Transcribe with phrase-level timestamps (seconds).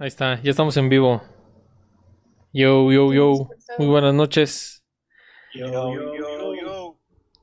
[0.00, 1.22] Ahí está, ya estamos en vivo.
[2.54, 3.50] Yo, yo, yo.
[3.76, 4.82] Muy buenas noches.
[5.52, 7.00] Yo, yo, yo, yo.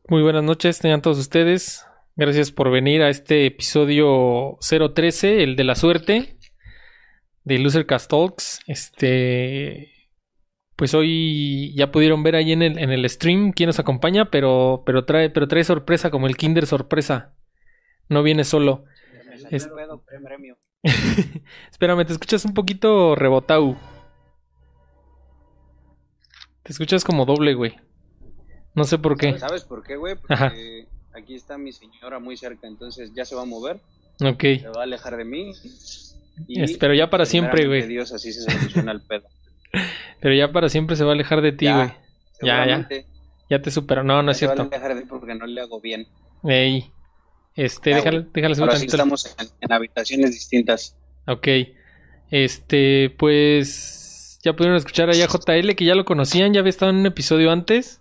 [0.09, 1.85] Muy buenas noches, tengan todos ustedes.
[2.16, 6.40] Gracias por venir a este episodio 013, el de la suerte,
[7.43, 8.60] de Loser Cast Talks.
[8.66, 9.94] Este.
[10.76, 14.82] Pues hoy ya pudieron ver ahí en el, en el stream quién nos acompaña, pero,
[14.84, 17.36] pero, trae, pero trae sorpresa, como el Kinder sorpresa.
[18.10, 18.86] No viene solo.
[19.52, 19.70] Es-
[21.71, 23.77] Espérame, te escuchas un poquito rebotau.
[26.63, 27.76] Te escuchas como doble, güey.
[28.76, 29.38] No sé por qué.
[29.40, 30.16] ¿Sabes por qué, güey?
[30.16, 30.53] Porque Ajá.
[31.17, 33.80] aquí está mi señora muy cerca, entonces ya se va a mover,
[34.23, 34.41] Ok.
[34.41, 35.52] se va a alejar de mí.
[36.48, 37.88] Y pero ya para siempre, güey.
[37.88, 39.28] Dios, así se soluciona el pedo.
[40.22, 41.91] Pero ya para siempre se va a alejar de ti, güey.
[42.41, 42.88] Ya, ya.
[43.50, 44.03] Ya te superó.
[44.03, 44.75] No, no es se va a cierto.
[44.75, 46.08] alejar de porque no le hago bien.
[46.44, 46.91] Ey.
[47.57, 48.25] Este, güey.
[48.34, 50.95] déjale subir Ahora sí estamos en, en habitaciones distintas.
[51.27, 51.47] Ok.
[52.31, 54.39] Este, pues.
[54.43, 57.05] Ya pudieron escuchar allá a JL, que ya lo conocían, ya había estado en un
[57.08, 57.99] episodio antes.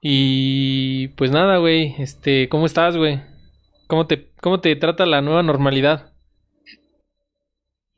[0.00, 1.94] Y pues nada, güey.
[1.98, 3.20] Este, ¿cómo estás, güey?
[3.86, 6.12] ¿Cómo te, ¿Cómo te trata la nueva normalidad?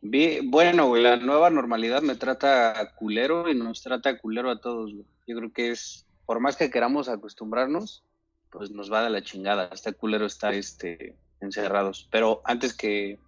[0.03, 4.93] Vi- bueno, güey, la nueva normalidad me trata culero y nos trata culero a todos,
[4.93, 5.05] güey.
[5.27, 8.03] Yo creo que es, por más que queramos acostumbrarnos,
[8.51, 9.71] pues nos va de la chingada.
[9.73, 12.09] Está culero estar este, encerrados.
[12.11, 13.19] Pero antes que,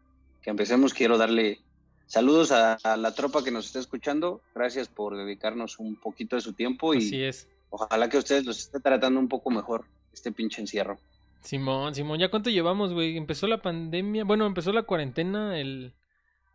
[0.42, 1.60] que empecemos, quiero darle
[2.06, 4.42] saludos a, a la tropa que nos está escuchando.
[4.54, 7.48] Gracias por dedicarnos un poquito de su tiempo Así y es.
[7.70, 10.98] ojalá que ustedes los esté tratando un poco mejor este pinche encierro.
[11.40, 13.16] Simón, Simón, ¿ya cuánto llevamos, güey?
[13.16, 15.92] Empezó la pandemia, bueno, empezó la cuarentena el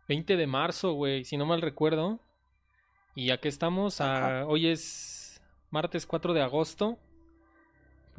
[0.08, 2.20] 20 de marzo, güey, si no mal recuerdo.
[3.14, 6.98] Y aquí estamos, a- hoy es martes 4 de agosto.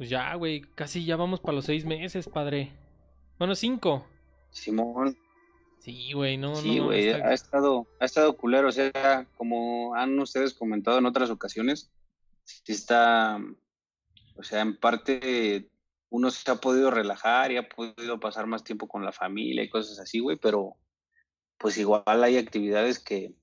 [0.00, 2.72] Pues ya, güey, casi ya vamos para los seis meses, padre.
[3.38, 4.06] Bueno, cinco.
[4.50, 5.14] Simón,
[5.80, 9.26] Sí, güey, no, Sí, no, no, güey, está- ha estado, ha estado culero, o sea,
[9.36, 11.90] como han ustedes comentado en otras ocasiones,
[12.44, 13.38] sí está,
[14.36, 15.68] o sea, en parte
[16.08, 19.68] uno se ha podido relajar y ha podido pasar más tiempo con la familia y
[19.68, 20.78] cosas así, güey, pero
[21.58, 23.34] pues igual hay actividades que,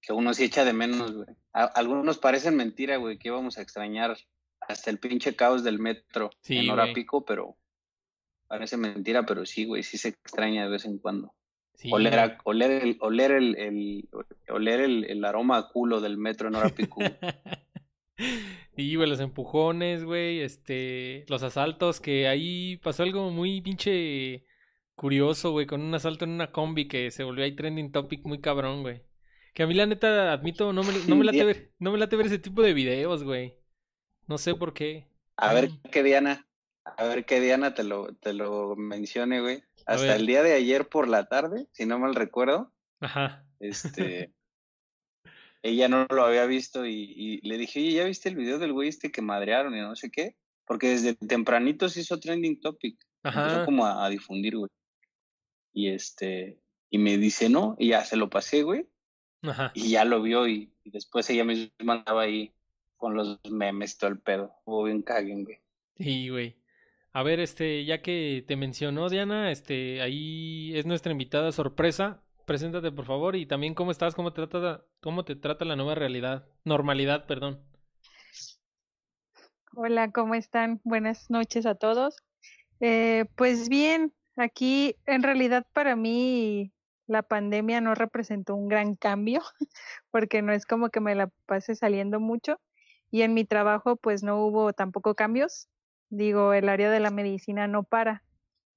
[0.00, 1.28] que uno sí echa de menos, güey.
[1.52, 4.16] A- algunos parecen mentira, güey, que íbamos a extrañar
[4.68, 6.94] hasta el pinche caos del metro Sí, en hora güey.
[6.94, 7.56] pico, pero
[8.46, 11.34] parece mentira, pero sí, güey, sí se extraña de vez en cuando
[11.76, 14.08] Sí, oler, a- oler, el, oler, el, el-
[14.48, 17.00] oler el, el aroma a culo del metro en hora pico.
[18.76, 24.46] Y, güey, los empujones, güey, este, los asaltos, que ahí pasó algo muy pinche
[24.94, 28.40] curioso, güey, con un asalto en una combi que se volvió ahí trending topic muy
[28.40, 29.02] cabrón, güey.
[29.52, 32.14] Que a mí la neta, admito, no me, no me late ver, no me late
[32.16, 33.54] ver ese tipo de videos, güey.
[34.26, 35.06] No sé por qué.
[35.36, 35.80] A ver Mm.
[35.90, 36.46] qué Diana,
[36.84, 39.62] a ver qué Diana te lo, te lo mencione, güey.
[39.86, 43.44] Hasta el día de ayer por la tarde, si no mal recuerdo, Ajá.
[43.60, 44.32] este,
[45.62, 48.72] ella no lo había visto y, y le dije, oye, ¿ya viste el video del
[48.72, 50.36] güey este que madrearon y no sé qué?
[50.66, 52.98] Porque desde tempranito se hizo trending topic.
[53.22, 53.64] empezó Ajá.
[53.64, 54.70] como a, a difundir, güey.
[55.74, 56.60] Y este,
[56.90, 58.86] y me dice no, y ya se lo pasé, güey.
[59.42, 59.72] Ajá.
[59.74, 61.68] y ya lo vio y, y después ella misma
[61.98, 62.54] andaba ahí
[63.04, 64.54] con los memes todo el pedo.
[64.64, 65.60] Hubo bien caguen, güey.
[65.98, 66.56] Sí, güey.
[67.12, 72.22] A ver, este, ya que te mencionó Diana, este, ahí es nuestra invitada sorpresa.
[72.46, 75.94] Preséntate, por favor, y también cómo estás, cómo te trata, cómo te trata la nueva
[75.94, 77.60] realidad, normalidad, perdón.
[79.76, 80.80] Hola, ¿cómo están?
[80.82, 82.16] Buenas noches a todos.
[82.80, 86.72] Eh, pues bien, aquí en realidad para mí
[87.06, 89.42] la pandemia no representó un gran cambio,
[90.10, 92.58] porque no es como que me la pase saliendo mucho
[93.14, 95.68] y en mi trabajo pues no hubo tampoco cambios.
[96.10, 98.24] Digo, el área de la medicina no para.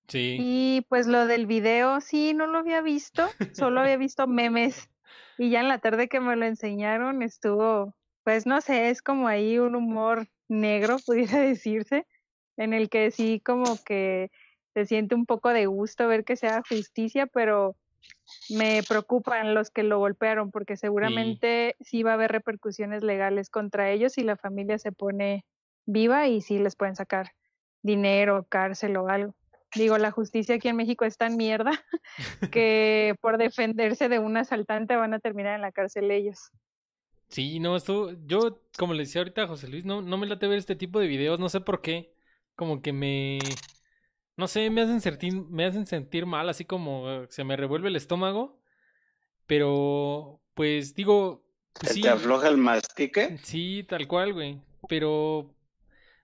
[0.08, 0.38] Sí.
[0.40, 4.92] Y pues lo del video, sí, no lo había visto, solo había visto memes.
[5.40, 9.28] Y ya en la tarde que me lo enseñaron estuvo, pues no sé, es como
[9.28, 12.06] ahí un humor negro, pudiera decirse,
[12.58, 14.30] en el que sí como que
[14.76, 17.76] se siente un poco de gusto ver que se haga justicia, pero
[18.50, 23.92] me preocupan los que lo golpearon, porque seguramente sí va a haber repercusiones legales contra
[23.92, 25.46] ellos si la familia se pone
[25.86, 27.32] viva y sí les pueden sacar
[27.82, 29.36] dinero, cárcel o algo.
[29.76, 31.72] Digo, la justicia aquí en México es tan mierda
[32.52, 36.52] que por defenderse de un asaltante van a terminar en la cárcel ellos.
[37.30, 40.48] Sí, no, esto, yo, como le decía ahorita a José Luis, no, no me late
[40.48, 42.14] ver este tipo de videos, no sé por qué,
[42.56, 43.40] como que me,
[44.38, 47.90] no sé, me hacen sentir, me hacen sentir mal, así como eh, se me revuelve
[47.90, 48.62] el estómago,
[49.48, 51.46] pero, pues, digo,
[51.80, 53.40] pues ¿Se sí, te afloja el mastique?
[53.44, 55.54] sí, tal cual, güey, pero,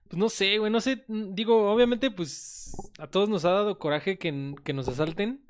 [0.08, 3.78] pues no sé, güey, no sé, mm, digo, obviamente, pues, a todos nos ha dado
[3.78, 5.46] coraje que, que nos asalten,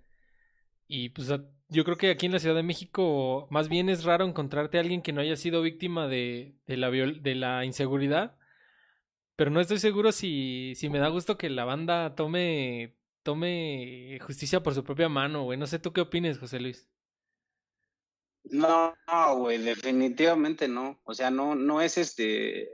[0.88, 4.04] y pues a- yo creo que aquí en la Ciudad de México más bien es
[4.04, 8.36] raro encontrarte a alguien que no haya sido víctima de, de, la, de la inseguridad.
[9.36, 14.62] Pero no estoy seguro si, si me da gusto que la banda tome, tome justicia
[14.62, 15.58] por su propia mano, güey.
[15.58, 16.88] No sé tú qué opines, José Luis.
[18.44, 18.94] No,
[19.36, 21.00] güey, definitivamente no.
[21.04, 22.70] O sea, no, no es este,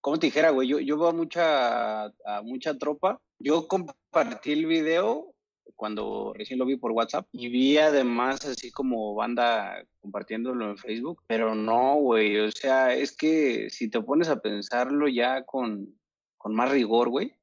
[0.00, 3.20] como te dijera, güey, yo, yo veo mucha, a mucha tropa.
[3.38, 5.33] Yo compartí el video
[5.76, 11.22] cuando recién lo vi por WhatsApp y vi además así como banda compartiéndolo en Facebook,
[11.26, 15.98] pero no, güey, o sea, es que si te pones a pensarlo ya con,
[16.36, 17.34] con más rigor, güey,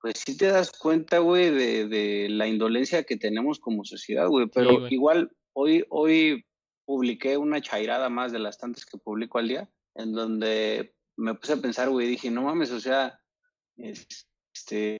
[0.00, 4.48] pues sí te das cuenta, güey, de, de, la indolencia que tenemos como sociedad, güey,
[4.52, 6.44] pero igual hoy, hoy
[6.84, 11.52] publiqué una chairada más de las tantas que publico al día, en donde me puse
[11.52, 13.20] a pensar, güey, dije, no mames, o sea,
[13.76, 14.98] este,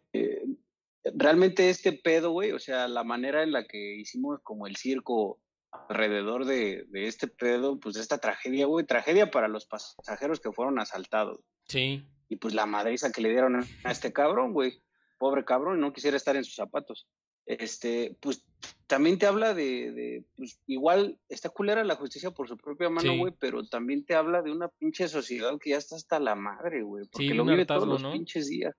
[1.05, 5.41] realmente este pedo, güey, o sea, la manera en la que hicimos como el circo
[5.89, 10.79] alrededor de, de este pedo, pues esta tragedia, güey, tragedia para los pasajeros que fueron
[10.79, 11.41] asaltados.
[11.67, 12.05] Sí.
[12.29, 14.83] Y pues la madriza que le dieron a este cabrón, güey,
[15.19, 17.09] pobre cabrón, no quisiera estar en sus zapatos.
[17.45, 18.45] Este, pues
[18.87, 23.17] también te habla de, de pues igual está culera la justicia por su propia mano,
[23.17, 26.83] güey, pero también te habla de una pinche sociedad que ya está hasta la madre,
[26.83, 28.75] güey, porque lo vive todos los pinches días.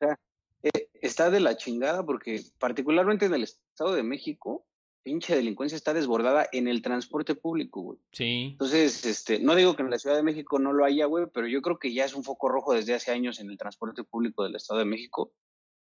[0.00, 0.18] O sea,
[1.02, 4.66] está de la chingada porque particularmente en el Estado de México,
[5.02, 7.98] pinche delincuencia está desbordada en el transporte público, güey.
[8.12, 8.48] Sí.
[8.52, 11.46] Entonces, este, no digo que en la Ciudad de México no lo haya, güey, pero
[11.46, 14.44] yo creo que ya es un foco rojo desde hace años en el transporte público
[14.44, 15.32] del Estado de México.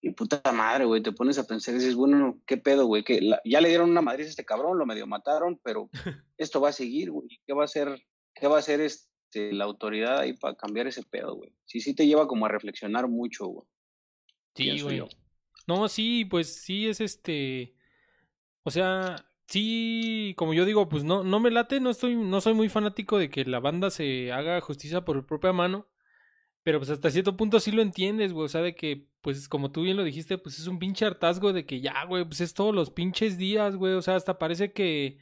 [0.01, 3.03] Y puta madre, güey, te pones a pensar y dices, bueno, ¿qué pedo, güey?
[3.03, 5.89] Que ya le dieron una madriz a este cabrón, lo medio mataron, pero
[6.37, 7.27] esto va a seguir, güey.
[7.45, 8.01] ¿Qué va a hacer,
[8.35, 11.51] qué va a hacer este, la autoridad ahí para cambiar ese pedo, güey?
[11.65, 13.67] Sí, sí te lleva como a reflexionar mucho, güey.
[14.57, 15.03] Sí, güey.
[15.67, 17.75] No, sí, pues sí es este.
[18.63, 22.53] O sea, sí, como yo digo, pues no, no me late, no estoy, no soy
[22.53, 25.87] muy fanático de que la banda se haga justicia por propia mano.
[26.63, 28.45] Pero pues hasta cierto punto sí lo entiendes, güey.
[28.45, 31.53] O sea, de que, pues como tú bien lo dijiste, pues es un pinche hartazgo
[31.53, 33.93] de que ya, güey, pues es todos los pinches días, güey.
[33.93, 35.19] O sea, hasta parece que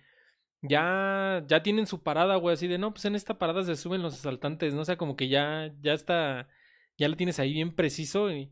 [0.62, 2.54] ya, ya tienen su parada, güey.
[2.56, 4.82] Así de, no, pues en esta parada se suben los asaltantes, ¿no?
[4.82, 6.50] O sea, como que ya, ya está,
[6.98, 8.52] ya lo tienes ahí bien preciso y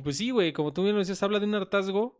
[0.00, 2.18] y pues sí, güey, como tú bien lo decías, habla de un hartazgo,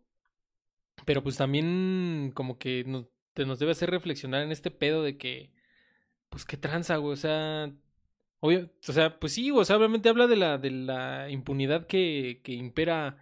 [1.07, 3.07] pero pues también como que nos,
[3.37, 5.51] nos debe hacer reflexionar en este pedo de que,
[6.29, 7.73] pues qué tranza, güey, o sea,
[8.41, 12.43] obvio, o sea, pues sí, o sea, obviamente habla de la, de la impunidad que,
[12.45, 13.17] que impera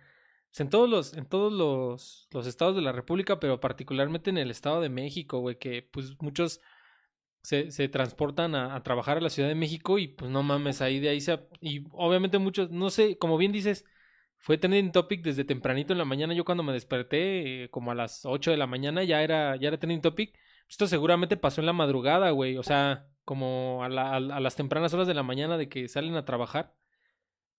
[0.50, 4.38] pues, en todos los, en todos los, los estados de la República, pero particularmente en
[4.38, 6.60] el estado de México, güey, que pues muchos
[7.42, 10.82] se, se transportan a, a, trabajar a la Ciudad de México y pues no mames,
[10.82, 11.38] ahí de ahí se...
[11.60, 13.84] Y obviamente muchos, no sé, como bien dices,
[14.38, 16.34] fue trending topic desde tempranito en la mañana.
[16.34, 19.68] Yo cuando me desperté, eh, como a las 8 de la mañana, ya era, ya
[19.68, 20.38] era trending topic.
[20.68, 22.56] Esto seguramente pasó en la madrugada, güey.
[22.56, 26.14] O sea, como a, la, a, las tempranas horas de la mañana de que salen
[26.16, 26.74] a trabajar.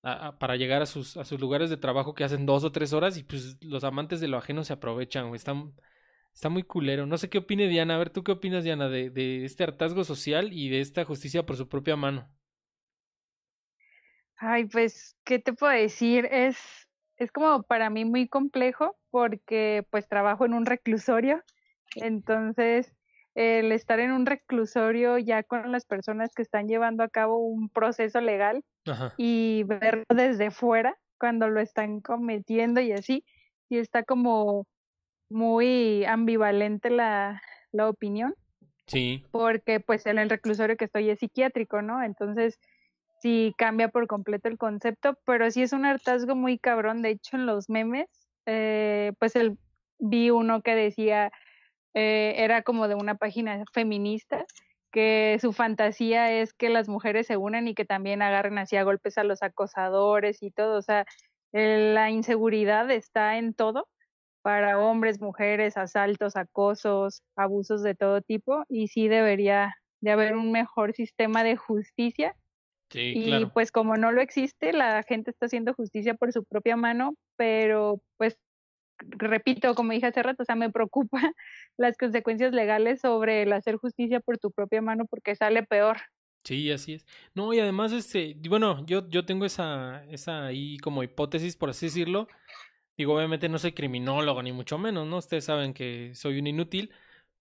[0.02, 3.18] para llegar a sus, a sus lugares de trabajo que hacen dos o tres horas
[3.18, 5.38] y pues los amantes de lo ajeno se aprovechan, güey.
[5.38, 5.54] Está,
[6.34, 7.06] está muy culero.
[7.06, 7.96] No sé qué opine Diana.
[7.96, 11.46] A ver, ¿tú qué opinas, Diana, de, de este hartazgo social y de esta justicia
[11.46, 12.30] por su propia mano?
[14.40, 16.28] Ay, pues, ¿qué te puedo decir?
[16.32, 16.58] Es,
[17.18, 21.44] es como para mí muy complejo porque pues trabajo en un reclusorio,
[21.96, 22.96] entonces
[23.36, 27.70] el estar en un reclusorio ya con las personas que están llevando a cabo un
[27.70, 28.64] proceso legal
[29.18, 33.26] y verlo desde fuera cuando lo están cometiendo y así,
[33.68, 34.66] y está como
[35.30, 37.42] muy ambivalente la,
[37.72, 38.36] la opinión.
[38.88, 39.26] Sí.
[39.32, 42.02] Porque pues en el reclusorio que estoy es psiquiátrico, ¿no?
[42.02, 42.58] Entonces
[43.22, 47.02] sí cambia por completo el concepto, pero sí es un hartazgo muy cabrón.
[47.02, 48.08] De hecho, en los memes,
[48.46, 49.58] eh, pues el,
[50.00, 51.32] vi uno que decía,
[51.94, 54.46] eh, era como de una página feminista,
[54.92, 58.84] que su fantasía es que las mujeres se unan y que también agarren así a
[58.84, 60.78] golpes a los acosadores y todo.
[60.78, 61.06] O sea,
[61.52, 63.88] la inseguridad está en todo
[64.42, 70.52] para hombres, mujeres, asaltos, acosos, abusos de todo tipo y sí debería de haber un
[70.52, 72.36] mejor sistema de justicia
[72.94, 77.16] y pues como no lo existe, la gente está haciendo justicia por su propia mano,
[77.38, 78.38] pero pues
[79.00, 81.20] repito, como dije hace rato, o sea, me preocupa
[81.78, 85.98] las consecuencias legales sobre el hacer justicia por tu propia mano porque sale peor.
[86.44, 87.06] Sí, así es.
[87.36, 91.88] No, y además, este, bueno, yo, yo tengo esa, esa ahí como hipótesis, por así
[91.88, 92.28] decirlo.
[92.98, 95.18] Digo, obviamente no soy criminólogo, ni mucho menos, ¿no?
[95.18, 96.92] Ustedes saben que soy un inútil,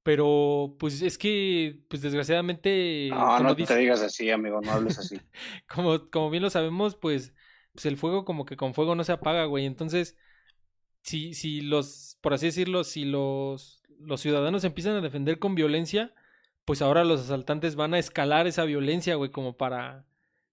[0.03, 3.09] pero, pues es que, pues desgraciadamente.
[3.11, 5.21] No, no te digas así, amigo, no hables así.
[5.69, 7.35] como, como bien lo sabemos, pues,
[7.73, 9.67] pues el fuego, como que con fuego no se apaga, güey.
[9.67, 10.17] Entonces,
[11.03, 16.15] si, si los, por así decirlo, si los, los ciudadanos empiezan a defender con violencia,
[16.65, 20.07] pues ahora los asaltantes van a escalar esa violencia, güey, como para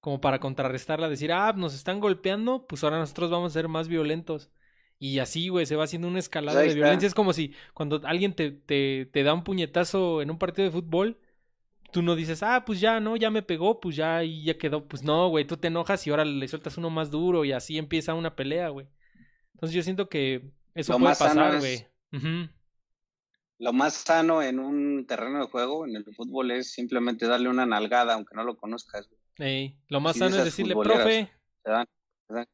[0.05, 3.87] como para contrarrestarla, decir, ah, nos están golpeando, pues ahora nosotros vamos a ser más
[3.87, 4.51] violentos.
[4.99, 7.07] Y así, güey, se va haciendo una escalada Pues ahí de violencia.
[7.07, 10.71] Es como si cuando alguien te, te, te da un puñetazo en un partido de
[10.71, 11.19] fútbol,
[11.91, 14.87] tú no dices, ah, pues ya, no, ya me pegó, pues ya, y ya quedó.
[14.87, 17.77] Pues no, güey, tú te enojas y ahora le sueltas uno más duro y así
[17.77, 18.87] empieza una pelea, güey.
[19.53, 22.49] Entonces yo siento que eso Lo puede pasar, es- güey.
[23.57, 27.65] Lo más sano en un terreno de juego, en el fútbol, es simplemente darle una
[27.65, 29.07] nalgada, aunque no lo conozcas.
[29.07, 29.19] güey.
[29.37, 31.31] Ey, lo más sano es decirle, profe.
[31.63, 31.87] Se dan-
[32.27, 32.45] se dan.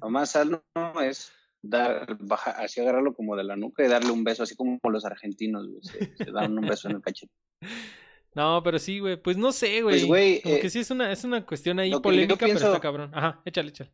[0.00, 0.62] Lo más sano
[1.02, 1.32] es
[1.62, 5.04] dar, bajar, así agarrarlo como de la nuca y darle un beso, así como los
[5.04, 7.32] argentinos, güey, se, se dan un beso en el cachete.
[8.34, 9.16] No, pero sí, güey.
[9.16, 9.96] Pues no sé, güey.
[9.96, 12.80] Pues, güey, Como eh, que sí es una, es una cuestión ahí polémica, pero está
[12.80, 13.10] cabrón.
[13.14, 13.92] Ajá, échale, échale.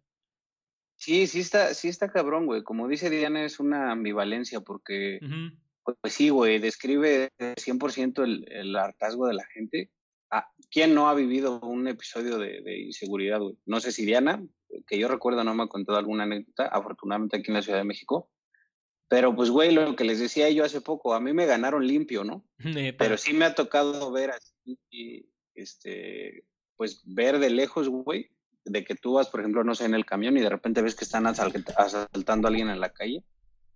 [0.96, 2.62] Sí, sí está, sí está cabrón, güey.
[2.62, 5.20] Como dice Diana, es una ambivalencia porque,
[6.00, 9.90] pues sí, güey, describe 100% el, el hartazgo de la gente.
[10.30, 13.56] Ah, ¿Quién no ha vivido un episodio de, de inseguridad, güey?
[13.64, 14.44] No sé si Diana,
[14.86, 17.84] que yo recuerdo, no me ha contado alguna anécdota, afortunadamente aquí en la Ciudad de
[17.84, 18.30] México.
[19.08, 22.24] Pero pues, güey, lo que les decía yo hace poco, a mí me ganaron limpio,
[22.24, 22.44] ¿no?
[22.98, 26.44] Pero sí me ha tocado ver así, este,
[26.76, 28.30] pues ver de lejos, güey,
[28.64, 30.94] de que tú vas, por ejemplo, no sé, en el camión y de repente ves
[30.94, 33.24] que están asalt- asaltando a alguien en la calle.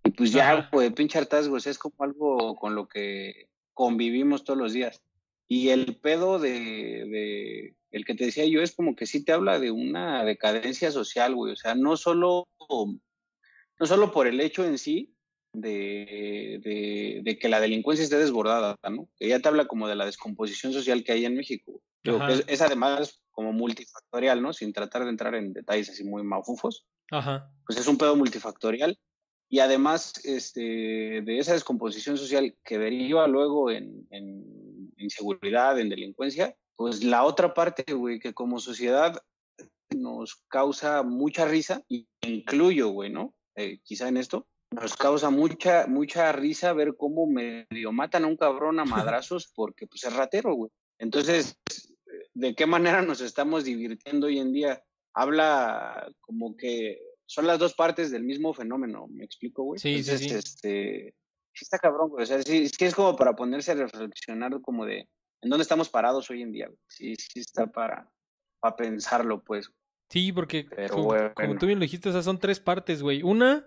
[0.03, 4.73] Y pues ya, güey, pinche hartazgo, es como algo con lo que convivimos todos los
[4.73, 5.01] días.
[5.47, 9.31] Y el pedo de, de, el que te decía yo es como que sí te
[9.31, 11.53] habla de una decadencia social, güey.
[11.53, 15.15] O sea, no solo, no solo por el hecho en sí
[15.53, 19.07] de, de, de que la delincuencia esté desbordada, ¿no?
[19.15, 21.81] Que ya te habla como de la descomposición social que hay en México.
[22.03, 24.53] Digo, es, es además como multifactorial, ¿no?
[24.53, 27.51] Sin tratar de entrar en detalles así muy mafufos Ajá.
[27.67, 28.97] pues es un pedo multifactorial
[29.49, 36.55] y además este, de esa descomposición social que deriva luego en, en inseguridad, en delincuencia,
[36.75, 39.21] pues la otra parte, güey, que como sociedad
[39.95, 43.33] nos causa mucha risa, y incluyo, güey, ¿no?
[43.55, 48.37] Eh, quizá en esto, nos causa mucha, mucha risa ver cómo medio matan a un
[48.37, 50.71] cabrón a madrazos porque pues es ratero, güey.
[50.99, 51.57] Entonces,
[52.33, 54.83] ¿de qué manera nos estamos divirtiendo hoy en día?
[55.13, 59.79] Habla como que son las dos partes del mismo fenómeno, ¿me explico, güey?
[59.79, 60.33] Sí, sí, sí.
[60.33, 61.15] este,
[61.53, 62.23] sí está cabrón, güey.
[62.23, 65.07] O sea, sí, sí es como para ponerse a reflexionar como de
[65.43, 66.69] en dónde estamos parados hoy en día.
[66.87, 68.09] Sí, sí está para,
[68.59, 69.71] para pensarlo, pues.
[70.09, 71.33] Sí, porque Pero como, bueno.
[71.33, 73.23] como tú bien lo dijiste, o sea, son tres partes, güey.
[73.23, 73.65] Una,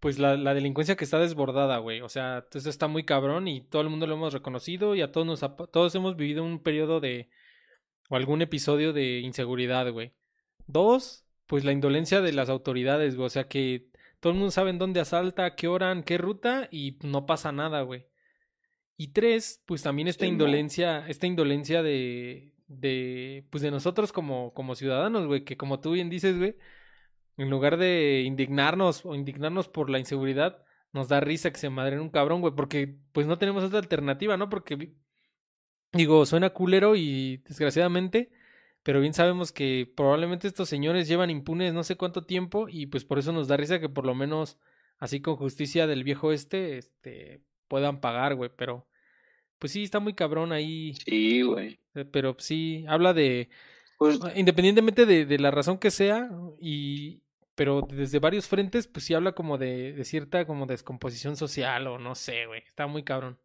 [0.00, 2.00] pues la, la delincuencia que está desbordada, güey.
[2.02, 5.12] O sea, eso está muy cabrón y todo el mundo lo hemos reconocido y a
[5.12, 5.40] todos nos
[5.70, 7.30] todos hemos vivido un periodo de
[8.10, 10.12] o algún episodio de inseguridad, güey.
[10.66, 13.26] Dos, pues la indolencia de las autoridades, güey.
[13.26, 13.88] O sea que
[14.18, 17.52] todo el mundo sabe en dónde asalta, qué hora, en qué ruta y no pasa
[17.52, 18.09] nada, güey.
[19.00, 20.50] Y tres, pues también esta Sí, no.
[20.50, 25.92] indolencia, esta indolencia de, de, pues de nosotros como, como ciudadanos, güey, que como tú
[25.92, 26.56] bien dices, güey,
[27.38, 32.00] en lugar de indignarnos o indignarnos por la inseguridad, nos da risa que se madren
[32.00, 34.50] un cabrón, güey, porque pues no tenemos otra alternativa, ¿no?
[34.50, 34.94] Porque,
[35.92, 38.30] digo, suena culero y desgraciadamente,
[38.82, 43.04] pero bien sabemos que probablemente estos señores llevan impunes no sé cuánto tiempo y pues
[43.04, 44.58] por eso nos da risa que por lo menos
[44.98, 48.86] así con justicia del viejo este, este, puedan pagar, güey, pero
[49.60, 51.78] pues sí, está muy cabrón ahí, Sí, güey.
[51.94, 53.50] eh, pero sí, habla de,
[53.98, 57.22] Pues independientemente de, de la razón que sea, y
[57.56, 61.98] pero desde varios frentes, pues sí habla como de, de cierta como descomposición social o
[61.98, 63.38] no sé, güey, está muy cabrón.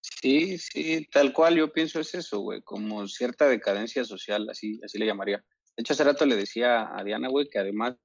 [0.00, 4.98] sí, sí, tal cual yo pienso es eso, güey, como cierta decadencia social, así, así
[4.98, 5.38] le llamaría.
[5.76, 7.96] De hecho, hace rato le decía a Diana, güey, que además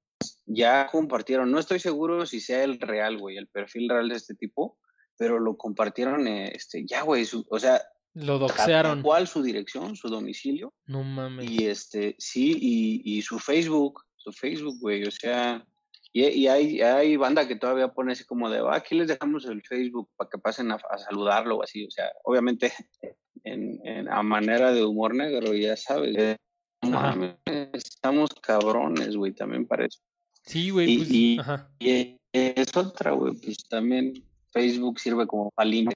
[0.46, 4.34] ya compartieron, no estoy seguro si sea el real, güey, el perfil real de este
[4.34, 4.78] tipo,
[5.22, 7.80] pero lo compartieron, este, ya, güey, su- o sea,
[8.14, 9.02] Lo doxearon.
[9.02, 11.48] cual su dirección, su domicilio, No mames.
[11.48, 15.64] y este, sí, y, y su Facebook, su Facebook, güey, o sea,
[16.12, 19.44] y, y hay, hay banda que todavía pone así como de, ah, aquí les dejamos
[19.44, 22.72] el Facebook para que pasen a, a saludarlo o así, o sea, obviamente
[23.44, 26.36] en, en- a manera de humor negro, ya sabes, eh,
[26.82, 27.36] mames,
[27.74, 30.00] estamos cabrones, güey, también para eso.
[30.44, 31.70] Sí, güey, pues, y- ajá.
[31.78, 34.14] Y es otra, güey, pues también
[34.52, 35.88] Facebook sirve como palín.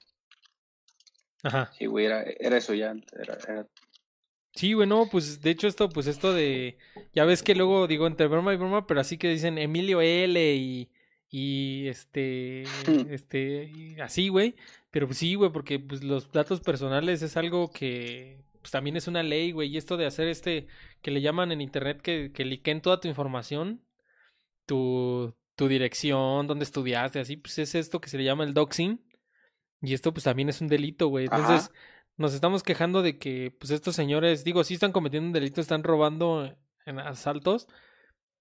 [1.43, 1.71] Ajá.
[1.77, 3.67] Sí, güey, era, era eso ya, era, era
[4.57, 6.79] Sí, güey, no, pues de hecho esto, pues esto de,
[7.13, 10.55] ya ves que luego digo entre broma y broma, pero así que dicen Emilio L
[10.55, 10.89] y,
[11.29, 12.63] y este,
[13.11, 14.55] este, y así, güey,
[14.89, 19.07] pero pues sí, güey, porque pues los datos personales es algo que, pues también es
[19.07, 20.65] una ley, güey, y esto de hacer este,
[21.03, 23.85] que le llaman en internet que, que liquen toda tu información,
[24.65, 29.03] tu, tu dirección, dónde estudiaste, así, pues es esto que se le llama el doxing,
[29.81, 31.25] Y esto pues también es un delito, güey.
[31.25, 31.71] Entonces,
[32.15, 35.83] nos estamos quejando de que pues estos señores, digo, sí están cometiendo un delito, están
[35.83, 37.67] robando en asaltos,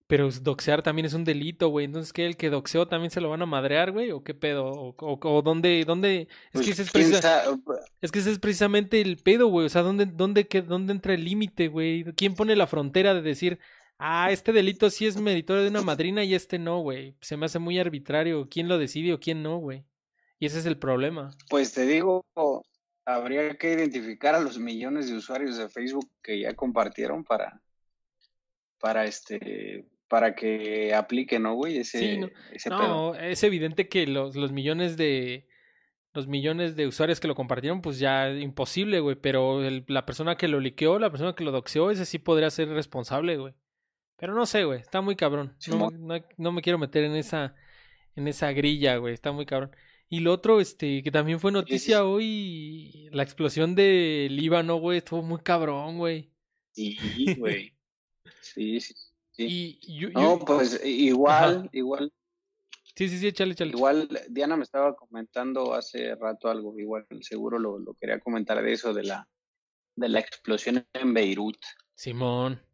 [0.06, 1.87] pero doxear también es un delito, güey.
[1.87, 2.26] Entonces, ¿qué?
[2.26, 4.12] ¿El que doxeó también se lo van a madrear, güey?
[4.12, 4.66] ¿O qué pedo?
[4.66, 6.28] ¿O, o, dónde, dónde?
[6.52, 7.25] Es, que pues, ese es,
[8.02, 9.66] es que ese es precisamente el pedo, güey.
[9.66, 12.04] O sea, ¿dónde, dónde, qué, dónde entra el límite, güey?
[12.14, 13.58] ¿Quién pone la frontera de decir,
[13.99, 17.17] ah, este delito sí es meritorio de una madrina y este no, güey?
[17.21, 18.49] Se me hace muy arbitrario.
[18.49, 19.85] ¿Quién lo decide o quién no, güey?
[20.38, 21.31] Y ese es el problema.
[21.49, 22.25] Pues te digo,
[23.05, 27.62] habría que identificar a los millones de usuarios de Facebook que ya compartieron para,
[28.79, 31.79] para este para que aplique, ¿no, güey?
[31.79, 32.31] Ese, no,
[32.71, 35.49] no es evidente que los, los millones de
[36.17, 39.17] los millones de usuarios que lo compartieron, pues ya imposible, güey.
[39.17, 42.69] Pero la persona que lo liqueó, la persona que lo doxeó, ese sí podría ser
[42.69, 43.55] responsable, güey.
[44.16, 44.80] Pero no sé, güey.
[44.80, 45.56] Está muy cabrón.
[45.68, 45.90] No,
[46.37, 47.54] no, me quiero meter en esa,
[48.14, 49.14] en esa grilla, güey.
[49.14, 49.70] Está muy cabrón.
[50.08, 54.99] Y lo otro, este, que también fue noticia hoy, la explosión del Líbano, güey.
[54.99, 56.32] Estuvo muy cabrón, güey.
[56.73, 56.96] Sí,
[57.38, 57.75] güey.
[58.40, 59.78] sí, sí.
[59.82, 62.12] Y no, pues igual, igual.
[62.94, 63.73] Sí, sí, sí, échale, échale.
[63.73, 68.73] Igual Diana me estaba comentando hace rato algo, igual seguro lo, lo quería comentar de
[68.73, 69.28] eso, de la,
[69.96, 71.58] de la explosión en Beirut.
[71.94, 72.65] Simón.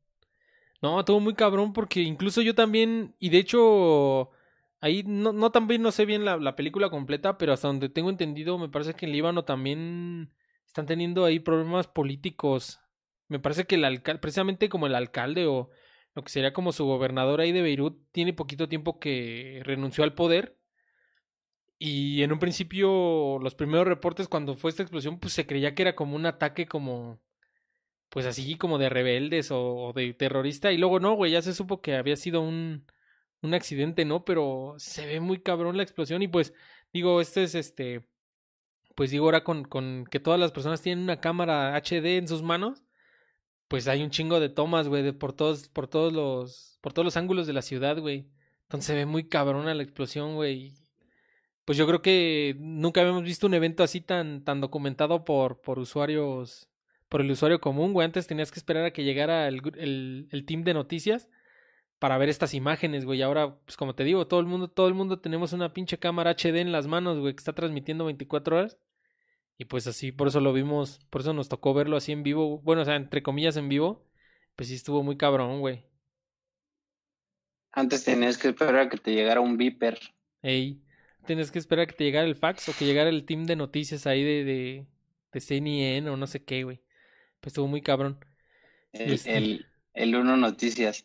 [0.83, 4.31] No, estuvo muy cabrón porque incluso yo también, y de hecho,
[4.81, 8.11] ahí no, no también no sé bien la, la, película completa, pero hasta donde tengo
[8.11, 10.33] entendido, me parece que en Líbano también
[10.67, 12.81] están teniendo ahí problemas políticos.
[13.29, 15.71] Me parece que el alcalde, precisamente como el alcalde o
[16.15, 20.15] lo que sería como su gobernador ahí de Beirut, tiene poquito tiempo que renunció al
[20.15, 20.59] poder.
[21.79, 25.83] Y en un principio, los primeros reportes cuando fue esta explosión, pues se creía que
[25.83, 27.21] era como un ataque como,
[28.13, 30.73] pues así como de rebeldes o, de terrorista.
[30.73, 32.87] Y luego no, güey, ya se supo que había sido un,
[33.43, 34.25] un accidente, ¿no?
[34.25, 36.55] Pero se ve muy cabrón la explosión y pues
[36.93, 38.07] digo, este es este,
[38.95, 42.43] pues digo ahora con, con que todas las personas tienen una cámara HD en sus
[42.43, 42.83] manos
[43.73, 47.17] pues hay un chingo de tomas, güey, por todos, por todos los, por todos los
[47.17, 48.29] ángulos de la ciudad, güey.
[48.65, 50.75] Entonces se ve muy cabrona la explosión, güey.
[51.65, 55.79] Pues yo creo que nunca habíamos visto un evento así tan, tan documentado por, por
[55.79, 56.69] usuarios,
[57.13, 58.07] por el usuario común, güey.
[58.07, 61.29] Antes tenías que esperar a que llegara el, el, el team de noticias
[61.99, 63.21] para ver estas imágenes, güey.
[63.21, 66.31] Ahora, pues como te digo, todo el mundo, todo el mundo tenemos una pinche cámara
[66.31, 68.79] HD en las manos, güey, que está transmitiendo 24 horas.
[69.59, 72.61] Y pues así, por eso lo vimos, por eso nos tocó verlo así en vivo.
[72.61, 74.07] Bueno, o sea, entre comillas en vivo.
[74.57, 75.85] Pues sí estuvo muy cabrón, güey.
[77.73, 80.01] Antes tenías que esperar a que te llegara un viper.
[80.43, 80.81] Ey,
[81.27, 83.57] tenías que esperar a que te llegara el fax o que llegara el team de
[83.57, 84.87] noticias ahí de, de,
[85.31, 86.81] de CNN o no sé qué, güey.
[87.43, 88.25] Pues estuvo muy cabrón.
[88.93, 91.05] El, este el, el Uno Noticias.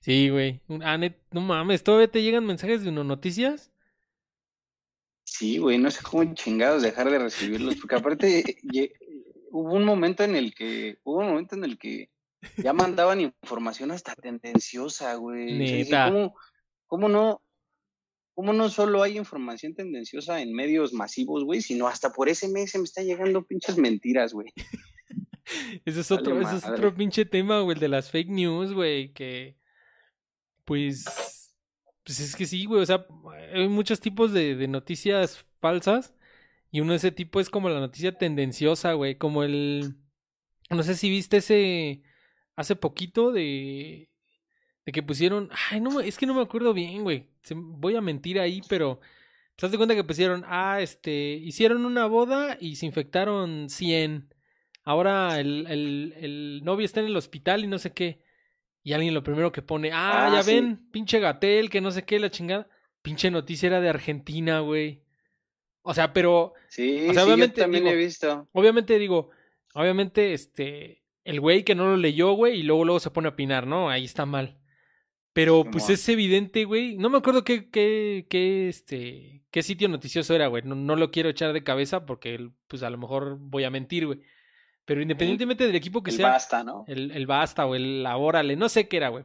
[0.00, 0.62] Sí, güey.
[0.82, 3.70] Ah, no mames, ¿todavía te llegan mensajes de Uno Noticias?
[5.24, 8.56] Sí, güey, no sé cómo chingados dejar de recibirlos, porque aparte
[9.50, 12.08] hubo un momento en el que, hubo un momento en el que
[12.56, 15.58] ya mandaban información hasta tendenciosa, güey.
[15.58, 16.10] Neta.
[16.86, 17.42] ¿cómo, no,
[18.32, 22.70] ¿Cómo no solo hay información tendenciosa en medios masivos, güey, sino hasta por ese mes
[22.70, 24.50] se me están llegando pinches mentiras, güey.
[25.84, 29.12] Ese es otro, ese es otro pinche tema, güey, el de las fake news, güey,
[29.12, 29.56] que
[30.64, 31.04] pues
[32.04, 33.06] pues es que sí, güey, o sea,
[33.52, 36.14] hay muchos tipos de, de noticias falsas
[36.72, 39.96] y uno de ese tipo es como la noticia tendenciosa, güey, como el...
[40.70, 42.02] No sé si viste ese...
[42.56, 44.08] Hace poquito de...
[44.86, 45.50] De que pusieron...
[45.70, 47.28] Ay, no, es que no me acuerdo bien, güey.
[47.54, 49.00] Voy a mentir ahí, pero...
[49.56, 50.44] ¿Te das cuenta que pusieron?
[50.46, 51.34] Ah, este...
[51.34, 54.32] Hicieron una boda y se infectaron 100.
[54.90, 58.24] Ahora el, el, el novio está en el hospital y no sé qué.
[58.82, 62.04] Y alguien lo primero que pone, ah, ah ya ven, pinche Gatel, que no sé
[62.04, 62.68] qué, la chingada.
[63.00, 65.04] Pinche noticia era de Argentina, güey.
[65.82, 66.54] O sea, pero.
[66.66, 68.48] Sí, obviamente, también he visto.
[68.50, 69.30] Obviamente digo,
[69.74, 71.04] obviamente, este.
[71.22, 73.90] El güey que no lo leyó, güey, y luego luego se pone a opinar, ¿no?
[73.90, 74.58] Ahí está mal.
[75.32, 76.96] Pero pues es evidente, güey.
[76.96, 80.64] No me acuerdo qué, qué, qué, este, qué sitio noticioso era, güey.
[80.64, 84.06] No, no lo quiero echar de cabeza porque, pues a lo mejor voy a mentir,
[84.06, 84.22] güey.
[84.84, 86.30] Pero independientemente del equipo que el sea.
[86.30, 86.84] Basta, ¿no?
[86.88, 89.24] El, el Basta o el Órale, no sé qué era, güey.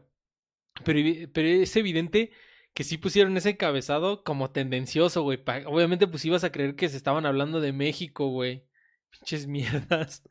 [0.84, 2.32] Pero, pero es evidente
[2.74, 5.41] que sí pusieron ese encabezado como tendencioso, güey.
[5.65, 8.65] Obviamente, pues ibas a creer que se estaban hablando de México, güey.
[9.10, 10.24] Pinches mierdas.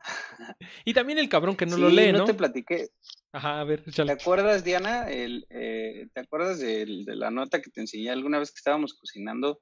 [0.85, 2.19] y también el cabrón que no lo lee, ¿no?
[2.19, 2.89] no te platiqué.
[3.31, 4.15] Ajá, a ver, échale.
[4.15, 5.09] ¿Te acuerdas, Diana?
[5.09, 8.93] El, eh, ¿Te acuerdas de, de, la nota que te enseñé alguna vez que estábamos
[8.93, 9.59] cocinando?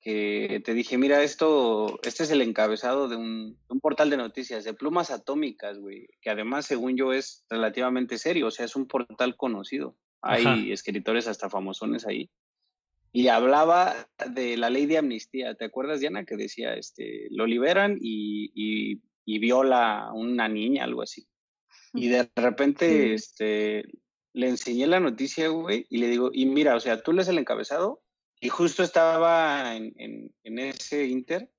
[0.00, 4.74] Que te dije, mira, esto, este es el encabezado de un, portal de noticias, de
[4.74, 9.36] plumas atómicas, güey, que además, según yo, es relativamente serio, o sea, es un portal
[9.36, 9.96] conocido.
[10.22, 12.30] Hay escritores hasta famosones ahí.
[13.12, 15.54] y hablaba de la ley de amnistía.
[15.54, 20.84] ¿Te acuerdas, Diana, que decía, este, lo liberan y, y, y viola a una niña,
[20.84, 21.26] algo así?
[21.92, 23.84] Y de repente, este,
[24.32, 27.38] le enseñé la noticia, güey, y le digo, y mira, o sea, tú lees el
[27.38, 28.02] encabezado,
[28.40, 31.50] y justo estaba en, en, en ese inter,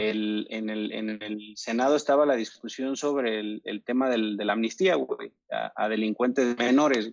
[0.00, 4.44] el, en, el, en, el, Senado estaba la discusión sobre el, el tema del, de
[4.44, 7.12] la amnistía, güey, a, a delincuentes menores.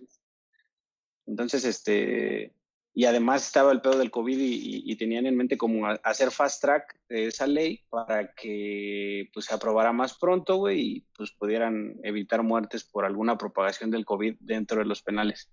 [1.26, 2.54] Entonces, este,
[2.94, 6.62] y además estaba el pedo del COVID y, y, tenían en mente como hacer fast
[6.62, 11.96] track de esa ley para que pues se aprobara más pronto, güey, y pues pudieran
[12.02, 15.50] evitar muertes por alguna propagación del COVID dentro de los penales.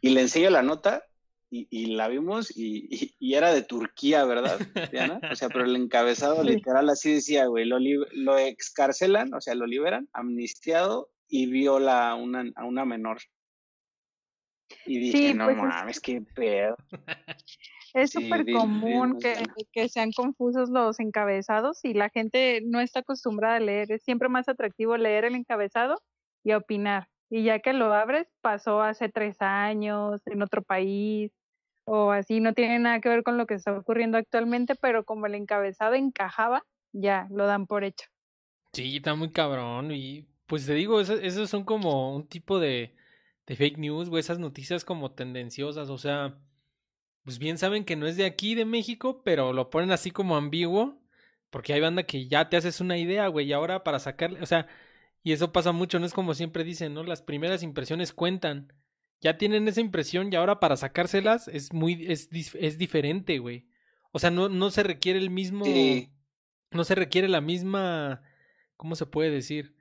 [0.00, 1.04] Y le enseño la nota
[1.50, 4.60] y, y la vimos y, y, era de Turquía, ¿verdad,
[4.92, 5.20] Diana?
[5.30, 9.66] O sea, pero el encabezado literal así decía, güey, lo, lo excarcelan, o sea, lo
[9.66, 13.18] liberan, amnistiado y viola a una, a una menor.
[14.86, 16.00] Y dije, sí, no pues mames, es...
[16.00, 16.76] qué pedo.
[17.92, 23.00] Es súper sí, común que, que, sean confusos los encabezados y la gente no está
[23.00, 23.90] acostumbrada a leer.
[23.90, 26.00] Es siempre más atractivo leer el encabezado
[26.44, 27.08] y opinar.
[27.30, 31.32] Y ya que lo abres, pasó hace tres años en otro país
[31.92, 35.26] o así, no tiene nada que ver con lo que está ocurriendo actualmente, pero como
[35.26, 38.06] el encabezado encajaba, ya lo dan por hecho.
[38.72, 39.90] Sí, está muy cabrón.
[39.90, 42.94] Y pues te digo, esos, son como un tipo de,
[43.44, 46.38] de fake news, güey, esas noticias como tendenciosas, o sea,
[47.24, 50.36] pues bien saben que no es de aquí, de México, pero lo ponen así como
[50.36, 51.02] ambiguo,
[51.50, 54.46] porque hay banda que ya te haces una idea, güey, y ahora para sacarle, o
[54.46, 54.68] sea,
[55.24, 57.02] y eso pasa mucho, no es como siempre dicen, ¿no?
[57.02, 58.72] Las primeras impresiones cuentan.
[59.20, 63.66] Ya tienen esa impresión y ahora para sacárselas es muy, es, es diferente, güey.
[64.12, 66.10] O sea, no, no se requiere el mismo, sí.
[66.70, 68.22] no se requiere la misma,
[68.76, 69.74] ¿cómo se puede decir?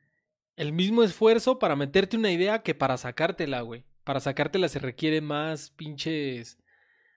[0.59, 3.85] el mismo esfuerzo para meterte una idea que para sacártela, güey.
[4.03, 6.59] Para sacártela se requiere más pinches.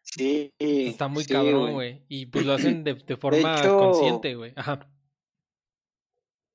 [0.03, 0.53] Sí.
[0.61, 2.05] Está muy sí, cabrón, güey.
[2.09, 4.53] Y pues lo hacen de, de forma de hecho, consciente, güey.
[4.55, 4.89] Ajá.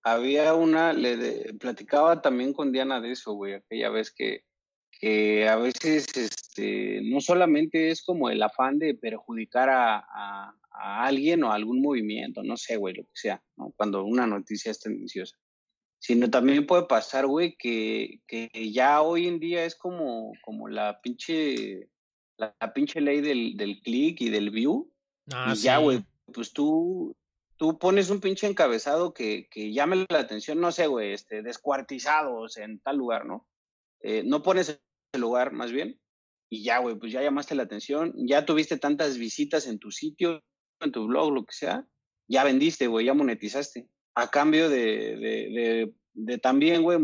[0.01, 4.45] Había una, le de, platicaba también con Diana de eso, güey, aquella vez que,
[4.91, 11.05] que a veces este, no solamente es como el afán de perjudicar a, a, a
[11.05, 13.73] alguien o a algún movimiento, no sé, güey, lo que sea, ¿no?
[13.77, 15.37] cuando una noticia es tendenciosa
[15.99, 21.01] sino también puede pasar, güey, que, que ya hoy en día es como, como la
[21.01, 21.89] pinche,
[22.37, 24.91] la, la pinche ley del, del click y del view.
[25.33, 25.63] Ah, y sí.
[25.63, 27.15] ya, güey, pues tú,
[27.57, 32.57] tú pones un pinche encabezado que, que llame la atención, no sé, güey, este, descuartizados
[32.57, 33.47] en tal lugar, ¿no?
[34.01, 34.79] Eh, no pones
[35.13, 35.99] el lugar, más bien,
[36.49, 40.43] y ya, güey, pues ya llamaste la atención, ya tuviste tantas visitas en tu sitio,
[40.79, 41.85] en tu blog, lo que sea,
[42.27, 46.97] ya vendiste, güey, ya monetizaste a cambio de, de, de, de también, güey,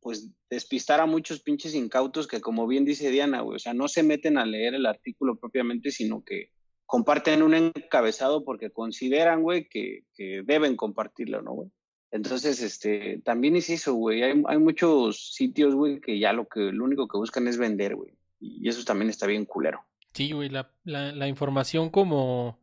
[0.00, 3.88] pues despistar a muchos pinches incautos que, como bien dice Diana, güey, o sea, no
[3.88, 6.50] se meten a leer el artículo propiamente, sino que
[6.86, 11.70] comparten un encabezado porque consideran, güey, que, que deben compartirlo, ¿no, güey?
[12.16, 14.22] Entonces, este, también es eso, güey.
[14.22, 17.94] Hay, hay muchos sitios, güey, que ya lo que, lo único que buscan es vender,
[17.94, 18.12] güey.
[18.40, 19.84] Y eso también está bien culero.
[20.12, 22.58] Sí, güey, la, la, la información como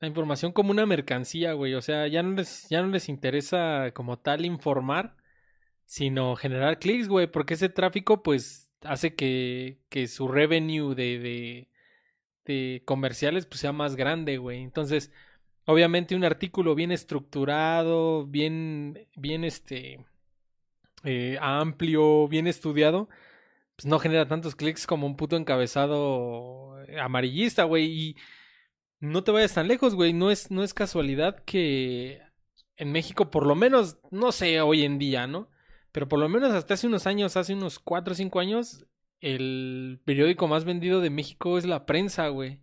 [0.00, 1.74] la información como una mercancía, güey.
[1.74, 5.16] O sea, ya no les, ya no les interesa como tal informar,
[5.86, 7.26] sino generar clics, güey.
[7.26, 11.68] Porque ese tráfico, pues, hace que, que su revenue de, de,
[12.44, 14.62] de comerciales pues, sea más grande, güey.
[14.62, 15.10] Entonces,
[15.66, 20.04] obviamente, un artículo bien estructurado, bien, bien este.
[21.04, 23.08] Eh, amplio, bien estudiado,
[23.76, 27.84] pues no genera tantos clics como un puto encabezado amarillista, güey.
[27.86, 28.16] Y
[29.00, 30.12] no te vayas tan lejos, güey.
[30.12, 32.22] No es, no es casualidad que
[32.76, 35.50] en México, por lo menos, no sé hoy en día, ¿no?
[35.92, 38.86] Pero por lo menos hasta hace unos años, hace unos 4 o 5 años,
[39.20, 42.60] el periódico más vendido de México es La Prensa, güey.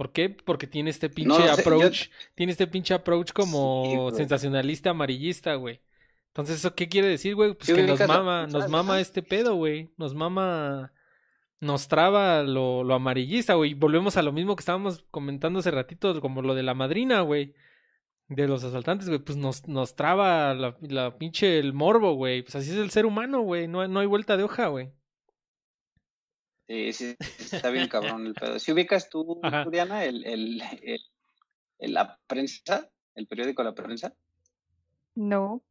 [0.00, 0.30] ¿Por qué?
[0.30, 2.10] Porque tiene este pinche no, approach, yo...
[2.34, 5.82] tiene este pinche approach como sí, sensacionalista amarillista, güey.
[6.28, 7.52] Entonces, ¿eso qué quiere decir, güey?
[7.52, 9.90] Pues que nos mama, nos mama este pedo, güey.
[9.98, 10.90] Nos mama
[11.60, 13.74] nos traba lo, lo amarillista, güey.
[13.74, 17.52] Volvemos a lo mismo que estábamos comentando hace ratito, como lo de la madrina, güey.
[18.26, 19.18] De los asaltantes, güey.
[19.20, 22.40] Pues nos, nos traba la, la pinche el morbo, güey.
[22.40, 23.68] Pues así es el ser humano, güey.
[23.68, 24.94] No, no hay vuelta de hoja, güey.
[26.70, 28.58] Sí, sí, está bien cabrón el pedo.
[28.60, 29.40] Si ubicas tú,
[29.72, 31.00] Diana, el, el, el,
[31.80, 34.14] el, la prensa, el periódico La Prensa.
[35.16, 35.64] No.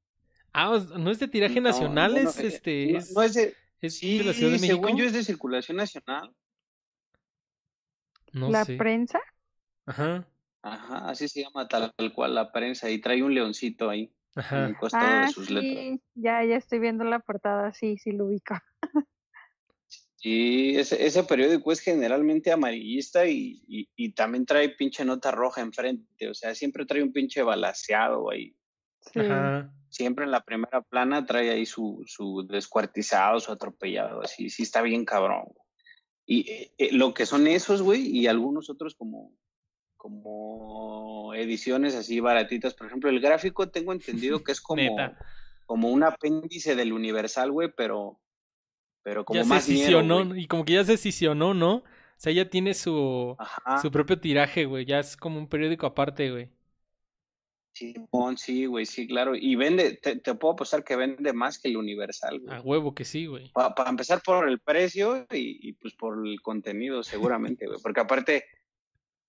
[0.52, 2.14] Ah, ¿no es de tiraje no, nacional?
[2.14, 2.92] No, no, es este.
[2.92, 4.76] No, no es de ¿Es sí, de la Ciudad de México?
[4.76, 6.36] según yo es de circulación nacional.
[8.34, 8.76] No ¿La sé.
[8.76, 9.22] prensa?
[9.86, 10.28] Ajá.
[10.62, 14.12] Ajá, así se llama tal cual la prensa y trae un leoncito ahí.
[14.36, 14.58] Ajá.
[14.58, 15.54] En el costado ah, de sus sí.
[15.54, 16.00] letras.
[16.16, 18.56] Ya, ya estoy viendo la portada, sí, sí lo ubico.
[20.22, 25.62] Sí, ese, ese periódico es generalmente amarillista y, y, y, también trae pinche nota roja
[25.62, 28.54] enfrente, o sea, siempre trae un pinche balaseado ahí.
[29.14, 29.22] Sí.
[29.22, 29.74] Ajá.
[29.88, 34.82] Siempre en la primera plana trae ahí su, su descuartizado, su atropellado, así, sí está
[34.82, 35.46] bien cabrón.
[36.26, 39.32] Y eh, eh, lo que son esos, güey, y algunos otros como,
[39.96, 44.98] como ediciones así baratitas, por ejemplo, el gráfico tengo entendido que es como,
[45.66, 48.20] como un apéndice del Universal, güey, pero,
[49.10, 50.42] pero como Ya se más güey.
[50.44, 51.78] y como que ya se cisionó, ¿no?
[51.78, 51.84] O
[52.18, 53.80] sea, ya tiene su, Ajá.
[53.82, 54.86] su propio tiraje, güey.
[54.86, 56.50] Ya es como un periódico aparte, güey.
[57.74, 59.36] Simón, sí, güey, sí, claro.
[59.36, 62.56] Y vende, te, te puedo apostar que vende más que el Universal, güey.
[62.56, 63.52] A huevo que sí, güey.
[63.52, 67.80] Para empezar por el precio y, y, pues por el contenido, seguramente, güey.
[67.82, 68.46] Porque aparte,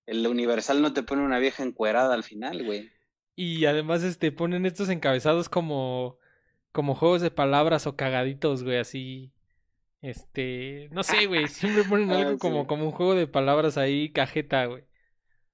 [0.05, 2.91] el Universal no te pone una vieja encuerada al final, güey.
[3.35, 6.17] Y además, este, ponen estos encabezados como,
[6.71, 9.31] como juegos de palabras o cagaditos, güey, así.
[10.01, 12.37] Este, no sé, güey, siempre ponen Ah, algo sí.
[12.39, 14.83] como, como un juego de palabras ahí, cajeta, güey.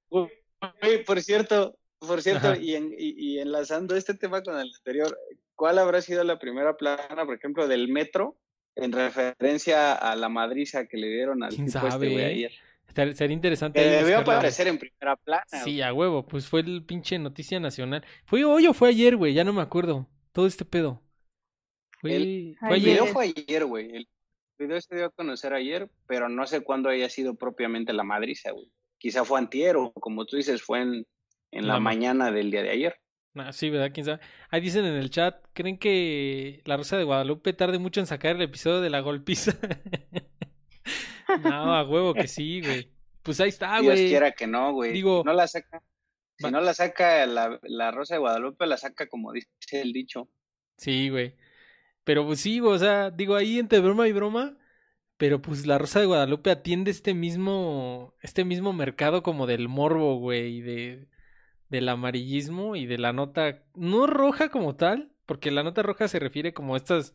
[0.10, 5.18] Güey, por cierto, por cierto, y, en- y- y enlazando este tema con el anterior,
[5.56, 8.38] ¿cuál habrá sido la primera plana, por ejemplo, del metro
[8.76, 12.52] en referencia a la madriza que le dieron al ¿Quién este, sabe, güey, ayer?
[12.88, 15.44] Estar- Sería interesante Que debió aparecer en primera plana.
[15.64, 18.06] Sí, a huevo, pues fue el pinche noticia nacional.
[18.26, 19.34] ¿Fue hoy o fue ayer, güey?
[19.34, 20.08] Ya no me acuerdo.
[20.32, 21.02] Todo este pedo.
[22.00, 22.94] Fue, El- fue El ayer.
[23.02, 23.96] video fue ayer, güey.
[23.96, 24.08] El
[24.58, 28.52] video se dio a conocer ayer, pero no sé cuándo haya sido propiamente la madriza,
[28.52, 28.72] güey.
[28.98, 31.06] Quizá fue antier o como tú dices, fue en,
[31.52, 32.96] en la La ma- mañana del día de ayer.
[33.36, 33.92] Ah, sí, ¿verdad?
[33.94, 34.20] ¿Quién sabe?
[34.50, 38.36] Ahí dicen en el chat, ¿creen que La Rosa de Guadalupe tarde mucho en sacar
[38.36, 39.52] el episodio de la golpiza?
[41.44, 42.92] no, a huevo que sí, güey.
[43.22, 44.08] Pues ahí está, Dios güey.
[44.10, 44.92] quiera que no, güey.
[44.94, 45.82] Digo- no la saca.
[46.40, 50.30] Si no la saca la, la Rosa de Guadalupe, la saca como dice el dicho.
[50.78, 51.36] Sí, güey.
[52.08, 54.56] Pero pues sí, o sea, digo ahí entre broma y broma,
[55.18, 60.16] pero pues La Rosa de Guadalupe atiende este mismo, este mismo mercado como del morbo,
[60.18, 61.10] güey, y de,
[61.68, 66.18] del amarillismo y de la nota, no roja como tal, porque la nota roja se
[66.20, 67.14] refiere como a estas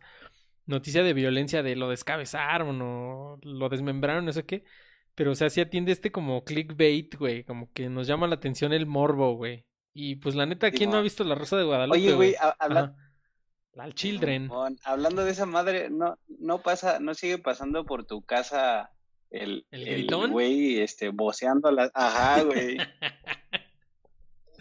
[0.66, 4.62] noticias de violencia de lo descabezaron o lo desmembraron, no sé qué,
[5.14, 8.74] pero o sea, sí atiende este como clickbait, güey, como que nos llama la atención
[8.74, 9.64] el morbo, güey.
[9.94, 12.56] Y pues la neta, ¿quién no ha visto La Rosa de Guadalupe, Oye, güey, ha-
[12.58, 12.94] habla-
[13.74, 14.44] La Children.
[14.44, 18.90] Simón, hablando de esa madre, no, no pasa, no sigue pasando por tu casa
[19.30, 20.30] el, ¿El el gritón?
[20.30, 22.76] güey, este, voceando las, ajá, güey.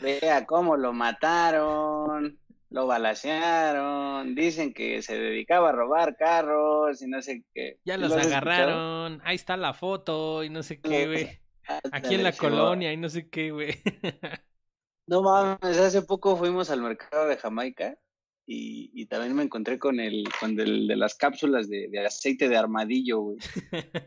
[0.02, 7.22] Vea cómo lo mataron, lo balacearon, dicen que se dedicaba a robar carros y no
[7.22, 7.80] sé qué.
[7.84, 8.38] Ya ¿Sí los escuchado?
[8.38, 11.40] agarraron, ahí está la foto y no sé qué, güey.
[11.92, 13.76] Aquí en la colonia y no sé qué, güey.
[15.08, 17.98] No mames, hace poco fuimos al mercado de Jamaica
[18.46, 22.50] y, y también me encontré con el, con el de las cápsulas de, de aceite
[22.50, 23.38] de armadillo, güey.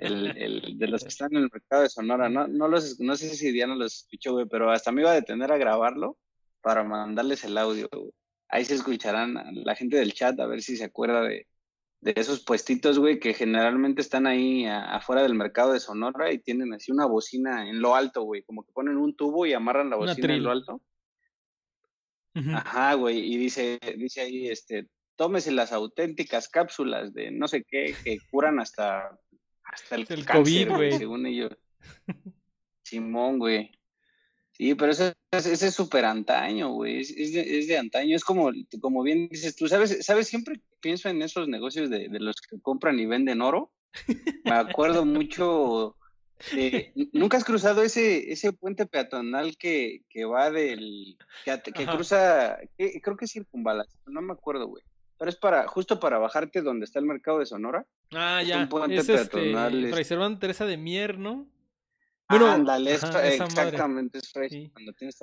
[0.01, 2.29] El, el de los que están en el mercado de Sonora.
[2.29, 5.15] No, no, los, no sé si Diana los escuchó, güey, pero hasta me iba a
[5.15, 6.19] detener a grabarlo
[6.61, 8.11] para mandarles el audio, güey.
[8.49, 11.47] Ahí se escucharán a la gente del chat a ver si se acuerda de,
[12.01, 16.39] de esos puestitos, güey, que generalmente están ahí a- afuera del mercado de Sonora y
[16.39, 19.91] tienen así una bocina en lo alto, güey, como que ponen un tubo y amarran
[19.91, 20.81] la bocina en lo alto.
[22.35, 27.95] Ajá, güey, y dice, dice ahí, este, tómese las auténticas cápsulas de no sé qué
[28.03, 29.19] que curan hasta,
[29.63, 30.93] hasta el, El cáncer, COVID, güey.
[30.99, 31.53] según ellos.
[32.83, 33.71] Simón, güey.
[34.53, 38.25] Sí, pero eso, ese es súper antaño, güey, es, es de, es de antaño, es
[38.25, 40.05] como, como bien dices tú, ¿sabes?
[40.05, 40.29] ¿Sabes?
[40.29, 43.73] Siempre que pienso en esos negocios de, de los que compran y venden oro,
[44.45, 45.97] me acuerdo mucho
[46.53, 53.01] de, ¿nunca has cruzado ese, ese puente peatonal que, que va del, que, cruza, que-
[53.01, 54.83] creo que es circunvalación, no me acuerdo, güey,
[55.19, 57.87] pero es para, justo para bajarte donde está el mercado de Sonora.
[58.13, 58.59] Ah, Es ya.
[58.59, 61.49] un puente Es este, peatonal, es- Fray Servando Teresa de Mier, ¿no?
[62.29, 63.63] Bueno, Ándale, es ajá, fra- esa madre.
[63.63, 64.71] exactamente, es Sí.
[64.73, 65.19] cuando tienes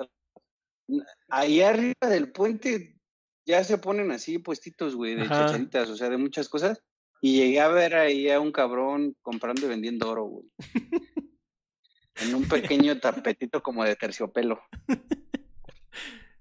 [1.28, 2.96] Ahí arriba del puente
[3.46, 6.80] ya se ponen así puestitos, güey, de chacharitas, o sea, de muchas cosas.
[7.24, 10.46] Y llegué a ver ahí a un cabrón comprando y vendiendo oro, güey.
[12.16, 14.60] en un pequeño tapetito como de terciopelo.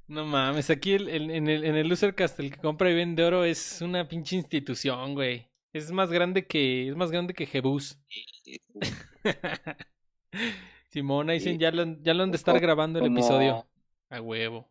[0.08, 3.24] No mames, aquí el, el- en el, en el Losercast el que compra y vende
[3.24, 5.48] oro es una pinche institución, güey.
[5.72, 7.98] Es más grande que, es más grande que Jebus.
[10.90, 11.60] Simona dicen, Sí.
[11.62, 13.66] ya lo, han- ya lo han de estar grabando el como- episodio.
[14.10, 14.70] A huevo.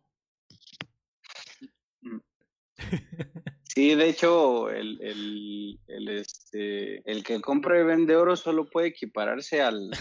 [3.73, 8.89] Sí, de hecho, el, el, el, este, el que compra y vende oro solo puede
[8.89, 9.91] equipararse al,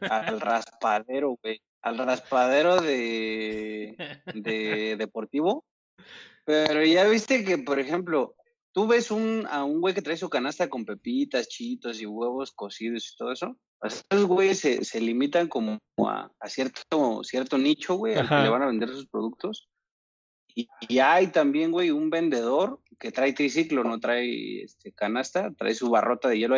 [0.00, 1.60] al raspadero, güey.
[1.82, 3.96] Al raspadero de,
[4.32, 5.64] de deportivo.
[6.44, 8.36] Pero ya viste que, por ejemplo,
[8.70, 12.52] tú ves un, a un güey que trae su canasta con pepitas, chitos y huevos
[12.52, 13.56] cocidos y todo eso.
[13.82, 18.48] Esos güeyes se, se limitan como a, a cierto, cierto nicho, güey, al que le
[18.50, 19.68] van a vender sus productos.
[20.54, 25.74] Y, y hay también, güey, un vendedor que trae triciclo, no trae este, canasta, trae
[25.74, 26.56] su barrota de hielo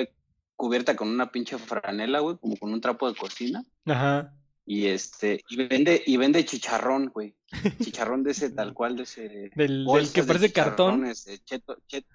[0.57, 3.65] cubierta con una pinche franela, güey, como con un trapo de cocina.
[3.87, 4.35] Ajá.
[4.65, 7.35] Y este, y vende, y vende chicharrón, güey.
[7.81, 9.51] Chicharrón de ese tal cual, de ese.
[9.57, 11.03] Del, que de parece cartón.
[11.03, 11.11] de
[11.45, 12.07] cheto- chet-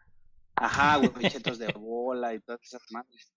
[0.55, 3.31] Ajá, güey, chetos de bola y todas esas madres.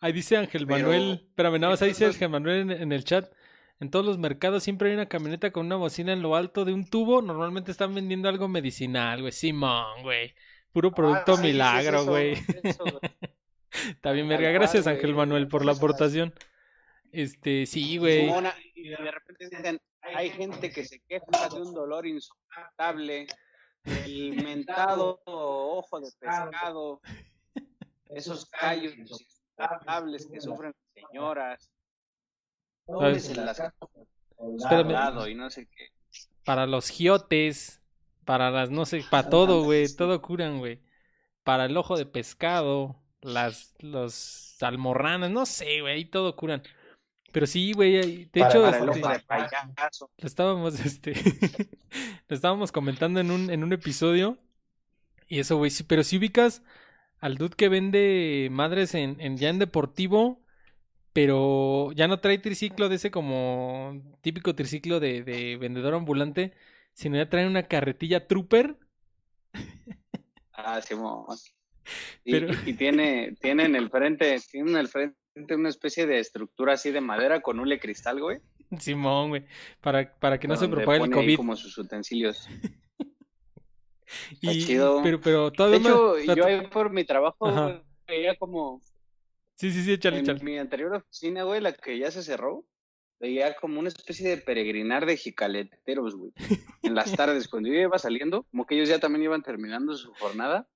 [0.00, 3.04] Ahí dice Ángel Pero- Manuel, espérame, nada más ahí dice Ángel Manuel en, en el
[3.04, 3.30] chat.
[3.80, 6.72] En todos los mercados siempre hay una camioneta con una bocina en lo alto de
[6.72, 7.22] un tubo.
[7.22, 9.32] Normalmente están vendiendo algo medicinal, güey.
[9.32, 10.34] Simón, güey.
[10.72, 12.32] Puro producto Ah, sí, sí, es milagro, güey.
[12.32, 12.92] es güey.
[13.90, 14.50] Está bien, verga.
[14.50, 14.86] Gracias.
[14.86, 16.34] Ángel Manuel, por la aportación.
[17.12, 18.30] Este, sí, güey.
[18.74, 23.26] Y de repente dicen, hay gente que se queja de un dolor insoportable,
[23.84, 27.00] el mentado ojo de pescado,
[28.10, 31.70] esos callos insoportables que sufren las señoras,
[32.88, 33.60] las
[34.56, 35.30] Espérame.
[35.30, 35.92] y no sé qué.
[36.44, 37.82] Para los giotes,
[38.24, 39.94] para las, no sé, para todo, güey.
[39.94, 40.80] Todo curan, güey.
[41.42, 45.94] Para el ojo de pescado, las, los almorranas, no sé, güey.
[45.94, 46.62] Ahí todo curan.
[47.32, 48.24] Pero sí, güey.
[48.26, 48.86] De hecho, Para este,
[50.18, 51.14] lo estábamos, este,
[52.28, 54.38] lo estábamos comentando en un, en un episodio.
[55.28, 56.62] Y eso, güey, sí, pero si ubicas
[57.20, 60.42] al dude que vende madres en, en ya en deportivo,
[61.20, 66.52] pero ya no trae triciclo de ese como típico triciclo de, de vendedor ambulante,
[66.92, 68.76] sino ya trae una carretilla trooper.
[70.52, 71.24] Ah, Simón.
[72.24, 75.16] Y, Pero- y tiene, tiene en el frente, tiene en el frente
[75.56, 78.38] una especie de estructura así de madera con hule cristal, güey.
[78.78, 79.44] Simón, güey,
[79.80, 81.36] para, para que no se propague el ahí COVID.
[81.36, 82.48] como sus utensilios.
[84.40, 85.00] Y, chido.
[85.02, 87.82] pero, pero De todavía hecho, más- yo ahí por mi trabajo, Ajá.
[88.06, 88.80] veía como
[89.58, 90.42] Sí, sí, sí, échale, en échale.
[90.44, 92.64] mi anterior oficina, güey, la que ya se cerró,
[93.18, 96.32] veía como una especie de peregrinar de jicaleteros, güey.
[96.82, 100.12] En las tardes, cuando yo iba saliendo, como que ellos ya también iban terminando su
[100.14, 100.68] jornada,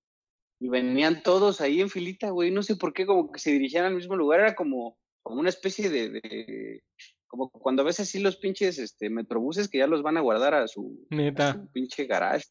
[0.59, 2.51] y venían todos ahí en filita, güey.
[2.51, 5.49] No sé por qué, como que se dirigían al mismo lugar, era como, como una
[5.49, 6.83] especie de, de-
[7.29, 10.66] como cuando ves así los pinches este, metrobuses que ya los van a guardar a
[10.68, 11.07] su,
[11.51, 12.47] a su pinche garage.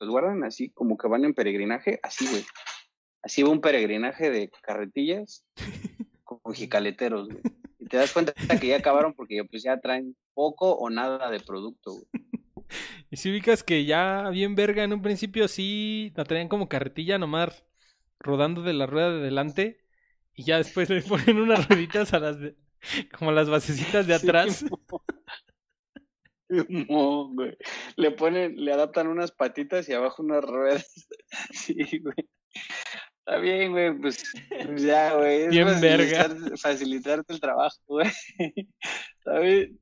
[0.00, 2.44] Los guardan así, como que van en peregrinaje, así, güey.
[3.28, 5.44] Así va un peregrinaje de carretillas
[6.24, 7.42] con jicaleteros, güey.
[7.78, 11.38] Y te das cuenta que ya acabaron porque pues ya traen poco o nada de
[11.38, 12.06] producto, güey.
[13.10, 17.18] Y si ubicas que ya bien verga en un principio sí la traían como carretilla
[17.18, 17.66] nomás
[18.18, 19.84] rodando de la rueda de delante
[20.32, 22.56] y ya después le ponen unas rueditas a las de,
[23.18, 24.64] como las basecitas de atrás.
[26.48, 27.58] No, güey.
[27.96, 31.06] Le ponen, le adaptan unas patitas y abajo unas ruedas.
[31.52, 32.26] Sí, güey.
[33.28, 34.24] Está bien, güey, pues,
[34.64, 35.48] pues ya, güey.
[35.48, 36.28] Bien verga.
[36.28, 38.10] facilitar- Facilitarte el trabajo, güey.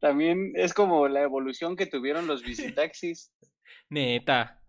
[0.00, 3.30] También es como la evolución que tuvieron los visitaxis.
[3.88, 4.60] Neta.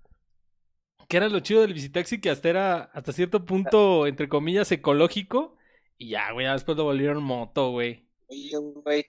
[1.07, 5.57] Que era lo chido del visitaxi que hasta era hasta cierto punto, entre comillas, ecológico.
[5.97, 8.07] Y ya, güey, después lo volvieron moto, güey.
[8.27, 9.05] Oye, güey,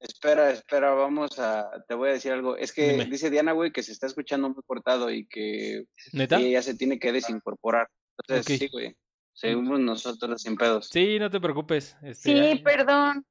[0.00, 2.56] espera, espera, vamos a, te voy a decir algo.
[2.56, 3.06] Es que Dime.
[3.06, 6.38] dice Diana, güey, que se está escuchando muy cortado y que ¿Neta?
[6.38, 7.88] ella se tiene que desincorporar.
[8.26, 8.50] Entonces, Ok.
[8.56, 8.96] sí, güey.
[9.32, 10.94] Seguimos nosotros sin pedos.
[10.94, 11.96] Sí, no te preocupes.
[12.02, 13.24] Este, Sí, perdón.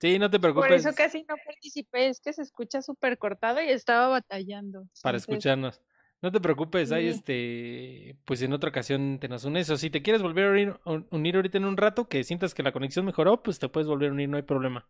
[0.00, 2.08] Sí, no te Por preocupes eso casi no participé.
[2.08, 4.82] Es que se escucha súper cortado y estaba batallando.
[5.00, 5.80] para Entonces, escucharnos.
[6.22, 7.08] No te preocupes, ahí Sí.
[7.08, 9.70] este, pues en otra ocasión te nos unes.
[9.70, 12.52] O si te quieres volver a unir, un- unir ahorita en un rato, que sientas
[12.54, 14.86] que la conexión mejoró, pues te puedes volver a unir, no hay problema.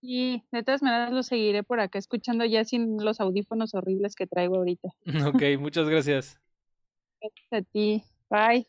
[0.00, 4.26] Sí, de todas maneras lo seguiré por acá escuchando ya sin los audífonos horribles que
[4.26, 4.88] traigo ahorita.
[5.26, 6.38] ok, muchas gracias.
[7.20, 8.04] Gracias a ti.
[8.30, 8.66] Bye.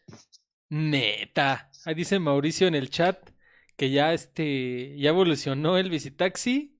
[0.69, 1.71] Neta.
[1.85, 3.29] Ahí dice Mauricio en el chat
[3.75, 6.79] que ya este, ya evolucionó el visitaxi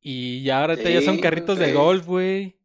[0.00, 2.60] y ya ahora ya son Sí, carritos de golf, güey.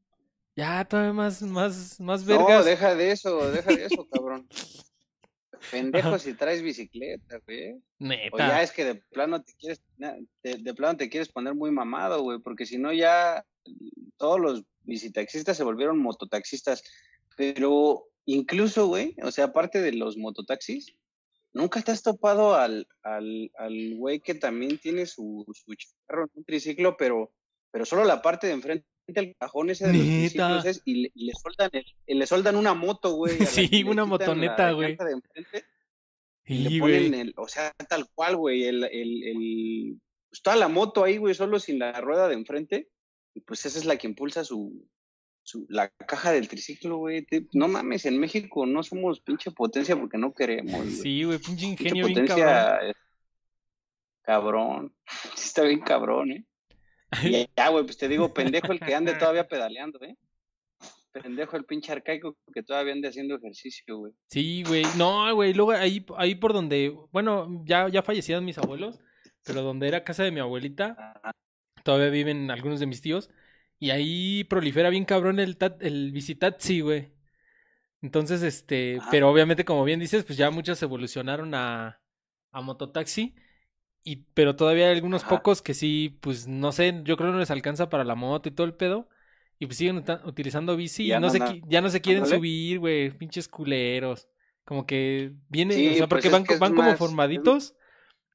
[0.56, 2.64] Ya todavía más, más, más No, vergas.
[2.64, 4.48] deja de eso, deja de eso, cabrón.
[5.70, 7.82] Pendejo si traes bicicleta, güey.
[8.30, 8.64] O ya Neta.
[8.64, 12.40] es que de plano te quieres, de, de plano te quieres poner muy mamado, güey,
[12.40, 13.46] porque si no ya
[14.18, 16.84] todos los visitaxistas se volvieron mototaxistas.
[17.38, 20.96] Pero incluso, güey, o sea, aparte de los mototaxis,
[21.54, 26.30] ¿nunca te has topado al, al, al güey que también tiene su, su charro en
[26.36, 27.34] un triciclo, pero,
[27.72, 31.12] pero solo la parte de enfrente del cajón ese de los triciclos es- y, le,
[31.16, 33.38] y le soldan el- y le soldan una moto, güey.
[33.70, 34.92] Sí, una motoneta, güey.
[36.46, 40.56] y Y, le ponen el, o sea, tal cual, güey, el, el, el, pues toda
[40.56, 42.90] la moto ahí, güey, solo sin la rueda de enfrente,
[43.34, 44.88] y pues esa es la que impulsa su,
[45.44, 47.26] su- la caja del triciclo, güey.
[47.54, 50.92] No mames, en México no somos pinche potencia porque no queremos, güey.
[50.92, 52.94] Sí, güey, pinche Pinche ingenio bien cabrón.
[54.22, 54.94] cabrón.
[55.36, 56.46] Sí está bien cabrón, ¿eh?
[57.46, 60.16] Y ya, güey, pues te digo, pendejo el que ande todavía pedaleando, ¿eh?
[61.12, 64.14] Pendejo el pinche arcaico que todavía ande haciendo ejercicio, güey.
[64.28, 64.84] Sí, güey.
[64.98, 65.54] No, güey.
[65.54, 68.98] Luego ahí, ahí por donde, bueno, ya, ya fallecieron mis abuelos,
[69.44, 71.34] pero donde era casa de mi abuelita, Ajá.
[71.84, 73.30] todavía viven algunos de mis tíos.
[73.82, 76.14] Y ahí prolifera bien cabrón el, ta- el
[76.84, 77.12] güey.
[78.04, 79.10] Entonces, este, Ajá.
[79.10, 82.00] pero obviamente, como bien dices, pues ya muchos evolucionaron a,
[82.52, 83.34] a mototaxi.
[84.04, 85.32] Y, pero todavía hay algunos Ajá.
[85.38, 88.50] pocos que sí, pues no sé, yo creo que no les alcanza para la moto
[88.50, 89.10] y todo el pedo.
[89.58, 92.38] Y pues siguen utilizando bici y Ya no no se, ya no se quieren ándale.
[92.38, 94.28] subir, güey, pinches culeros.
[94.64, 97.76] Como que viene, Sí, o sea, pues porque es van, van como más- formaditos,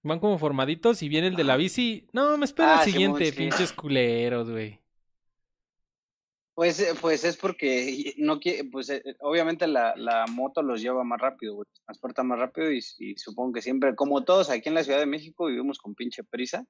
[0.02, 2.08] van como formaditos y viene el de la bici.
[2.12, 3.36] No, me espera Ah, el Simón, siguiente, sí.
[3.38, 4.80] pinches culeros, güey.
[6.56, 11.04] Pues, eh, pues es porque no quiere, pues eh, obviamente la, la moto los lleva
[11.04, 14.74] más rápido, güey, transporta más rápido y, y supongo que siempre, como todos aquí en
[14.74, 16.64] la Ciudad de México, vivimos con pinche prisa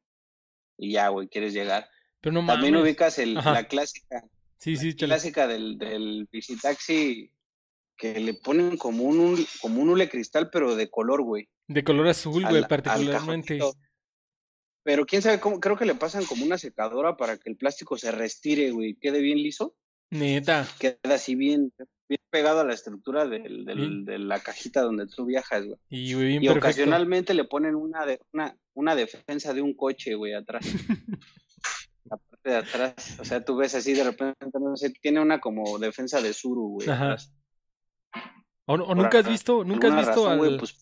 [0.77, 1.89] y ya, güey, quieres llegar.
[2.21, 2.85] Pero no También mames.
[2.91, 4.25] ubicas el, la clásica,
[4.59, 5.11] Sí, sí, chale.
[5.11, 7.31] clásica del, del visitaxi
[7.97, 11.49] que le ponen como un, como un hule cristal, pero de color, güey.
[11.69, 13.59] De color azul, al- güey, al particularmente.
[13.59, 13.86] cajoncito.
[14.87, 17.99] Pero quién sabe cómo, creo que le pasan como una secadora para que el plástico
[17.99, 19.75] se restire, güey, quede bien liso.
[20.11, 20.65] Neta.
[20.79, 21.73] queda así bien,
[22.09, 24.05] bien pegado a la estructura del, del- Bien.
[24.05, 25.77] de la cajita donde tú viajas, güey.
[25.89, 26.69] Y, güey, bien Y perfecto.
[26.69, 30.65] ocasionalmente le ponen una, de, una, una defensa de un coche, güey, atrás.
[32.05, 33.17] la parte de atrás.
[33.19, 36.69] O sea, tú ves así de repente, no sé, tiene una como defensa de Suru,
[36.75, 37.15] güey, Ajá.
[37.15, 37.33] atrás.
[38.67, 40.77] ¿O, nunca has visto, nunca has visto razón, al, pues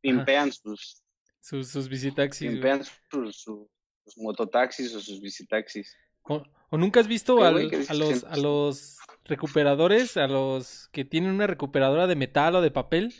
[0.00, 1.03] pimpean sus,
[1.44, 3.68] sus, sus visitaxis, pimpean sus, sus-
[4.04, 5.94] sus mototaxis o sus visitaxis.
[6.22, 7.68] O, o nunca has visto ¿Qué, al- güey?
[7.70, 12.62] ¿Qué a los, a los recuperadores, a los que tienen una recuperadora de metal o
[12.62, 13.14] de papel,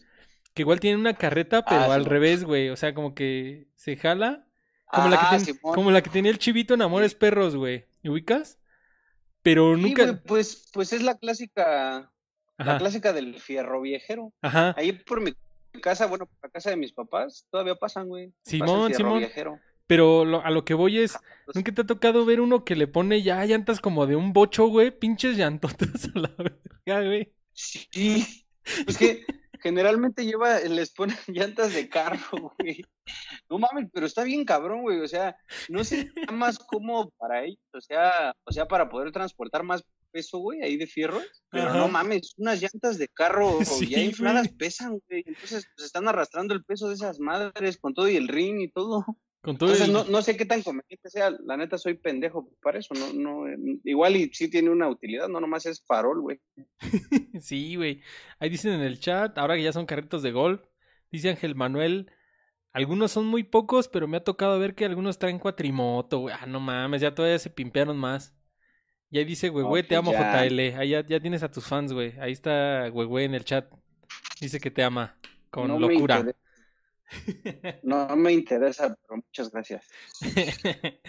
[0.55, 2.09] que igual tienen una carreta, pero Ah, al sí.
[2.09, 2.71] revés, güey.
[2.71, 4.47] O sea, como que se jala,
[4.91, 5.75] como la que Ah, tiene, Simón.
[5.75, 7.85] como la que tenía el chivito en Amores Perros, güey.
[8.03, 8.59] ¿Me ubicas?
[9.43, 10.23] Pero nunca.
[10.27, 12.11] pues, pues es la clásica,
[12.57, 14.33] la clásica del fierro viejero.
[14.41, 14.75] ajá.
[14.79, 15.35] Ahí por mi
[15.81, 18.33] casa, bueno, la casa de mis papás, todavía pasan, güey.
[18.45, 19.19] Simón, Simón.
[19.19, 19.61] viajero.
[19.87, 21.19] Pero lo- a lo que voy es,
[21.55, 24.67] ¿nunca te ha tocado ver uno que le pone ya llantas como de un bocho,
[24.69, 24.91] güey?
[24.91, 27.33] Pinches llantotas a la verga, güey.
[27.53, 28.25] Sí,
[28.85, 29.27] pues que
[29.61, 32.83] generalmente lleva, les ponen llantas de carro, güey.
[33.51, 35.01] No mames, pero está bien cabrón, güey.
[35.01, 35.37] O sea,
[35.69, 40.39] no sé más cómo para ellos, o sea, o sea, para poder transportar más peso,
[40.39, 41.21] güey, ahí de fierro.
[41.51, 41.79] Pero Ajá.
[41.79, 44.57] no mames, unas llantas de carro Sí, ya infladas güey.
[44.57, 45.25] pesan, güey.
[45.27, 48.71] Entonces, pues están arrastrando el peso de esas madres con todo y el ring y
[48.71, 49.05] todo.
[49.43, 51.31] Con todo Entonces, el- no, no sé qué tan conveniente sea.
[51.45, 52.95] La neta, soy pendejo para eso.
[52.95, 56.41] No, no, eh, igual y sí tiene una utilidad, no nomás es farol, güey.
[57.41, 58.01] Sí, güey.
[58.39, 60.63] Ahí dicen en el chat, ahora que ya son carritos de golf,
[61.11, 62.11] dice Ángel Manuel,
[62.73, 66.35] algunos son muy pocos, pero me ha tocado ver que algunos traen cuatrimoto, güey.
[66.41, 68.35] Ah, no mames, ya todavía se pimpearon más.
[69.15, 70.45] Y ahí dice, güey, güey, te pues amo, ya.
[70.45, 70.59] JL.
[70.77, 72.19] Ahí ya, ya tienes a tus fans, güey.
[72.19, 73.73] Ahí está, güey, en el chat.
[74.41, 75.17] Dice que te ama.
[75.51, 76.27] Con No locura.
[77.85, 79.87] No me interesa, pero muchas gracias.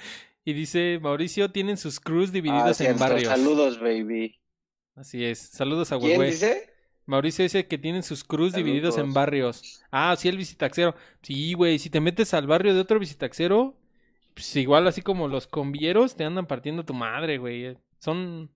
[0.46, 3.24] y dice, Mauricio, tienen sus crews Ah, divididos en barrios.
[3.24, 4.40] Saludos, baby.
[4.94, 5.40] Así es.
[5.40, 6.32] Saludos a ¿Quién güey.
[6.32, 6.70] dice?
[7.08, 9.82] Mauricio dice que tienen sus crews divididos en barrios.
[9.92, 10.96] Ah, sí, el visitaxero.
[11.24, 13.76] Sí, güey, si te metes al barrio de otro visitaxero,
[14.36, 17.78] pues igual así como los convieros te andan partiendo tu madre, güey.
[18.06, 18.50] Son,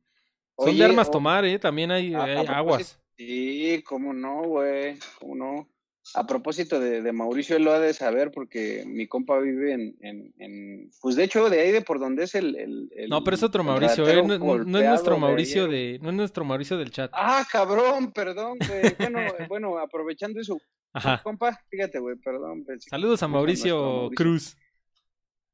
[0.58, 1.58] son Oye, de armas o- tomar, ¿eh?
[1.60, 3.00] También hay, a- hay aguas.
[3.18, 4.98] Sí, cómo no, güey.
[5.20, 5.70] Cómo no.
[6.16, 9.96] A propósito de, de Mauricio, él lo ha de saber porque mi compa vive en,
[10.02, 12.56] en, en- Pues de hecho, de ahí de por donde es el.
[12.56, 14.24] el- el- No, pero es otro Mauricio, ¿eh?
[14.24, 15.74] No, no- no es nuestro Mauricio ayer.
[15.74, 17.12] de, no es nuestro Mauricio del chat.
[17.14, 18.82] Ah, cabrón, perdón, güey.
[19.14, 20.58] Bueno, eh, bueno, aprovechando eso,
[20.94, 21.22] Ajá.
[21.24, 22.64] compa, fíjate, güey, perdón.
[22.66, 24.16] pensé que Saludos a Mauricio Mauricio.
[24.16, 24.58] Cruz.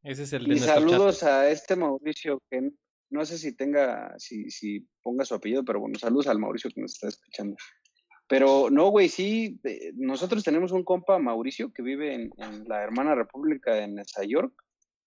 [0.03, 0.79] Ese es el de Y nuestro chat.
[0.89, 2.69] saludos a este Mauricio, que
[3.15, 6.81] no sé si tenga, si, si ponga su apellido, pero bueno, saludos al Mauricio que
[6.81, 7.55] nos está escuchando.
[8.27, 12.83] Pero no, güey, sí, eh, nosotros tenemos un compa, Mauricio, que vive en, en la
[12.83, 14.53] hermana república en Nueva York,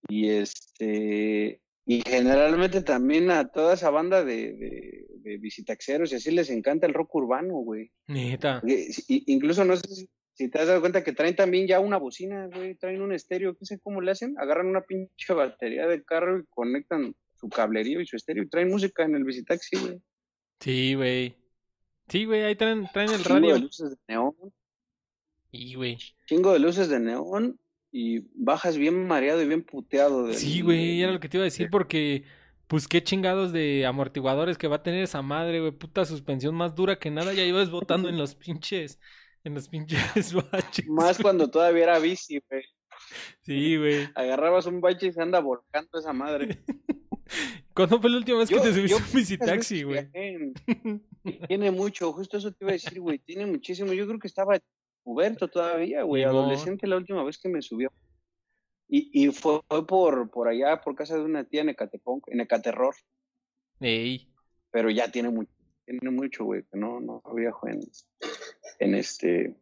[0.09, 6.31] y este, y generalmente también a toda esa banda de, de, de visitaxeros y así
[6.31, 7.91] les encanta el rock urbano, güey.
[8.07, 8.63] Neta.
[8.91, 11.97] Si- Incluso no sé si, si te has dado cuenta que traen también ya una
[11.97, 16.05] bocina, güey, traen un estéreo, qué sé cómo le hacen, agarran una pinche batería de
[16.05, 20.01] carro y conectan su cablerío y su estéreo y traen música en el visitaxi, güey.
[20.61, 21.37] Sí, güey.
[22.09, 23.59] Sí, güey, ahí traen, traen el Chingo de radio.
[23.59, 24.35] luces de neón,
[25.51, 25.99] Y, güey.
[26.27, 27.59] chingo de luces de neón
[27.93, 30.27] y bajas bien mareado y bien puteado.
[30.27, 32.25] del- Sí, güey, era lo que te iba a decir de- porque
[32.67, 35.73] Pues qué chingados de amortiguadores que va a tener esa madre, güey.
[35.73, 37.33] Puta suspensión más dura que nada.
[37.33, 39.01] Ya ibas botando en los pinches.
[39.43, 39.89] En los pinches
[40.53, 40.87] baches.
[40.87, 42.63] Más cuando todavía era bici, güey.
[43.41, 44.11] Sí, güey.
[44.15, 46.59] Agarrabas un bache y se anda volcando esa madre.
[47.75, 51.03] ¿Cuándo fue la última vez que te subiste a un bicitaxi, Muchas güey?
[51.47, 53.19] Tiene mucho, justo eso te iba a decir, güey.
[53.19, 53.93] Tiene muchísimo.
[53.93, 54.59] Yo creo que estaba
[55.03, 56.25] puberto todavía, güey.
[56.25, 57.93] Adolescente la última vez que me subió.
[58.89, 62.41] Y, y fue, fue por, por allá, por casa de una tía en Ecatepón, en
[62.41, 62.95] Ecaterror.
[63.81, 64.33] Ey.
[64.71, 65.53] Pero ya tiene mucho,
[65.85, 66.63] tiene mucho, güey.
[66.65, 67.81] Que no, no viajo en,
[68.79, 69.57] en este.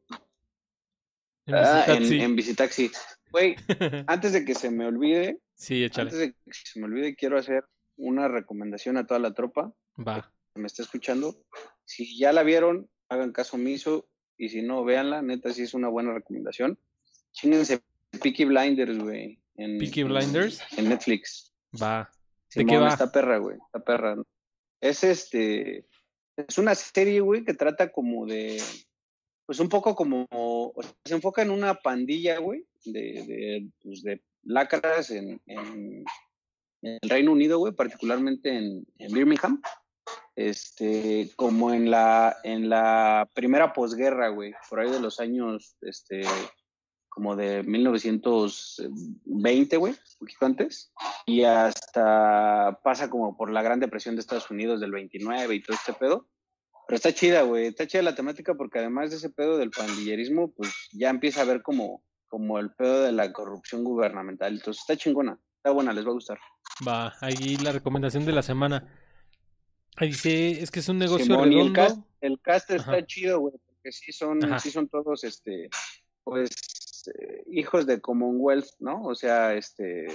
[1.47, 2.91] En ah, en, en Visitaxi.
[3.31, 3.57] Güey,
[4.07, 6.11] antes de que se me olvide, Sí, échale.
[6.11, 7.65] antes de que se me olvide, quiero hacer
[7.97, 10.33] una recomendación a toda la tropa Va.
[10.55, 11.43] que me está escuchando.
[11.85, 14.09] Si ya la vieron, hagan caso omiso.
[14.39, 15.23] Y si no, véanla.
[15.23, 16.79] Neta, sí es una buena recomendación.
[17.33, 17.81] Chinguense
[18.23, 19.41] Peaky Blinders, güey.
[19.57, 20.61] en- Peaky Blinders.
[20.77, 21.55] En Netflix.
[21.81, 22.11] Va.
[22.55, 22.89] ¿De Simón, qué va?
[22.89, 23.57] Está perra, güey.
[23.57, 24.17] Está perra.
[24.81, 25.87] Es este.
[26.37, 28.63] Es una serie, güey, que trata como de.
[29.47, 30.27] Pues un poco como.
[30.31, 37.01] o sea, se enfoca en una pandilla, güey, de, de, pues, de lacras en, el
[37.03, 39.61] Reino Unido, güey, particularmente en, en Birmingham.
[40.37, 46.25] Este, como en la, en la primera posguerra, güey, por ahí de los años, este,
[47.17, 50.93] como de 1920, güey, un poquito antes
[51.25, 55.75] y hasta pasa como por la Gran Depresión de Estados Unidos del 29 y todo
[55.75, 56.29] este pedo.
[56.87, 60.53] Pero está chida, güey, está chida la temática porque además de ese pedo del pandillerismo,
[60.53, 62.05] pues ya empieza a ver como,
[62.37, 64.53] como el pedo de la corrupción gubernamental.
[64.53, 66.39] Entonces está chingona, está buena, les va a gustar.
[66.87, 67.15] Va.
[67.23, 68.87] Ahí la recomendación de la semana.
[69.97, 73.55] Ahí dice, es que es un negocio Simón, el cast, el cast está chido, güey,
[73.65, 74.59] porque sí son, Ajá.
[74.59, 75.71] sí son todos, este,
[76.25, 76.51] pues,
[77.19, 79.03] eh, hijos de Commonwealth, ¿no?
[79.05, 80.09] O sea, este,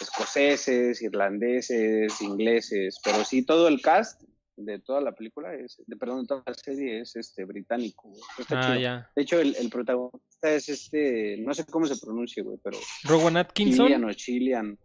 [0.00, 4.22] escoceses, irlandeses, ingleses, pero sí todo el cast
[4.56, 8.20] de toda la película es, de, perdón, de toda la serie es, este, británico, güey.
[8.38, 8.80] Está Ah, chido.
[8.80, 9.10] ya.
[9.16, 13.36] De hecho, el, el protagonista es este, no sé cómo se pronuncia, güey, pero Rowan
[13.38, 13.86] Atkinson.
[13.86, 14.78] Cillian o Chilian.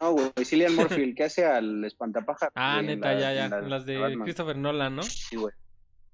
[0.00, 2.52] No, güey, Cillian Murphy, el que hace al espantapájaros.
[2.56, 3.48] Ah, güey, neta, la- ya, ya.
[3.48, 4.24] la- Las de Batman.
[4.24, 5.02] Christopher Nolan, ¿no?
[5.02, 5.54] Sí, güey.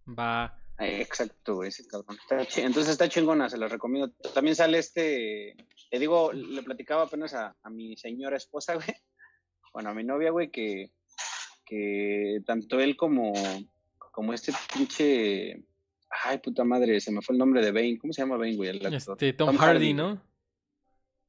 [0.07, 0.57] Va.
[0.79, 2.17] Exacto, güey, ese cabrón.
[2.21, 4.11] Está Entonces está chingona, se los recomiendo.
[4.35, 5.55] También sale este,
[5.91, 8.87] te digo, le platicaba apenas a, a mi señora esposa, güey.
[9.75, 10.91] Bueno, a mi novia, güey, que,
[12.45, 13.33] tanto él como,
[14.13, 15.65] como este pinche,
[16.25, 17.99] ay, puta madre, se me fue el nombre de Bane.
[17.99, 18.71] ¿Cómo se llama Bane, güey?
[18.71, 18.95] El?
[18.95, 19.95] Este, Tom, Tom Hardy, Hardy.
[19.95, 20.15] ¿no?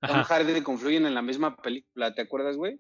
[0.02, 0.24] Tom Ajá.
[0.24, 2.80] Hardy confluyen en la misma película, ¿te acuerdas, güey?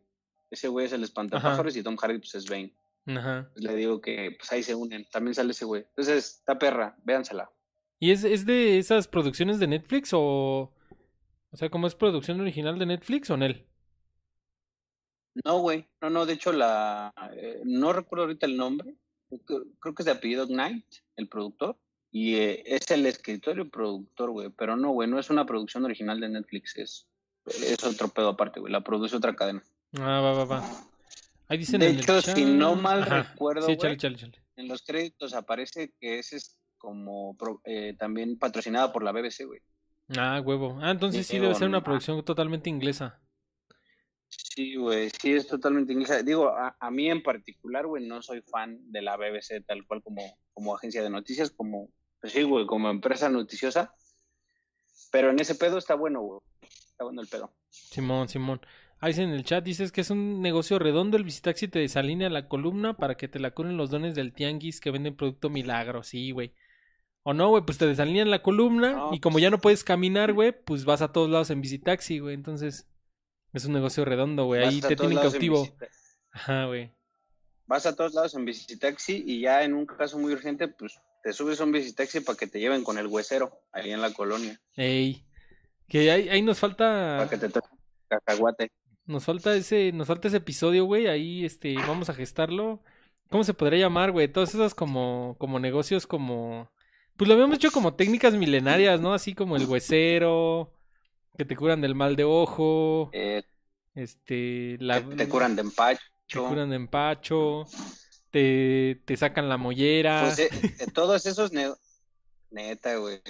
[0.49, 2.73] Ese güey es el espantapájaros y Tom Hardy pues es Bane.
[3.05, 3.49] Ajá.
[3.53, 5.05] Pues le digo que pues ahí se unen.
[5.11, 5.83] También sale ese güey.
[5.89, 7.49] Entonces, está perra, véansela.
[7.99, 10.73] ¿Y es, es de esas producciones de Netflix o...
[11.53, 13.67] O sea, ¿cómo es producción original de Netflix o en él?
[15.45, 15.87] No, güey.
[16.01, 17.13] No, no, de hecho, la.
[17.35, 18.95] eh, no recuerdo ahorita el nombre.
[19.45, 21.77] Creo, que es de apellido Knight, el productor.
[22.11, 24.49] Y eh, es el escritorio productor, güey.
[24.49, 26.75] Pero no, güey, no es una producción original de Netflix.
[26.77, 27.07] Es,
[27.45, 28.73] es otro pedo aparte, güey.
[28.73, 29.63] La produce otra cadena.
[29.97, 30.63] Ah, va, va, va.
[31.47, 33.23] Ahí dicen De en el hecho, si chat- no mal Ajá.
[33.23, 34.43] recuerdo, Sí, güey, chale, chale, chale.
[34.57, 39.61] en los créditos aparece que ese es como eh, también patrocinada por la BBC, güey.
[40.17, 40.77] Ah, huevo.
[40.81, 43.20] Ah, entonces sí debe ser una producción totalmente inglesa.
[44.31, 46.23] Sí, güey, sí, es totalmente inglesa.
[46.23, 50.01] Digo, a, a mí en particular, güey, no soy fan de la BBC tal cual
[50.01, 50.21] como,
[50.53, 53.93] como agencia de noticias, como, pues sí, güey, como empresa noticiosa.
[55.11, 56.39] Pero en ese pedo está bueno, güey.
[56.61, 57.53] Está bueno el pedo.
[57.69, 58.61] Simón, Simón.
[58.99, 62.47] Ahí en el chat, dices que es un negocio redondo, el visitaxi te desalinea la
[62.47, 66.31] columna para que te la curen los dones del tianguis que venden producto milagro, sí,
[66.31, 66.53] güey.
[67.23, 70.33] O no, güey, pues te desalinean la columna No, y como ya no puedes caminar,
[70.33, 72.35] güey, pues vas a todos lados en visitaxi, güey.
[72.35, 72.90] Entonces,
[73.53, 74.63] es un negocio redondo, güey.
[74.63, 75.67] Ahí te tienen cautivo.
[76.31, 76.93] Ajá, güey.
[77.67, 81.33] Vas a todos lados en visitaxi y ya en un caso muy urgente, pues te
[81.33, 84.59] subes a un visitaxi para que te lleven con el huesero ahí en la colonia,
[84.75, 85.25] Ey.
[85.87, 87.17] Que ahí, ahí nos falta.
[87.17, 87.59] para que te
[88.07, 88.71] cacahuate.
[89.05, 91.07] Nos falta ese, nos falta ese episodio, güey.
[91.07, 92.81] Ahí, este, vamos a gestarlo.
[93.29, 94.27] ¿Cómo se podría llamar, güey?
[94.27, 96.71] Todos esos como, como negocios como,
[97.17, 99.13] pues lo habíamos hecho como técnicas milenarias, ¿no?
[99.13, 100.73] Así como el huesero,
[101.37, 103.43] que te curan del mal de ojo, Eh,
[103.95, 106.01] este, la, te, te curan de empacho.
[106.27, 107.65] te curan de empacho,
[108.29, 110.21] te, te sacan la mollera.
[110.25, 111.73] Pues eh, eh, todos esos ne-
[112.49, 113.21] neta, güey.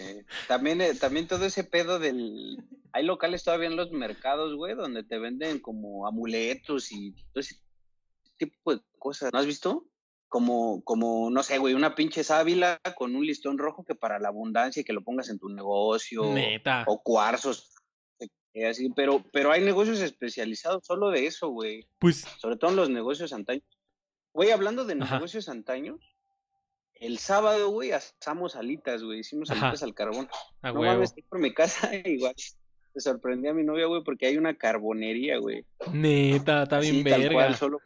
[0.47, 2.57] También, eh, también todo ese pedo del
[2.93, 7.55] hay locales todavía en los mercados, güey, donde te venden como amuletos y todo ese
[8.37, 9.31] tipo de cosas.
[9.31, 9.87] ¿No has visto?
[10.27, 14.27] Como, como, no sé, güey, una pinche sábila con un listón rojo que para la
[14.29, 16.33] abundancia y que lo pongas en tu negocio.
[16.33, 16.83] Neta.
[16.87, 17.73] O cuarzos.
[18.53, 21.87] Eh, así, pero, pero hay negocios especializados solo de eso, güey.
[21.99, 23.63] Pues, Sobre todo en los negocios antaños.
[24.33, 25.15] Güey, hablando de Ajá.
[25.15, 25.99] negocios antaños,
[26.95, 29.19] el sábado, güey, asamos alitas, güey.
[29.19, 29.67] Hicimos Ajá.
[29.67, 30.27] alitas al carbón.
[30.61, 30.93] a no huevo.
[30.93, 32.35] mames, estoy por mi casa, igual.
[32.93, 35.65] Se sorprendí a mi novia, güey, porque hay una carbonería, güey.
[35.93, 37.33] Neta, está bien tal verga.
[37.35, 37.79] cual, solo.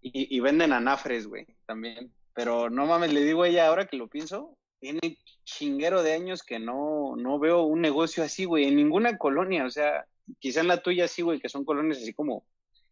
[0.00, 2.12] Y, y venden anafres, güey, también.
[2.34, 4.56] Pero no mames, le digo a ella, ahora que lo pienso,
[4.86, 9.64] tiene chinguero de años que no, no veo un negocio así, güey, en ninguna colonia.
[9.64, 10.06] O sea,
[10.38, 12.46] quizá en la tuya sí, güey, que son colonias así como,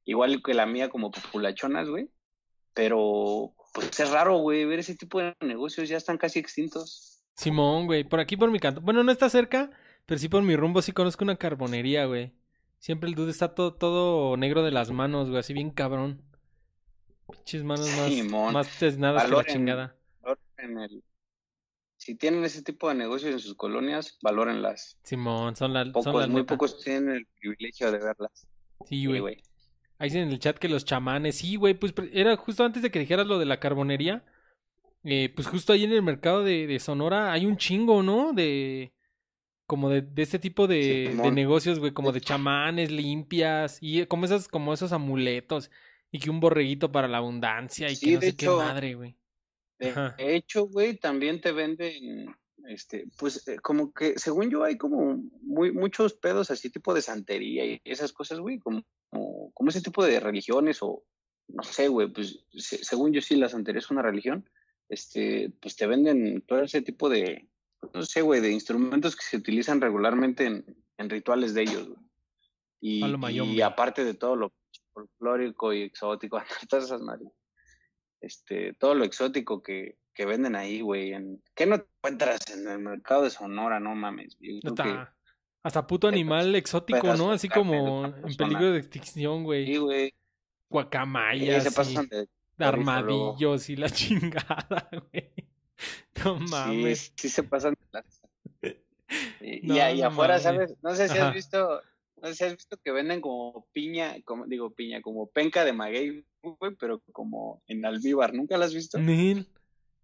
[0.05, 2.09] igual que la mía, como populachonas, güey.
[2.74, 7.22] Pero, pues es raro, güey, ver ese tipo de negocios, ya están casi extintos.
[7.36, 8.80] Simón, güey, por aquí por mi canto.
[8.80, 9.70] Bueno, no está cerca,
[10.05, 12.32] pero sí por mi rumbo sí conozco una carbonería, güey.
[12.78, 16.22] Siempre el dude está todo, todo negro de las manos, güey, así bien cabrón.
[17.30, 18.53] Pinches manos más, Simón.
[18.53, 19.55] más desnadas que la Valoren.
[19.55, 19.97] chingada.
[20.59, 21.05] En el...
[22.05, 24.98] Si tienen ese tipo de negocios en sus colonias, valórenlas.
[25.05, 26.55] Simón, son, la, son Pocos, las muy neta.
[26.55, 28.46] pocos tienen el privilegio de verlas.
[28.84, 29.42] Sí, güey.
[29.98, 32.90] Ahí dicen en el chat que los chamanes, sí, güey, pues era justo antes de
[32.90, 34.22] que dijeras lo de la carbonería.
[35.02, 38.34] eh, pues justo ahí en el mercado de, de Sonora hay un chingo, ¿no?
[38.34, 38.92] De
[39.66, 44.46] como de, de este tipo de, negocios, güey, como de chamanes limpias y como esos,
[44.48, 45.70] como esos amuletos
[46.12, 49.16] y que un borreguito para la abundancia y Sí, que no sé qué madre, güey.
[49.79, 50.14] De Ajá.
[50.18, 52.35] hecho, güey, también te venden,
[52.68, 57.03] este, pues eh, como que, según yo, hay como muy, muchos pedos así, tipo de
[57.03, 61.05] santería y esas cosas, güey, como, como, como ese tipo de religiones o,
[61.49, 64.49] no sé, güey, pues se- según yo sí la santería es una religión,
[64.89, 67.49] este, pues te venden todo ese tipo de,
[67.93, 70.64] no sé, güey, de instrumentos que se utilizan regularmente en,
[70.99, 72.01] en rituales de ellos, güey.
[72.81, 74.53] Y aparte de todo lo
[74.93, 77.29] folclórico y exótico, todas esas madres
[78.25, 81.12] este, todo lo exótico que, que venden ahí, güey.
[81.12, 83.81] En, ¿Qué no encuentras en el mercado de Sonora?
[83.81, 84.37] No mames.
[84.64, 85.14] Hasta,
[85.62, 87.33] hasta puto animal exótico, pedazo ¿no?
[87.33, 89.77] Así como en peligro de extinción, sí, güey.
[89.77, 90.09] güey.
[90.11, 90.14] Sí,
[90.70, 92.29] Guacamayas se pasan de.
[92.57, 95.33] de armadillos y la chingada, güey.
[96.25, 97.12] No mames.
[97.16, 98.29] sí se pasan de lanza.
[99.41, 100.43] Y, No, y ahí no afuera, mames.
[100.43, 100.75] ¿sabes?
[100.83, 101.29] No sé si Ajá.
[101.29, 101.83] has visto.
[102.25, 105.75] No sé si has visto que venden como piña, como digo piña, como penca de
[105.75, 108.33] maguey, güey, pero como en almíbar.
[108.33, 108.99] ¿Nunca la has visto?
[108.99, 109.47] Nel.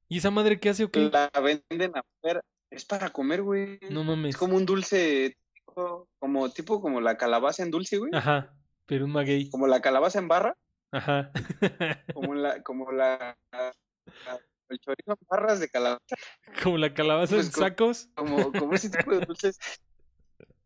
[0.07, 1.09] ¿Y esa madre qué hace o qué?
[1.11, 2.43] La venden afuera.
[2.71, 3.79] Es para comer, güey.
[3.91, 4.35] No mames.
[4.35, 8.11] Es como un dulce, tipo- como tipo como la calabaza en dulce, güey.
[8.15, 8.53] Ajá,
[8.85, 9.49] pero un maguey.
[9.49, 10.55] Como la calabaza en barra,
[10.93, 11.33] Ajá.
[12.13, 13.73] como la, como la, la-
[14.69, 16.17] el chorizo en barras de calabaza,
[16.63, 18.09] Como la calabaza Pues en como- sacos.
[18.15, 19.59] como, como ese tipo de dulces,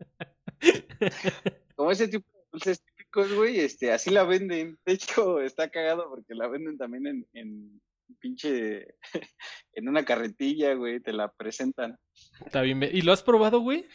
[1.77, 4.79] como ese tipo de dulces típicos, güey, este, así la venden.
[4.85, 7.81] De hecho, está cagado porque la venden también en, en
[8.19, 8.95] pinche,
[9.73, 11.99] en una carretilla, güey, te la presentan.
[12.45, 12.83] Está bien.
[12.83, 13.87] ¿Y lo has probado, güey?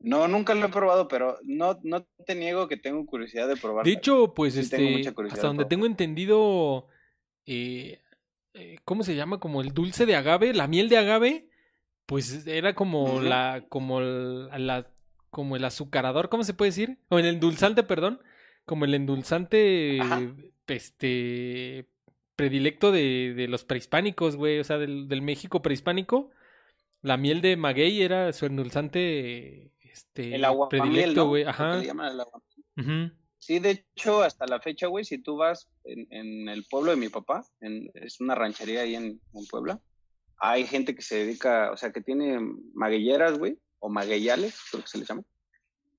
[0.00, 3.90] No, nunca lo he probado, pero no, no te niego que tengo curiosidad de probarlo.
[3.90, 5.68] De hecho, pues Sí tengo este, mucha curiosidad hasta de donde probar.
[5.68, 6.86] tengo entendido,
[7.46, 8.00] eh,
[8.54, 9.40] eh, ¿cómo se llama?
[9.40, 11.48] Como el dulce de agave, la miel de agave,
[12.08, 14.90] pues era como la, como el, la,
[15.28, 16.96] como el azucarador, ¿cómo se puede decir?
[17.10, 18.22] O el endulzante, perdón,
[18.64, 20.22] como el endulzante, Ajá.
[20.68, 21.86] este,
[22.34, 26.30] predilecto de, de los prehispánicos, güey, o sea, del, del México prehispánico.
[27.02, 31.78] La miel de maguey era su endulzante, este, El agua predilecto, güey, que ajá.
[31.82, 31.90] el
[32.20, 32.42] agua.
[33.38, 36.96] Sí, de hecho, hasta la fecha, güey, si tú vas en, en el pueblo de
[36.96, 39.78] mi papá, en- es una ranchería ahí en, en Puebla,
[40.38, 42.38] hay gente que se dedica, o sea, que tiene
[42.74, 45.22] maguilleras, güey, o magueyales, creo que se les llama,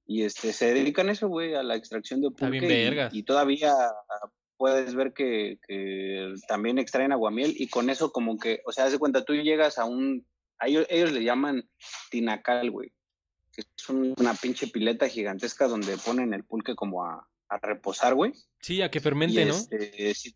[0.05, 2.67] y este, se dedican a eso, güey, a la extracción de pulque,
[3.11, 3.73] y- y, todavía
[4.57, 8.91] puedes ver que, que también extraen aguamiel, y con eso como que, o sea, haz
[8.91, 10.25] de cuenta, tú llegas a un,
[10.57, 11.69] a ellos, ellos le llaman
[12.09, 12.91] tinacal, güey,
[13.53, 18.15] que es un- una pinche pileta gigantesca donde ponen el pulque como a, a reposar,
[18.15, 18.33] güey.
[18.61, 19.53] Sí, a que Y fermente, ¿no?
[19.55, 20.35] este, sí,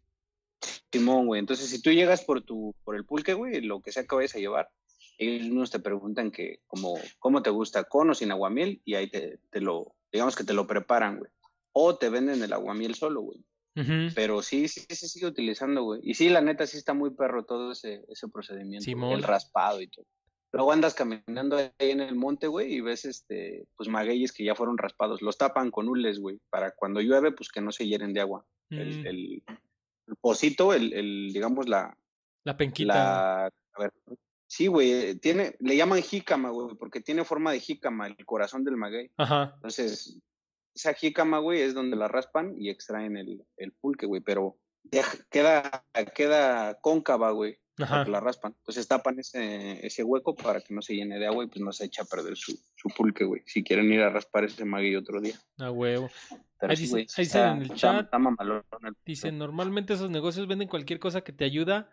[0.92, 1.40] Simón, güey.
[1.40, 4.36] Entonces, si tú llegas por tu, por el pulque, güey, lo que sea que vayas
[4.36, 4.70] a llevar,
[5.18, 7.84] ellos mismos te preguntan que, como, ¿cómo te gusta?
[7.84, 8.82] ¿Con o sin aguamiel?
[8.86, 11.32] Y ahí te, te lo, digamos que te lo preparan, güey.
[11.72, 13.44] O te venden el aguamiel solo, güey.
[14.14, 16.00] Pero sí, sí, sí se sigue utilizando, güey.
[16.04, 18.86] Y sí, la neta, sí está muy perro todo ese, ese procedimiento.
[18.86, 19.14] Simón.
[19.14, 20.06] El raspado y todo.
[20.52, 24.54] Luego andas caminando ahí en el monte, güey, y ves, este, pues magueyes que ya
[24.54, 25.24] fueron raspados.
[25.24, 28.46] Los tapan con hules, güey, para cuando llueve, pues que no se hieren de agua.
[28.70, 29.44] El, Mm, el, el
[30.20, 31.98] pocito, el, el, digamos, la,
[32.44, 32.94] la penquita.
[32.94, 33.92] la, a ver,
[34.48, 38.78] sí, güey, tiene, le llaman jícama, güey, porque tiene forma de jícama, el corazón del
[38.78, 39.10] maguey.
[39.18, 39.52] Ajá.
[39.56, 40.20] Entonces,
[40.76, 45.18] esa jícama, güey, es donde la raspan y extraen el, el pulque, güey, pero deja-
[45.30, 45.86] queda,
[46.16, 47.58] queda cóncava, güey.
[47.80, 48.06] Ajá.
[48.06, 48.54] la raspan.
[48.60, 51.74] Entonces tapan ese, ese hueco para que no se llene de agua y pues no
[51.74, 53.42] se echa a perder su, su pulque, güey.
[53.48, 55.34] Si quieren ir a raspar ese maguey otro día.
[55.58, 56.08] A huevo.
[56.72, 58.10] Ahí, dicen en el chat.
[59.06, 61.90] dicen, normalmente esos negocios venden cualquier cosa que te ayuda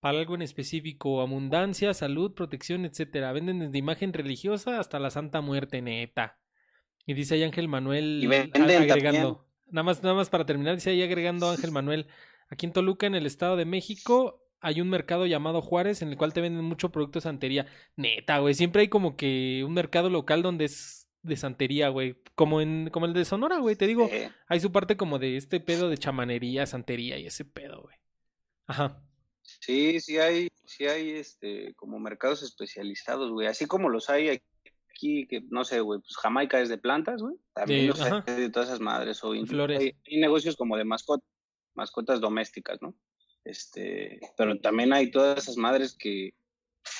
[0.00, 3.32] para algo en específico, abundancia, salud, protección, etcétera.
[3.32, 6.38] Venden desde imagen religiosa hasta la Santa Muerte, neta.
[7.06, 9.46] Y dice ahí Ángel Manuel agregando.
[9.70, 12.06] Nada más, nada más para terminar, dice ahí agregando Ángel Manuel.
[12.48, 16.16] Aquí en Toluca, en el Estado de México, hay un mercado llamado Juárez en el
[16.16, 17.66] cual te venden mucho producto de santería.
[17.96, 18.54] Neta, güey.
[18.54, 22.16] Siempre hay como que un mercado local donde es de santería, güey.
[22.34, 23.76] Como en, como el de Sonora, güey.
[23.76, 24.08] Te digo,
[24.46, 27.96] hay su parte como de este pedo de chamanería, santería y ese pedo, güey.
[28.66, 29.02] Ajá.
[29.42, 33.46] Sí, sí hay, sí hay este, como mercados especializados, güey.
[33.46, 34.40] Así como los hay
[34.90, 37.36] aquí, que no sé, güey, pues Jamaica es de plantas, güey.
[37.54, 37.92] También
[38.26, 39.22] de, de todas esas madres.
[39.24, 39.80] O Flores.
[39.80, 41.28] Hay, hay, negocios como de mascotas,
[41.74, 42.94] mascotas domésticas, ¿no?
[43.44, 46.34] Este, pero también hay todas esas madres que,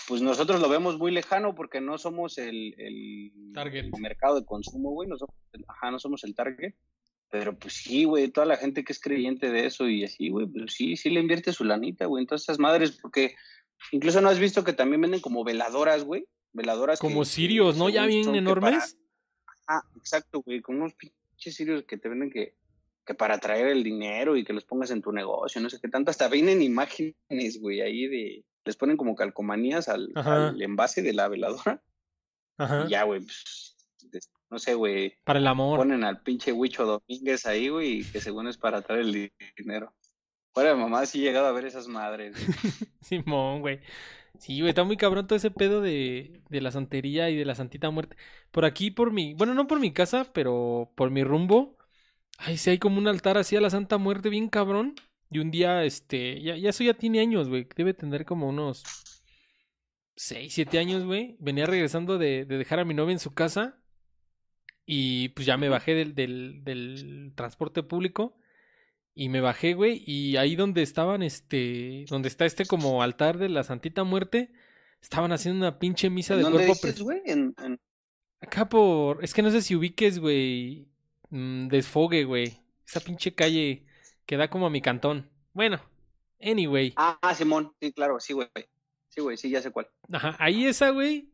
[0.07, 3.33] pues nosotros lo vemos muy lejano porque no somos el, el,
[3.99, 5.35] mercado de consumo, güey, no somos,
[5.69, 6.75] ajá, no somos el target.
[7.31, 10.47] Pero pues sí, güey, toda la gente que es creyente de eso y así, güey,
[10.47, 13.35] pues sí, sí le invierte su lanita, güey, en todas esas madres, porque
[13.93, 17.01] incluso no has visto que también venden como veladoras, güey, veladoras.
[17.01, 17.91] Como sirios, ¿no?
[17.91, 18.97] Ya bien enormes.
[19.67, 22.55] Ah, exacto, güey, con unos pinches sirios que te venden que
[23.09, 25.89] que para atraer el dinero y que los pongas en tu negocio, no sé qué
[25.89, 30.13] tanto, hasta vienen imágenes, güey, ahí de, les ponen como calcomanías al,
[30.61, 31.83] envase de la veladora.
[32.59, 32.85] Ajá.
[32.87, 33.79] Y ya, güey, pues,
[34.51, 35.15] no sé, güey.
[35.25, 35.79] Para el amor.
[35.79, 39.95] Ponen al pinche Huicho Domínguez ahí, güey, que según es para atraer el dinero.
[40.53, 42.37] Fuera de mamá, sí he llegado a ver esas madres.
[43.01, 43.81] Simón, güey.
[44.39, 47.55] Sí, güey, está muy cabrón todo ese pedo de, de la santería y de la
[47.55, 48.19] santita muerte.
[48.51, 51.79] Por aquí, por mi, bueno, no por mi casa, pero por mi rumbo,
[52.37, 54.95] Ay, sí, hay como un altar así a la Santa Muerte, bien cabrón.
[55.31, 57.67] Y un día, este, ya, ya eso ya tiene años, güey.
[57.77, 58.83] Debe tener como unos
[60.17, 61.37] 6, 7 años, güey.
[61.39, 63.81] Venía regresando de, de, dejar a mi novia en su casa.
[64.87, 68.39] Y pues ya me bajé del, del, del transporte público.
[69.15, 70.03] Y me bajé, güey.
[70.07, 74.51] Y ahí donde estaban, este, donde está este como altar de la Santita Muerte,
[75.03, 77.33] estaban haciendo una pinche misa de cuerpo presente.
[77.33, 77.55] En...
[78.41, 80.89] Acá por, es que no sé si ubiques, güey
[81.31, 82.61] Mm, desfogue, güey.
[82.87, 83.85] Esa pinche calle
[84.29, 85.31] que da como a mi cantón.
[85.55, 85.81] Bueno,
[86.39, 86.93] anyway.
[86.97, 88.49] Ah, Simón, sí, claro, sí, güey.
[89.09, 89.89] Sí, güey, sí, ya sé cuál.
[90.13, 91.31] Ajá, ahí esa, güey.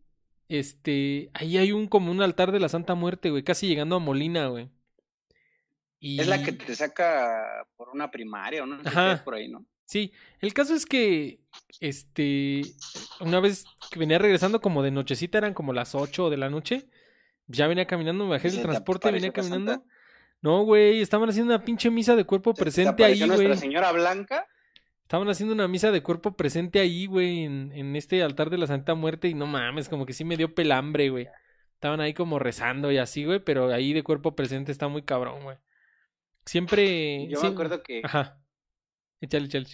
[0.48, 3.98] Este, ahí hay un como un altar de la Santa Muerte, güey, casi llegando a
[3.98, 4.70] Molina, güey.
[5.98, 6.20] Y...
[6.20, 9.24] Es la que te saca por una primaria o no sé Ajá.
[9.24, 9.66] por ahí, ¿no?
[9.86, 11.40] Sí, el caso es que,
[11.80, 12.62] este,
[13.18, 16.88] una vez que venía regresando como de nochecita, eran como las 8 de la noche,
[17.48, 19.84] ya venía caminando, me bajé del transporte, venía caminando.
[20.44, 23.48] No, güey, estaban haciendo una pinche misa de cuerpo presente ahí, güey.
[23.48, 24.46] ¿La señora Blanca?
[25.00, 28.66] Estaban haciendo una misa de cuerpo presente ahí, güey, en, en, este altar de la
[28.66, 31.28] Santa Muerte y no mames, como que sí me dio pelambre, güey.
[31.72, 35.44] Estaban ahí como rezando y así, güey, pero ahí de cuerpo presente está muy cabrón,
[35.44, 35.56] güey.
[36.44, 37.26] Siempre...
[37.30, 38.02] Yo me acuerdo que...
[38.04, 38.38] Ajá.
[39.22, 39.68] Échale, échale.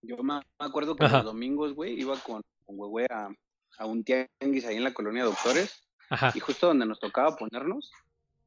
[0.00, 3.28] Yo me acuerdo que los domingos, güey, iba con, con güey a,
[3.76, 5.86] a un tianguis ahí en la colonia Doctores.
[6.34, 7.92] Y justo donde nos tocaba ponernos,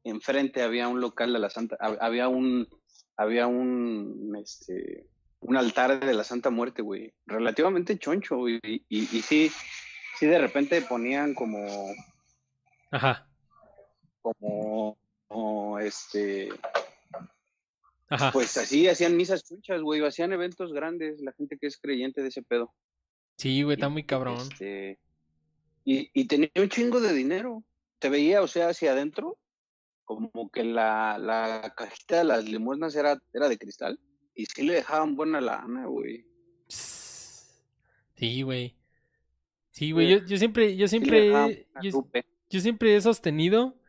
[0.04, 2.68] enfrente había un local de la Santa, había un,
[3.16, 5.06] había un, este,
[5.40, 9.50] un altar de la Santa Muerte, güey, relativamente choncho, güey, y, y, sí,
[10.18, 11.66] sí de repente ponían como,
[12.90, 13.28] ajá,
[14.20, 14.98] como,
[15.28, 16.48] como este,
[18.08, 18.32] ajá.
[18.32, 22.28] pues así hacían misas chunchas, güey, hacían eventos grandes, la gente que es creyente de
[22.28, 22.72] ese pedo.
[23.36, 24.36] Sí, güey, está muy cabrón.
[24.36, 24.98] Este,
[25.84, 27.64] y, y tenía un chingo de dinero.
[27.98, 29.38] Te veía, o sea, hacia adentro,
[30.16, 33.98] como que la, la cajita de las limosnas era, era de cristal.
[34.34, 36.26] Y sí le dejaban buena lana, güey.
[36.68, 38.76] Sí, güey.
[39.70, 42.04] Sí, güey, yo, yo siempre, yo siempre, yo,
[42.50, 43.80] yo, siempre he sostenido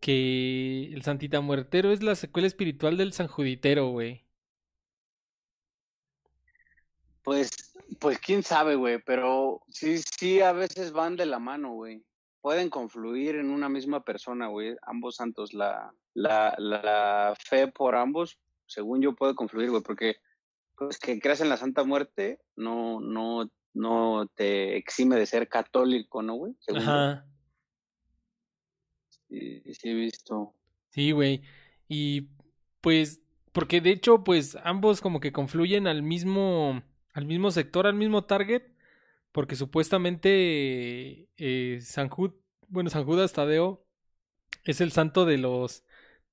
[0.00, 4.24] que el Santita Muertero es la secuela espiritual del San Juditero, güey.
[7.22, 12.04] Pues pues quién sabe, güey, pero sí, sí, a veces van de la mano, güey.
[12.40, 15.52] Pueden confluir en una misma persona, güey, ambos santos.
[15.52, 20.16] La, la, la fe por ambos, según yo, puede confluir, güey, porque
[20.76, 26.22] pues, que creas en la Santa Muerte no, no, no te exime de ser católico,
[26.22, 26.54] ¿no, güey?
[26.74, 27.26] Ajá.
[29.28, 30.54] Sí, sí he visto.
[30.90, 31.42] Sí, güey.
[31.88, 32.28] Y
[32.80, 33.20] pues,
[33.52, 36.82] porque de hecho, pues ambos como que confluyen al mismo
[37.12, 38.62] al mismo sector, al mismo target,
[39.32, 42.10] porque supuestamente eh, San
[42.68, 43.84] bueno, San Judas Tadeo
[44.64, 45.84] es el santo de los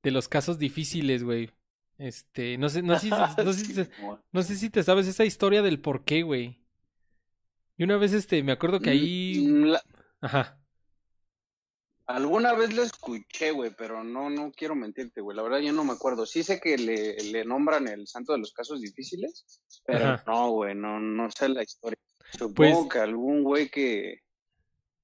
[0.04, 1.52] de los casos difíciles, güey.
[1.98, 3.10] Este, no sé, no sé, si-
[3.46, 3.90] no sé si te-
[4.32, 6.64] no sé si te sabes esa historia del por qué, güey.
[7.78, 9.84] Y una vez, este, me acuerdo que ahí, Mm, la-
[10.22, 10.60] ajá,
[12.06, 15.36] alguna vez lo escuché, güey, pero no, no quiero mentirte, güey.
[15.36, 16.26] La verdad yo no me acuerdo.
[16.26, 19.46] Sí sé que le, le nombran el santo de los casos difíciles,
[19.86, 20.24] pero Ajá.
[20.26, 22.00] no, güey, no, no sé la historia.
[22.32, 24.22] Supongo Pues- que algún güey que...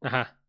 [0.02, 0.40] ajá.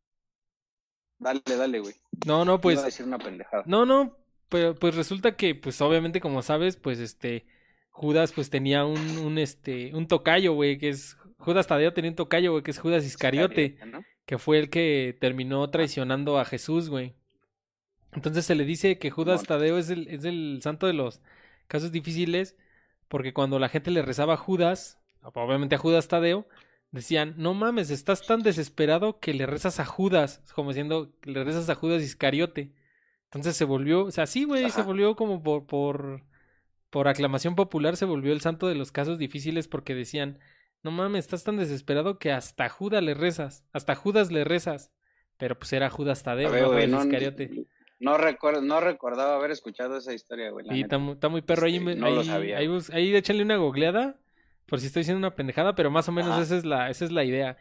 [1.19, 1.95] Dale, dale, güey.
[2.27, 3.63] No, no, pues, Iba a decir una pendejada.
[3.67, 4.19] No, no,
[4.49, 7.47] pero pues resulta que, pues obviamente, como sabes, pues este,
[7.91, 12.17] Judas pues tenía un, un este, un tocayo, güey, que es, Judas Tadeo tenía un
[12.17, 14.05] tocayo, güey, que es Judas Iscariote, ¿no?
[14.27, 17.15] que fue el que terminó traicionando a Jesús, güey.
[18.13, 19.43] Entonces se le dice que Judas.
[19.45, 21.21] Tadeo es el, es el santo de los
[21.69, 22.57] casos difíciles,
[23.09, 26.47] porque cuando la gente le rezaba a Judas, obviamente a Judas Tadeo,
[26.91, 31.45] decían, no mames, estás tan desesperado que le rezas a Judas, como diciendo, que le
[31.45, 32.73] rezas a Judas Iscariote.
[33.27, 36.23] Entonces se volvió, o sea, sí, güey, se volvió como por, por,
[36.91, 40.39] por aclamación popular, se volvió el santo de los casos difíciles porque decían,
[40.83, 44.93] no mames, estás tan desesperado que hasta Judas le rezas, hasta Judas le rezas.
[45.37, 47.67] Pero pues era Judas Tadeo, A ver, no güey, Judas no, Iscariote.
[47.99, 50.67] no recuerdo, no recordaba haber escuchado esa historia, güey.
[50.69, 53.17] Y está muy, está muy perro ahí, Este, me- no lo ahí, sabía, ahí, ahí
[53.17, 54.21] échale una googleada,
[54.67, 57.13] por si estoy diciendo una pendejada, pero más o menos esa es la, esa es
[57.13, 57.57] la idea.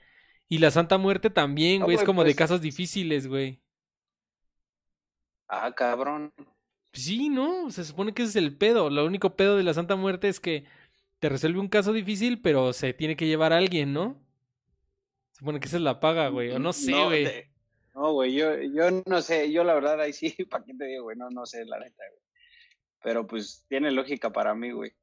[0.49, 3.62] Y la Santa Muerte también, güey, es güey, como de pues- casos difíciles, güey.
[5.47, 6.34] Ah, cabrón.
[6.93, 7.70] Sí, ¿no?
[7.72, 8.89] Se supone que ese es el pedo.
[8.89, 10.66] Lo único pedo de la Santa Muerte es que
[11.20, 14.22] te resuelve un caso difícil, pero se tiene que llevar a alguien, ¿no?
[15.32, 16.51] Se supone que esa es la paga, güey.
[16.51, 17.28] O no sé, No, güey.
[17.95, 21.04] No, güey, yo, yo no sé, yo la verdad ahí sí, ¿para qué te digo,
[21.04, 21.18] güey?
[21.18, 22.22] No, no sé, la neta, güey.
[23.04, 24.93] Pero pues tiene lógica para mí, güey.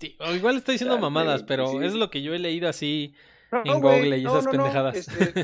[0.00, 1.82] Sí, o igual estoy diciendo Dale, mamadas, pero sí.
[1.82, 3.14] es lo que yo he leído así
[3.52, 4.92] No, en Google y no, esas no, no, pendejadas.
[4.92, 5.36] este,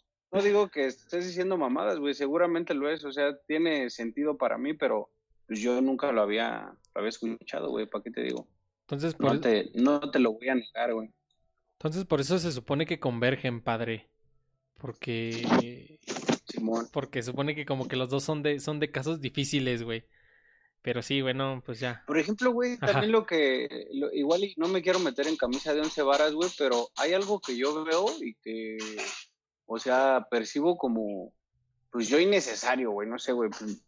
[0.32, 4.58] no digo que estés diciendo mamadas, güey, seguramente lo es, o sea, tiene sentido para
[4.58, 5.10] mí, pero
[5.46, 6.60] pues yo nunca lo había,
[6.94, 8.48] lo había escuchado, güey, ¿para qué te digo?
[8.82, 11.10] Entonces, por, No te, no te lo voy a negar, güey.
[11.78, 14.10] entonces, por eso se supone que convergen, padre.
[14.78, 16.00] Porque
[16.48, 16.86] Simón.
[16.90, 20.06] porque supone que como que los dos son de son de casos difíciles, güey.
[20.82, 22.02] Pero sí, bueno, pues ya.
[22.06, 22.92] Por ejemplo, güey, Ajá.
[22.92, 26.50] también lo que, lo- igual no me quiero meter en camisa de once varas, güey,
[26.58, 28.78] pero hay algo que yo veo y que,
[29.66, 31.32] o sea, percibo como,
[31.90, 33.84] pues yo innecesario, güey, no sé, güey, pues,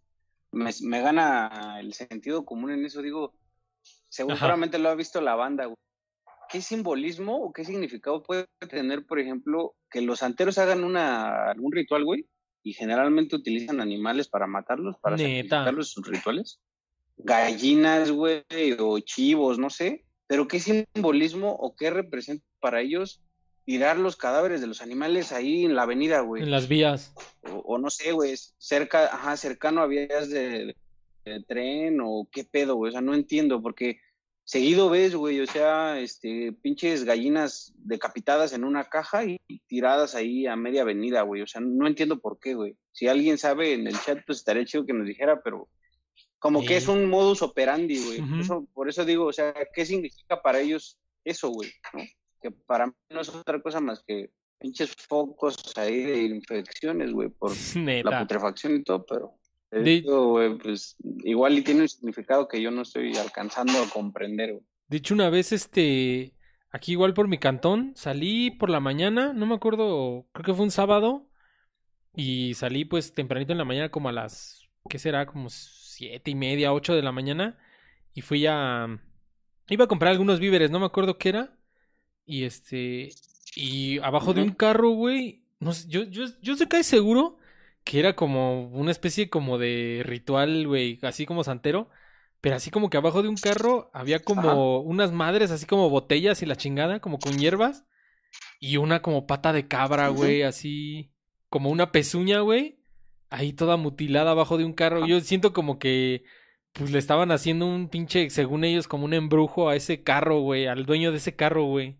[0.52, 3.34] me, me gana el sentido común en eso, digo,
[4.08, 5.76] seguramente lo ha visto la banda, güey.
[6.48, 11.72] ¿Qué simbolismo o qué significado puede tener, por ejemplo, que los santeros hagan una, algún
[11.72, 12.28] ritual, güey,
[12.62, 16.60] y generalmente utilizan animales para matarlos, para sacrificarlos en sus rituales?
[17.16, 18.42] Gallinas, güey,
[18.78, 23.20] o chivos, no sé, pero qué simbolismo o qué representa para ellos
[23.64, 26.42] tirar los cadáveres de los animales ahí en la avenida, güey.
[26.42, 27.14] En las vías.
[27.50, 30.76] O, o no sé, güey, cerca, ajá, cercano a vías de,
[31.24, 34.00] de tren o qué pedo, güey, o sea, no entiendo, porque
[34.44, 40.14] seguido ves, güey, o sea, este, pinches gallinas decapitadas en una caja y, y tiradas
[40.14, 42.76] ahí a media avenida, güey, o sea, no entiendo por qué, güey.
[42.92, 45.68] Si alguien sabe en el chat, pues estaría chido que nos dijera, pero
[46.44, 46.66] como Sí.
[46.66, 48.20] que es un modus operandi, güey.
[48.20, 51.70] Por, eso, por eso digo, o sea, ¿qué significa para ellos eso, güey?
[51.94, 52.02] ¿no?
[52.42, 54.28] Que para mí no es otra cosa más que
[54.58, 57.50] pinches focos ahí de infecciones, güey, por
[58.04, 59.32] la putrefacción y todo, pero
[59.82, 64.52] digo, güey, pues igual y tiene un significado que yo no estoy alcanzando a comprender,
[64.52, 64.64] güey.
[64.88, 66.34] De hecho, una vez, este,
[66.70, 70.64] aquí igual por mi cantón, salí por la mañana, no me acuerdo, creo que fue
[70.66, 71.26] un sábado,
[72.14, 75.24] y salí pues tempranito en la mañana como a las, ¿qué será?
[75.24, 75.48] Como
[75.94, 77.58] siete y media, ocho de la mañana,
[78.12, 78.86] y fui a,
[79.68, 81.58] iba a comprar algunos víveres, no me acuerdo qué era,
[82.26, 83.10] y este,
[83.56, 87.38] y abajo de un carro, güey, no sé, yo, yo, yo sé que seguro
[87.84, 91.90] que era como una especie como de ritual, güey, así como santero,
[92.40, 96.42] pero así como que abajo de un carro había como unas madres, así como botellas
[96.42, 97.86] y la chingada, como con hierbas.
[98.60, 101.10] Y una como pata de cabra, güey, así
[101.48, 102.83] como una pezuña, güey.
[103.34, 104.98] Ahí toda mutilada abajo de un carro.
[104.98, 105.06] Ajá.
[105.08, 106.24] Yo siento como que
[106.72, 110.66] pues le estaban haciendo un pinche, según ellos, como un embrujo a ese carro, güey,
[110.66, 111.96] al dueño de ese carro, güey.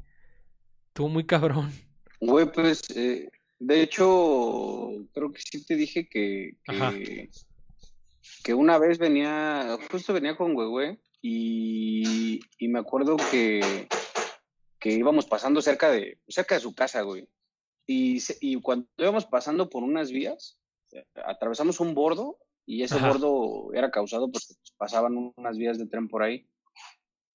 [0.89, 1.73] Estuvo muy cabrón.
[2.21, 3.29] Güey, pues, eh,
[3.59, 7.31] de hecho, creo que sí te dije que, que,
[8.43, 13.89] que una vez venía, justo venía con Güey y, y me acuerdo que,
[14.81, 17.29] que íbamos pasando cerca de, cerca de su casa, güey.
[17.87, 20.59] Y, y cuando íbamos pasando por unas vías,
[21.25, 23.09] atravesamos un bordo y ese Ajá.
[23.09, 26.47] bordo era causado porque pues, pasaban unas vías de tren por ahí.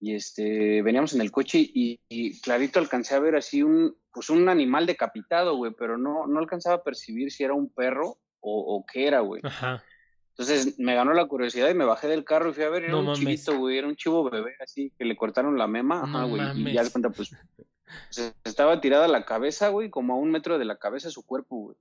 [0.01, 4.29] Y este, veníamos en el coche y, y clarito alcancé a ver así un, pues
[4.29, 8.75] un animal decapitado, güey, pero no, no alcanzaba a percibir si era un perro o,
[8.77, 9.41] o qué era, güey.
[9.43, 9.83] Ajá.
[10.29, 12.93] Entonces me ganó la curiosidad y me bajé del carro y fui a ver, era
[12.93, 13.19] No un mames.
[13.19, 16.41] chivito, güey, era un chivo bebé, así, que le cortaron la mema, ajá, No güey,
[16.55, 17.35] y ya de cuenta, pues,
[18.09, 21.57] se- estaba tirada la cabeza, güey, como a un metro de la cabeza su cuerpo,
[21.57, 21.77] güey.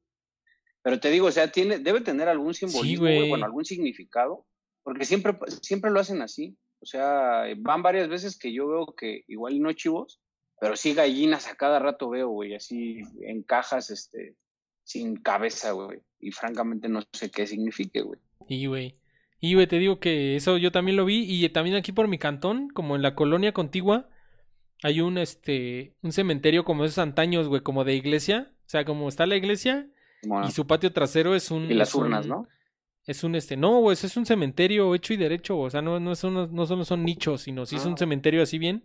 [0.88, 3.28] Pero te digo, o sea, tiene, debe tener algún simbolismo, güey.
[3.28, 4.46] bueno, algún significado,
[4.82, 6.56] porque siempre, siempre lo hacen así.
[6.80, 10.18] O sea, van varias veces que yo veo que igual no chivos,
[10.58, 14.36] pero sí gallinas a cada rato veo, güey, así en cajas, este,
[14.82, 15.98] sin cabeza, güey.
[16.20, 18.20] Y francamente no sé qué signifique, güey.
[18.48, 18.98] Y, güey.
[19.40, 21.26] Y, güey, te digo que eso yo también lo vi.
[21.28, 24.08] Y también aquí por mi cantón, como en la colonia contigua,
[24.82, 28.54] hay un, este, un cementerio como esos antaños, güey, como de iglesia.
[28.64, 29.90] O sea, como está la iglesia
[30.22, 31.70] Como- y su patio trasero es un...
[31.70, 32.46] y las un- urnas, ¿no?
[33.06, 35.58] Es un, este, no, güey, es un cementerio hecho y derecho.
[35.58, 37.98] O sea, no, no, son, no solo son nichos, sino sí es un Ah.
[37.98, 38.84] cementerio así bien.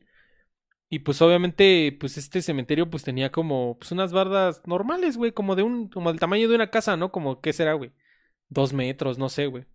[0.89, 5.55] Y pues obviamente, pues este cementerio pues tenía como, pues unas bardas normales, güey, como
[5.55, 7.11] de un, como del tamaño de una casa, ¿no?
[7.11, 7.91] Como, ¿qué será, güey?
[8.47, 9.65] Dos metros, no sé, güey.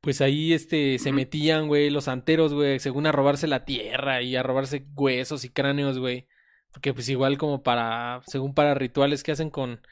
[0.00, 4.34] Pues ahí, este, se metían, güey, los santeros, güey, según a robarse la tierra y
[4.34, 6.26] a robarse huesos y cráneos, güey.
[6.72, 9.82] Porque pues igual como para, según para rituales que hacen con,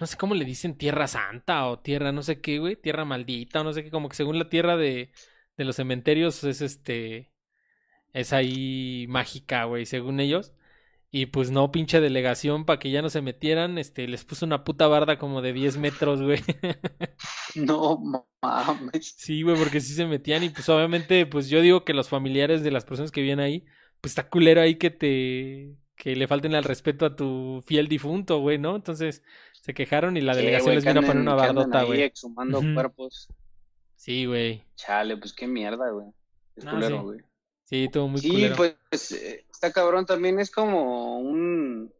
[0.00, 3.60] no sé cómo le dicen, tierra santa o tierra no sé qué, güey, tierra maldita
[3.60, 5.12] o no sé qué, como que según la tierra de,
[5.56, 7.32] de los cementerios es este,
[8.12, 10.54] es ahí mágica, güey, según ellos.
[11.12, 14.64] Y pues no, pinche delegación para que ya no se metieran, este, les puso una
[14.64, 16.42] puta barda como de 10 metros, güey.
[17.54, 17.98] No
[18.42, 19.14] mames.
[19.16, 22.62] Sí, güey, porque sí se metían y pues obviamente, pues yo digo que los familiares
[22.62, 23.66] de las personas que viven ahí,
[24.00, 28.38] pues está culero ahí que te, que le falten al respeto a tu fiel difunto,
[28.40, 28.76] güey, ¿no?
[28.76, 29.22] Entonces
[29.60, 32.02] se quejaron y la Sí, delegación les vino a poner una bardota, güey.
[32.02, 32.74] exhumando Ujú.
[32.74, 33.28] cuerpos.
[33.94, 34.64] Sí, güey.
[34.76, 36.08] Chale, pues qué mierda, güey.
[36.56, 37.02] Es Ah, culero, sí.
[37.04, 37.20] güey.
[37.64, 38.56] Sí, todo muy Sí, culero.
[38.56, 41.92] pues eh, está cabrón también, es como un...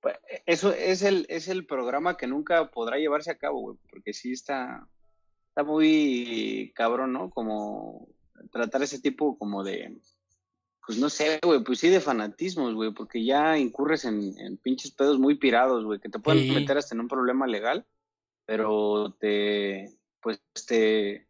[0.00, 0.16] pues,
[0.46, 4.32] Eso es el, es el programa que nunca podrá llevarse a cabo, güey, porque sí
[4.32, 4.88] está,
[5.48, 7.30] está muy cabrón, ¿no?
[7.30, 8.08] Como
[8.50, 9.96] tratar ese tipo como de,
[10.86, 14.90] pues no sé, güey, pues sí de fanatismos, güey, porque ya incurres en, en pinches
[14.90, 16.52] pedos muy pirados, güey, que te pueden Sí.
[16.52, 17.86] meter hasta en un problema legal,
[18.46, 21.26] pero te, pues te,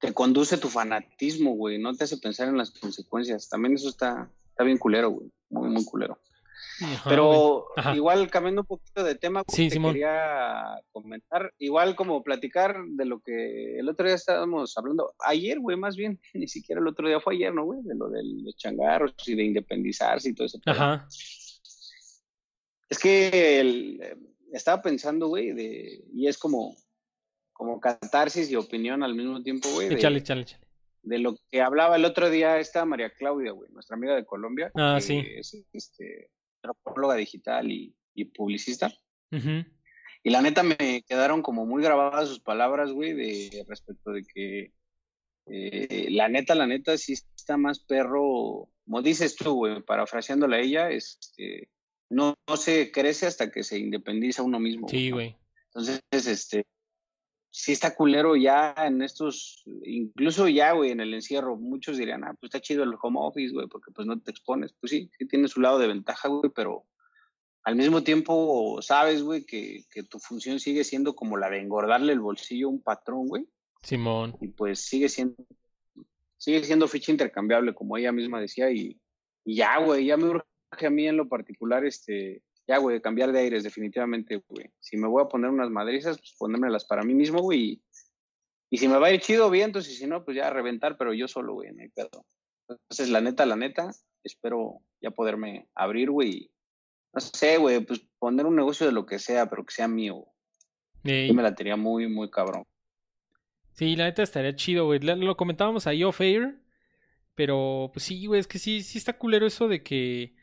[0.00, 3.48] te conduce tu fanatismo, güey, no te hace pensar en las consecuencias.
[3.48, 6.18] También eso está, está bien culero, güey, muy, muy culero.
[6.82, 7.08] Ajá.
[7.08, 7.94] Pero Ajá.
[7.94, 13.20] igual cambiando un poquito de tema, Sí, te quería comentar, igual como platicar de lo
[13.20, 17.20] que el otro día estábamos hablando, ayer, güey, más bien, ni siquiera el otro día
[17.20, 17.80] fue ayer, ¿no, güey?
[17.82, 20.58] De lo de los changarros y de independizarse y todo eso.
[20.66, 21.06] Ajá.
[22.88, 24.16] Es que el- eh,
[24.52, 26.76] estaba pensando, güey, de, y es como,
[27.52, 30.64] como catarsis y opinión al mismo tiempo, güey, Échale, échale, échale.
[31.02, 34.70] de lo que hablaba el otro día esta María Claudia, güey, nuestra amiga de Colombia,
[34.74, 35.22] Ah, sí.
[35.36, 36.30] es este,
[36.64, 38.92] antropóloga digital y, y publicista.
[40.22, 44.72] Y la neta me quedaron como muy grabadas sus palabras, güey, de respecto de que
[45.46, 50.60] eh, la neta, la neta, sí está más perro, como dices tú, güey, parafraseándola a
[50.60, 51.68] ella, este,
[52.08, 54.88] no, no se crece hasta que se independiza uno mismo.
[54.88, 55.16] Sí, ¿no?
[55.16, 55.36] güey.
[55.66, 56.64] Entonces, este,
[57.56, 62.34] sí está culero ya en estos, incluso ya, güey, en el encierro, muchos dirían, ah,
[62.40, 64.74] pues está chido el home office, güey, porque pues no te expones.
[64.80, 66.84] Pues sí, sí tiene su lado de ventaja, güey, pero
[67.62, 72.12] al mismo tiempo sabes, güey, que, que tu función sigue siendo como la de engordarle
[72.12, 73.46] el bolsillo a un patrón, güey,
[73.82, 74.36] Simón.
[74.40, 75.36] y pues sigue siendo,
[76.36, 79.00] sigue siendo ficha intercambiable, como ella misma decía, y,
[79.44, 80.44] y ya, güey, ya me urge
[80.84, 84.70] a mí en lo particular, este, ya, güey, cambiar de aires, definitivamente, güey.
[84.80, 87.82] Si me voy a poner unas madrizas, pues ponérmelas para mí mismo, güey, y,
[88.70, 90.50] y si me va a ir chido, bien, entonces, y si no, pues ya a
[90.50, 92.24] reventar, pero yo solo, güey, no hay pedo.
[92.68, 93.90] Entonces, la neta, la neta,
[94.22, 96.50] espero ya poderme abrir, güey,
[97.14, 100.26] no sé, güey, pues poner un negocio de lo que sea, pero que sea mío.
[101.04, 102.64] Yo me la tenía muy, muy cabrón.
[103.72, 105.00] Sí, la neta estaría chido, güey.
[105.00, 106.58] Lo comentábamos ahí off air.
[107.34, 110.34] Pero, pues sí, güey, es que sí, sí está culero eso de que.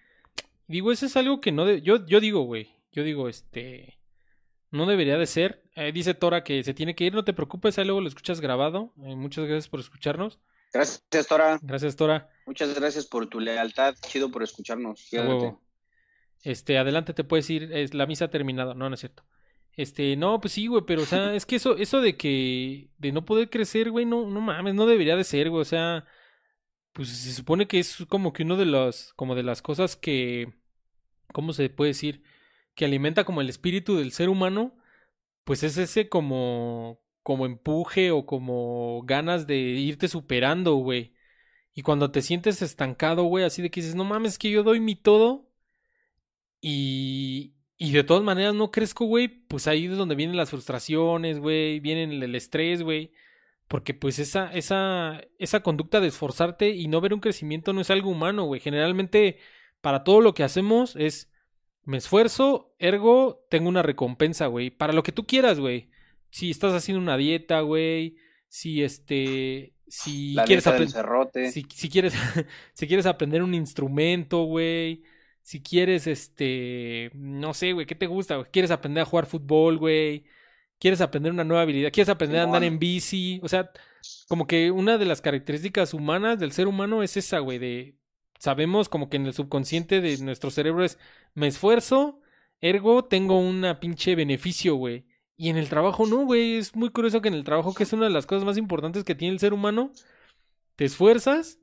[0.72, 1.66] Digo, eso es algo que no.
[1.66, 2.70] de- Yo, yo digo, güey.
[2.92, 4.00] Yo digo, este.
[4.72, 5.64] No debería de ser.
[5.76, 8.40] Eh, dice Tora que se tiene que ir, no te preocupes, ahí luego lo escuchas
[8.40, 8.94] grabado.
[9.04, 10.40] Eh, muchas gracias por escucharnos.
[10.74, 11.60] Gracias, Tora.
[11.62, 12.30] Gracias, Tora.
[12.46, 13.96] Muchas gracias por tu lealtad.
[14.08, 15.12] Chido por escucharnos.
[15.12, 15.62] Huevo.
[16.44, 18.74] Este, adelante te puedes ir, es, la misa ha terminado.
[18.74, 19.24] No, no es cierto.
[19.74, 23.12] Este, no, pues sí, güey, pero o sea, es que eso, eso de que, de
[23.12, 26.06] no poder crecer, güey, no, no mames, no debería de ser, güey, o sea,
[26.92, 30.54] pues se supone que es como que uno de los, como de las cosas que,
[31.34, 32.24] ¿cómo se puede decir?
[32.76, 34.76] Que alimenta como el espíritu del ser humano,
[35.44, 41.14] pues es ese como, como empuje o como ganas de irte superando, güey.
[41.74, 44.64] Y cuando te sientes estancado, güey, así de que dices, no mames, es que yo
[44.64, 45.50] doy mi todo
[46.62, 51.40] y, y de todas maneras no crezco, güey, pues ahí es donde vienen las frustraciones,
[51.40, 53.12] güey, vienen el estrés, güey.
[53.68, 57.90] Porque pues esa, esa, esa conducta de esforzarte y no ver un crecimiento no es
[57.90, 58.60] algo humano, güey.
[58.62, 59.40] Generalmente
[59.82, 61.32] para todo lo que hacemos es
[61.84, 64.70] me esfuerzo, ergo, tengo una recompensa, güey.
[64.70, 65.90] Para lo que tú quieras, güey.
[66.30, 68.18] Si estás haciendo una dieta, güey.
[68.48, 69.74] Si este.
[69.88, 71.52] Si quieres aprender.
[71.52, 72.14] Si, si, quieres.
[72.74, 75.04] si quieres aprender un instrumento, güey.
[75.42, 77.12] Si quieres, este.
[77.16, 77.88] No sé, güey.
[77.88, 78.52] ¿Qué te gusta, güey?
[78.52, 80.26] ¿Quieres aprender a jugar fútbol, güey?
[80.80, 81.92] ¿Quieres aprender una nueva habilidad?
[81.92, 83.40] ¿Quieres aprender a andar en bici?
[83.44, 83.72] O sea,
[84.28, 88.01] como que una de las características humanas del ser humano es esa, güey, de
[88.42, 90.98] sabemos como que en el subconsciente de nuestro cerebro es
[91.36, 92.22] me esfuerzo,
[92.60, 95.06] ergo tengo una pinche beneficio, güey.
[95.38, 96.56] Y en el trabajo no, güey.
[96.58, 99.04] Es muy curioso que en el trabajo, que es una de las cosas más importantes
[99.04, 99.92] que tiene el ser humano,
[100.76, 101.60] te esfuerzas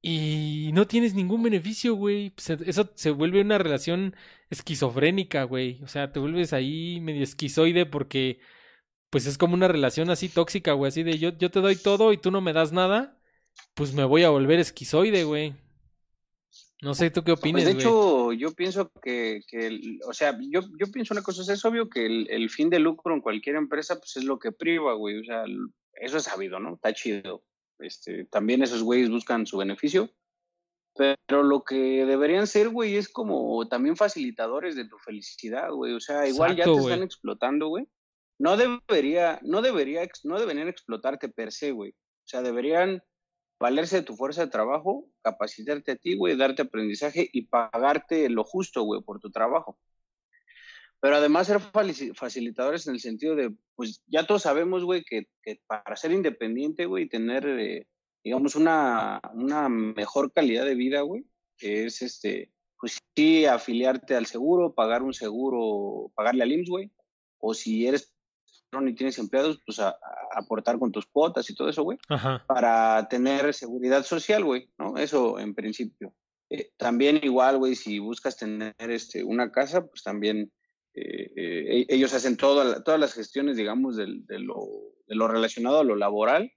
[0.00, 2.30] y no tienes ningún beneficio, güey.
[2.30, 4.16] Pues, eso se vuelve una relación
[4.50, 5.80] esquizofrénica, güey.
[5.84, 8.40] O sea, te vuelves ahí medio esquizoide porque
[9.10, 10.88] pues es como una relación así tóxica, güey.
[10.90, 13.21] Así de yo, yo te doy todo y tú no me das nada
[13.74, 15.54] pues me voy a volver esquizoide, güey.
[16.82, 20.62] No sé, ¿tú qué opinas, pues de hecho, yo pienso que, que o sea, yo,
[20.80, 24.16] yo pienso una cosa, es obvio que el, fin de lucro en cualquier empresa, pues
[24.16, 25.44] es lo que priva, güey, o sea,
[25.94, 26.74] eso es sabido, ¿no?
[26.74, 27.44] Está chido.
[27.78, 30.10] Este, también esos güeyes buscan su beneficio,
[30.94, 36.00] pero lo que deberían ser, güey, es como también facilitadores de tu felicidad, güey, o
[36.00, 37.86] sea, igual ya te están explotando, güey.
[38.40, 41.92] No debería, no debería, no deberían explotarte per se, güey.
[41.92, 43.00] O sea, deberían
[43.62, 48.42] valerse de tu fuerza de trabajo, capacitarte a ti, güey, darte aprendizaje y pagarte lo
[48.42, 49.78] justo, güey, por tu trabajo.
[51.00, 51.60] Pero además ser
[52.14, 55.28] facilitadores en el sentido de, pues ya todos sabemos, güey, que,
[55.68, 57.86] para ser independiente, güey, tener, eh,
[58.24, 61.24] digamos, una, una mejor calidad de vida, güey,
[61.58, 62.50] es este,
[62.80, 66.90] pues sí, afiliarte al seguro, pagar un seguro, pagarle al IMSS, güey,
[67.38, 68.12] o si eres
[68.80, 69.96] y tienes empleados, pues a,
[70.34, 71.98] aportar con tus cuotas y todo eso, güey,
[72.46, 74.96] para tener seguridad social, güey, ¿no?
[74.96, 76.14] Eso en principio.
[76.48, 80.52] Eh, también igual, güey, si buscas tener este, una casa, pues también
[80.94, 84.68] eh, eh, ellos hacen todas las gestiones, digamos, de, lo,
[85.06, 86.52] de lo relacionado a lo laboral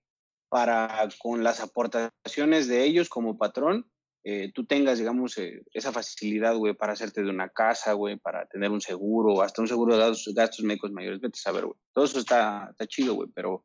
[0.49, 3.89] para con las aportaciones de ellos como patrón
[4.28, 8.47] eh, tú tengas, digamos, eh, esa facilidad, güey, para hacerte de una casa, güey, para
[8.47, 11.78] tener un seguro, hasta un seguro de gastos, médicos mayores, vete a saber, güey.
[11.93, 13.63] Todo eso está, chido, güey, pero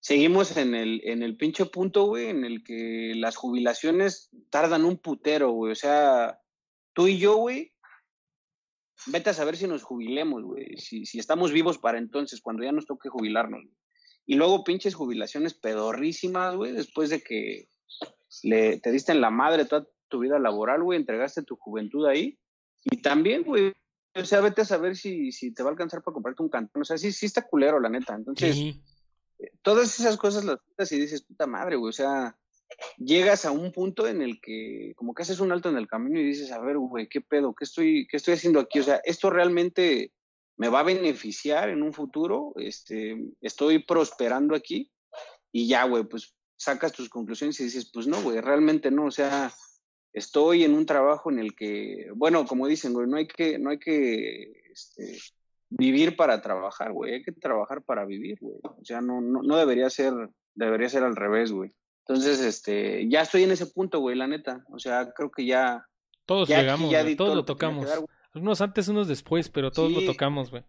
[0.00, 4.96] seguimos en el, en el pinche punto, güey, en el que las jubilaciones tardan un
[4.96, 5.72] putero, güey.
[5.72, 6.40] O sea,
[6.94, 7.74] tú y yo, güey,
[9.08, 12.72] vete a saber si nos jubilemos, güey, si, si estamos vivos para entonces, cuando ya
[12.72, 13.66] nos toque jubilarnos.
[14.24, 17.68] Y luego pinches jubilaciones pedorrísimas, güey, después de que
[18.42, 22.38] le, te diste en la madre toda tu vida laboral, güey, entregaste tu juventud ahí.
[22.84, 23.72] Y también, güey,
[24.14, 26.82] o sea, vete a saber si, si te va a alcanzar para comprarte un cantón.
[26.82, 28.14] O sea, sí, sí está culero, la neta.
[28.14, 32.36] Entonces, eh, todas esas cosas las putas y dices, puta madre, güey, o sea,
[32.96, 36.18] llegas a un punto en el que como que haces un alto en el camino
[36.18, 37.54] y dices, a ver, güey, ¿qué pedo?
[37.54, 38.80] ¿Qué estoy, qué estoy haciendo aquí?
[38.80, 40.12] O sea, esto realmente
[40.56, 44.90] me va a beneficiar en un futuro, este, estoy prosperando aquí
[45.52, 49.10] y ya, güey, pues sacas tus conclusiones y dices, pues no, güey, realmente no, o
[49.10, 49.50] sea,
[50.12, 53.70] estoy en un trabajo en el que, bueno, como dicen, güey, no hay que, no
[53.70, 55.18] hay que este,
[55.70, 58.58] vivir para trabajar, güey, hay que trabajar para vivir, güey.
[58.62, 60.12] O sea, no, no, no debería ser,
[60.54, 61.72] debería ser al revés, güey.
[62.06, 64.64] Entonces, este, ya estoy en ese punto, güey, la neta.
[64.70, 65.86] O sea, creo que ya.
[66.26, 67.86] Todos llegamos, ya todos lo tocamos.
[68.34, 70.64] unos antes, unos después, pero todos lo tocamos, güey.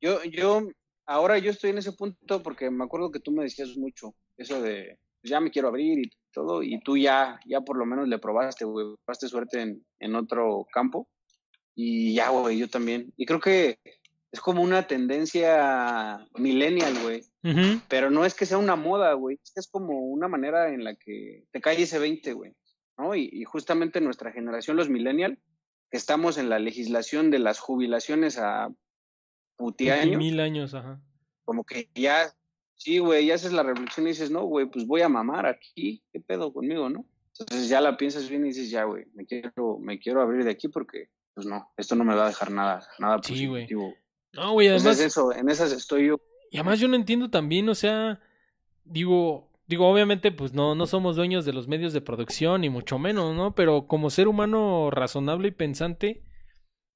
[0.00, 0.66] Yo, yo,
[1.06, 4.60] ahora yo estoy en ese punto porque me acuerdo que tú me decías mucho eso
[4.62, 8.18] de, ya me quiero abrir y todo, y tú ya, ya por lo menos le
[8.18, 11.08] probaste, güey, probaste suerte en, en otro campo,
[11.74, 13.12] y ya, güey, yo también.
[13.16, 13.78] Y creo que
[14.32, 17.22] es como una tendencia millennial, güey,
[17.88, 20.84] pero no es que sea una moda, güey, es que es como una manera en
[20.84, 22.54] la que te cae ese 20, güey,
[22.96, 23.14] ¿no?
[23.14, 25.38] Y, y justamente nuestra generación, los millennial,
[25.90, 28.72] que estamos en la legislación de las jubilaciones a
[29.56, 30.18] putiaños.
[30.18, 31.02] Mil años, ajá.
[31.44, 32.32] Como que ya
[32.80, 36.02] Sí, güey, ya haces la reflexión y dices, no, güey, pues voy a mamar aquí,
[36.10, 37.04] ¿qué pedo conmigo, no?
[37.38, 40.50] Entonces ya la piensas bien y dices, ya, güey, me quiero, me quiero abrir de
[40.50, 43.58] aquí porque, pues no, esto no me va a dejar nada, nada positivo.
[43.68, 43.74] Sí,
[44.32, 44.98] no, güey, además.
[44.98, 46.20] eso, en esas estoy yo.
[46.50, 48.18] Y además yo no entiendo también, o sea,
[48.84, 52.98] digo, digo, obviamente, pues no, no somos dueños de los medios de producción, ni mucho
[52.98, 53.54] menos, ¿no?
[53.54, 56.24] Pero como ser humano razonable y pensante,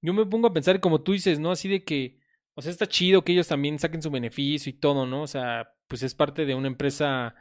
[0.01, 1.51] yo me pongo a pensar, como tú dices, ¿no?
[1.51, 2.21] Así de que,
[2.55, 5.23] o sea, está chido que ellos también saquen su beneficio y todo, ¿no?
[5.23, 7.35] O sea, pues es parte de una empresa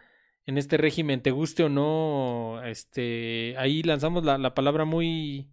[0.45, 5.49] en este régimen, te guste o no, este, ahí lanzamos la, la palabra muy,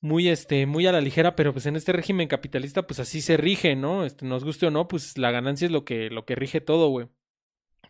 [0.00, 3.36] muy, este, muy a la ligera, pero pues en este régimen capitalista, pues así se
[3.36, 4.04] rige, ¿no?
[4.04, 6.88] Este, nos guste o no, pues la ganancia es lo que, lo que rige todo,
[6.88, 7.08] güey.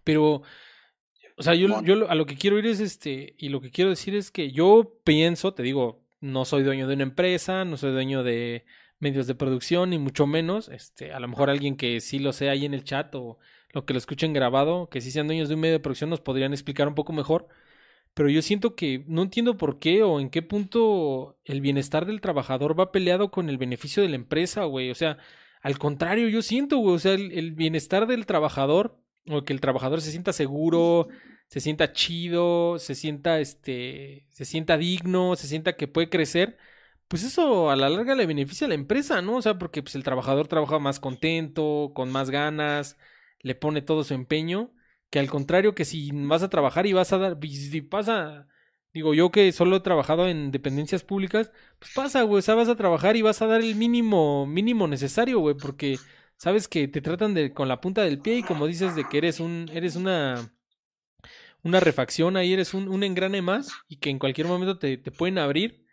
[0.04, 0.42] Pero,
[1.36, 3.90] o sea, yo, yo a lo que quiero ir es este, y lo que quiero
[3.90, 7.92] decir es que yo pienso, te digo, no soy dueño de una empresa, no soy
[7.92, 8.64] dueño de
[8.98, 12.52] medios de producción, ni mucho menos, este, a lo mejor alguien que sí lo sea
[12.52, 13.38] ahí en el chat o
[13.72, 16.20] lo que lo escuchen grabado, que sí sean dueños de un medio de producción, nos
[16.20, 17.48] podrían explicar un poco mejor.
[18.14, 22.20] Pero yo siento que no entiendo por qué o en qué punto el bienestar del
[22.20, 24.90] trabajador va peleado con el beneficio de la empresa, güey.
[24.90, 25.18] O sea,
[25.62, 28.98] al contrario, yo siento, güey, o sea, el, bienestar del trabajador,
[29.28, 31.08] o que el trabajador se sienta seguro,
[31.48, 36.56] se sienta chido, se sienta, este, se sienta digno, se sienta que puede crecer,
[37.08, 39.36] pues eso a la larga le beneficia a la empresa, ¿no?
[39.36, 42.96] O sea, porque pues el trabajador trabaja más contento, con más ganas,
[43.42, 44.72] le pone todo su empeño,
[45.10, 48.48] que al contrario que si vas a trabajar y vas a dar, si pasa,
[48.92, 52.68] digo yo que solo he trabajado en dependencias públicas, pues pasa, güey, o sea, vas
[52.68, 55.98] a trabajar y vas a dar el mínimo, mínimo necesario, güey, porque
[56.36, 59.18] sabes que te tratan de con la punta del pie y como dices de que
[59.18, 60.52] eres un, eres una,
[61.62, 65.10] una refacción ahí, eres un, un engrane más y que en cualquier momento te, te
[65.10, 65.84] pueden abrir.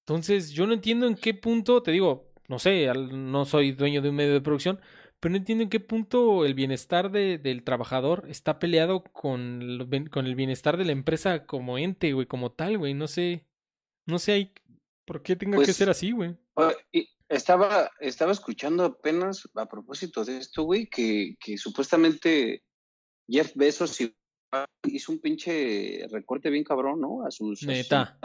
[0.00, 4.08] Entonces, yo no entiendo en qué punto, te digo, no sé, no soy dueño de
[4.10, 4.80] un medio de producción,
[5.20, 10.26] pero no entiendo en qué punto el bienestar de, del trabajador está peleado con, con
[10.26, 12.94] el bienestar de la empresa como ente, güey, como tal, güey.
[12.94, 13.44] No sé,
[14.06, 14.52] no sé
[15.04, 16.36] por qué tenga que pues, ser así, güey.
[17.28, 22.62] Estaba, estaba escuchando apenas a propósito de esto, güey, que, que supuestamente
[23.28, 23.98] Jeff Bezos
[24.84, 27.26] hizo un pinche recorte bien cabrón, ¿no?
[27.26, 28.18] A sus, Neta.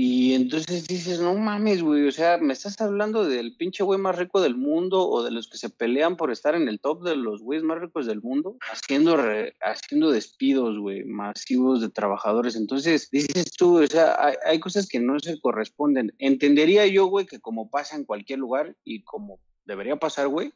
[0.00, 4.16] Y entonces dices, no mames, güey, o sea, me estás hablando del pinche güey más
[4.16, 7.16] rico del mundo o de los que se pelean por estar en el top de
[7.16, 9.16] los güeyes más ricos del mundo, haciendo,
[9.60, 12.54] haciendo despidos, güey, masivos de trabajadores.
[12.54, 16.14] Entonces dices tú, o sea, hay, hay cosas que no se corresponden.
[16.20, 20.52] Entendería yo, güey, que como pasa en cualquier lugar y como debería pasar, güey,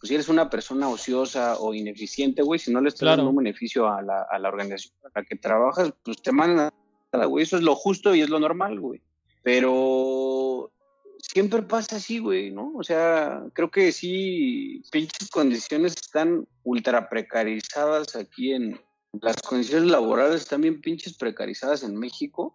[0.00, 3.36] pues si eres una persona ociosa o ineficiente, güey, si no le estás dando un
[3.36, 6.70] beneficio a la, a la organización para la que trabajas, pues te mandan
[7.12, 7.44] güey.
[7.44, 9.02] Eso es lo justo y es lo normal, güey.
[9.42, 10.72] Pero
[11.18, 12.72] siempre pasa así, güey, ¿no?
[12.74, 18.80] O sea, creo que sí, pinches condiciones están ultra precarizadas aquí en...
[19.20, 22.54] Las condiciones laborales están bien pinches precarizadas en México.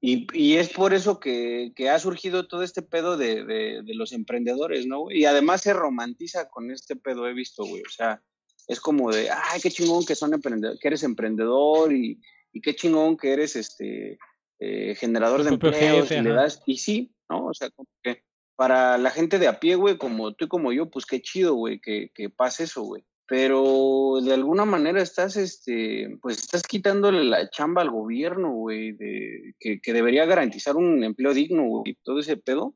[0.00, 3.94] Y, y es por eso que, que, ha surgido todo este pedo de, de, de
[3.94, 5.10] los emprendedores, ¿no?
[5.10, 7.82] Y además se romantiza con este pedo, he visto, güey.
[7.82, 8.20] O sea,
[8.68, 12.20] es como de, ay, qué chingón que, son emprendedor, que eres emprendedor y,
[12.52, 14.18] y qué chingón que eres este
[14.60, 17.46] eh, generador de empleos y le das, y sí, ¿no?
[17.46, 18.24] O sea, como que
[18.56, 21.54] para la gente de a pie, güey, como tú y como yo, pues qué chido,
[21.54, 23.04] güey, que, que pase eso, güey.
[23.28, 29.54] Pero de alguna manera estás, este, pues estás quitándole la chamba al gobierno, güey, de,
[29.60, 32.74] que, que debería garantizar un empleo digno, güey, todo ese pedo.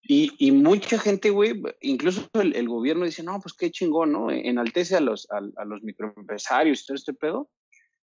[0.00, 4.30] Y, y mucha gente, güey, incluso el, el, gobierno dice, no, pues qué chingón, ¿no?
[4.30, 7.50] Enaltece a los, a, a los microempresarios y todo este pedo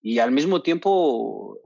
[0.01, 1.57] y al mismo tiempo,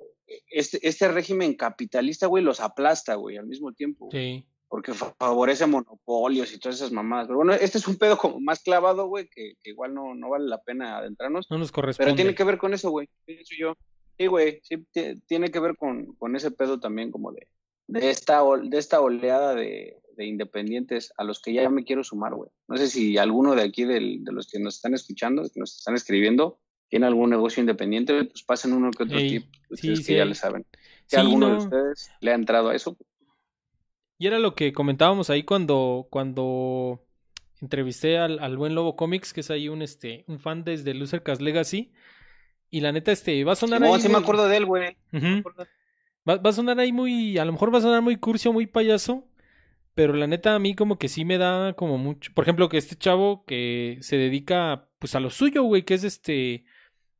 [0.50, 4.10] este, este régimen capitalista, güey, los aplasta, güey, al mismo tiempo.
[4.12, 4.46] Sí.
[4.68, 7.28] Porque favorece monopolios y todas esas mamadas.
[7.28, 10.48] Pero bueno, este es un pedo como más clavado, güey, que, igual no, no vale
[10.48, 11.50] la pena adentrarnos.
[11.52, 12.08] No nos corresponde.
[12.08, 13.08] Pero tiene que ver con eso, güey.
[13.60, 13.76] yo.
[14.18, 14.86] Sí, güey, sí,
[15.28, 17.48] tiene que ver con, con ese pedo también como de,
[17.88, 22.34] de, esta, de esta oleada de, de independientes a los que ya me quiero sumar,
[22.34, 22.50] güey.
[22.68, 25.96] No sé si alguno de aquí de los que nos están escuchando, que nos están
[25.96, 26.60] escribiendo,
[26.94, 29.48] tiene algún negocio independiente, pues pasen uno que otro tipo.
[29.72, 30.64] Ustedes que ya le saben.
[31.08, 32.96] Si alguno de ustedes le ha entrado a eso.
[34.20, 37.04] Y era lo que comentábamos ahí cuando, cuando
[37.62, 41.24] entrevisté al, al buen Lobo Comics, que es ahí un, este, un fan desde Loser
[41.24, 41.92] Cast Legacy.
[42.70, 44.00] Y la neta, este, va a sonar no, ahí.
[44.00, 44.96] sí me acuerdo de él, güey.
[46.30, 47.40] va, va, a sonar ahí muy.
[47.40, 49.28] A lo mejor va a sonar muy curcio, muy payaso.
[49.96, 52.32] Pero la neta, a mí como que sí me da como mucho.
[52.36, 56.04] Por ejemplo, que este chavo que se dedica pues a lo suyo, güey, que es
[56.04, 56.66] este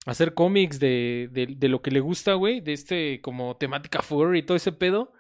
[0.06, 4.44] hacer cómics de, de, lo que le gusta, güey, de este como temática furry y
[4.44, 5.14] todo ese pedo.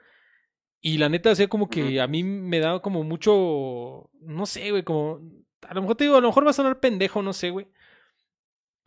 [0.81, 4.83] Y la neta, hacía como que a mí me da como mucho, no sé, güey,
[4.83, 5.21] como,
[5.61, 7.67] a lo mejor te digo, a lo mejor va a sonar pendejo, no sé, güey.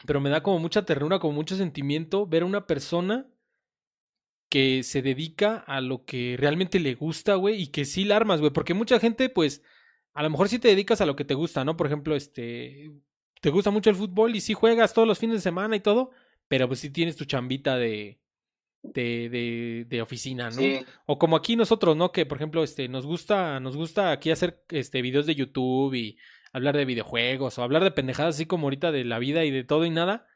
[0.04, 3.26] Pero me da como mucha ternura, como mucho sentimiento ver a una persona
[4.50, 8.40] que se dedica a lo que realmente le gusta, güey, y que sí la armas,
[8.40, 9.62] güey, porque mucha gente, pues,
[10.12, 11.76] a lo mejor sí te dedicas a lo que te gusta, ¿no?
[11.76, 12.92] Por ejemplo, este,
[13.46, 16.10] te gusta mucho el fútbol y sí juegas todos los fines de semana y todo,
[16.48, 18.18] pero pues sí tienes tu chambita de,
[18.82, 20.62] de, de, de oficina, ¿no?
[21.06, 22.10] O como aquí nosotros, ¿no?
[22.10, 26.18] Que por ejemplo, este, nos gusta, nos gusta aquí hacer este videos de YouTube y
[26.52, 29.62] hablar de videojuegos o hablar de pendejadas así como ahorita de la vida y de
[29.62, 30.26] todo y nada.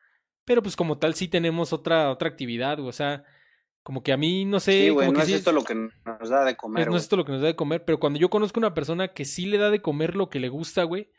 [0.44, 3.24] Pero pues como tal sí tenemos otra, otra actividad, o sea,
[3.82, 4.72] Como que a mí, no sé.
[4.84, 7.04] Sí, güey, no que es sí esto lo que nos da de comer, no es
[7.04, 9.46] esto lo que nos da de comer, pero cuando yo conozco una persona que sí
[9.46, 11.10] le da de comer lo que le gusta, güey,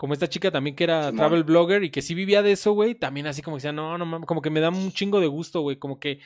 [0.00, 2.94] como esta chica también que era travel blogger y que sí vivía de eso, güey,
[2.94, 5.26] también así como que decía, no, no mames, como que me da un chingo de
[5.26, 6.20] gusto, güey, como que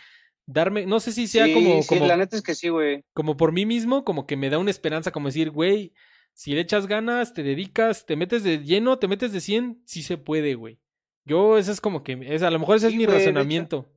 [0.47, 3.03] darme, no sé si sea sí, como, sí, como, la neta es que sí, güey.
[3.15, 5.93] como por mí mismo, como que me da una esperanza, como decir, güey,
[6.35, 10.05] si le echas ganas, te dedicas, te metes de lleno, te metes de 100, sí
[10.05, 10.79] se puede, güey.
[11.25, 13.91] Yo, eso es como que, es, a lo mejor ese es mi güey, razonamiento.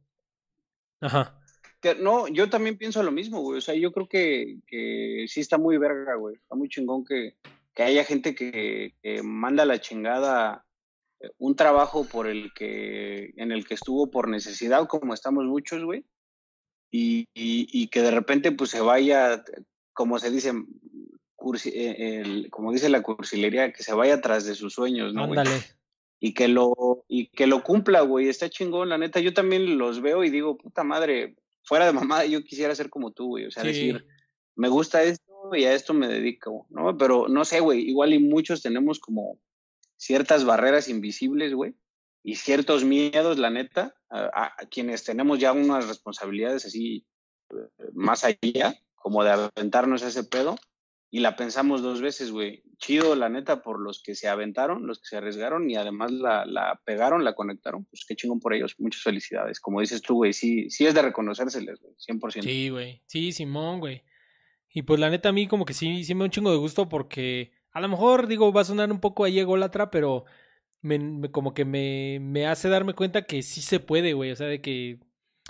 [1.01, 1.39] Ajá.
[1.81, 3.59] Que, no, yo también pienso lo mismo, güey.
[3.59, 6.33] O sea, yo creo que, que sí está muy verga, güey.
[6.33, 7.35] Está muy chingón que,
[7.77, 10.65] que haya gente que, que manda la chingada
[11.19, 15.83] eh, un trabajo por el que, en el que estuvo por necesidad, como estamos muchos,
[15.83, 16.03] güey.
[16.89, 19.43] Y, y, y que de repente, pues se vaya,
[19.93, 20.53] como se dice,
[21.35, 25.27] cursi- eh, el- como dice la cursilería, que se vaya tras de sus sueños, ¿no,
[25.27, 25.37] güey?
[26.19, 30.01] Y que lo y que lo cumpla, güey, está chingón, la neta, yo también los
[30.01, 33.51] veo y digo, puta madre, fuera de mamada, yo quisiera ser como tú, güey, o
[33.51, 33.67] sea, Sí.
[33.69, 34.07] decir,
[34.55, 36.97] me gusta esto y a esto me dedico, ¿no?
[36.97, 39.39] Pero no sé, güey, igual y muchos tenemos como
[39.97, 41.75] ciertas barreras invisibles, güey,
[42.23, 47.05] y ciertos miedos, la neta, a, quienes tenemos ya unas responsabilidades así
[47.51, 47.55] eh,
[47.93, 50.55] más allá, como de aventarnos a ese pedo,
[51.09, 52.63] y la pensamos dos veces, güey.
[52.77, 56.45] Chido, la neta, por los que se aventaron, los que se arriesgaron y además la,
[56.45, 57.85] la pegaron, la conectaron.
[57.85, 58.75] Pues qué chingón por ellos.
[58.77, 59.61] Muchas felicidades.
[59.61, 62.43] Como dices tú, güey, sí, sí es de reconocérseles, güey, 100%.
[62.43, 63.01] Sí, güey.
[63.07, 64.03] Sí, Simón, güey.
[64.77, 66.57] Y pues la neta a mí como que sí, sí me da un chingo de
[66.57, 70.25] gusto porque a lo mejor, digo, va a sonar un poco ahí ególatra, pero
[70.83, 74.29] me, como que me, me hace darme cuenta que sí se puede, güey.
[74.29, 74.99] O sea, de que...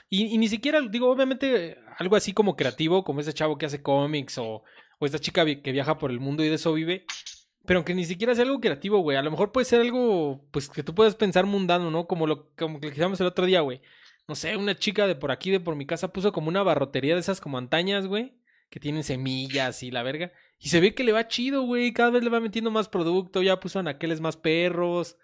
[0.10, 4.38] Y, ni siquiera, digo, obviamente algo así como creativo, como ese chavo que hace cómics
[4.38, 4.64] o,
[4.98, 7.06] o esta chica que viaja por el mundo y de eso vive.
[7.66, 9.18] Pero aunque ni siquiera sea algo creativo, güey.
[9.18, 12.08] A lo mejor puede ser algo, pues, que tú puedas pensar mundano, ¿no?
[12.08, 13.82] Como lo, como que dijimos el otro día, güey.
[14.26, 17.16] No sé, una chica de por aquí, de por mi casa, puso como una barrotería
[17.16, 18.37] de esas como antañas, güey.
[18.70, 20.32] Que tienen semillas y la verga.
[20.60, 21.94] Y se ve que le va chido, güey.
[21.94, 23.42] Cada vez le va metiendo más producto.
[23.42, 25.18] Ya puso anaqueles más perros.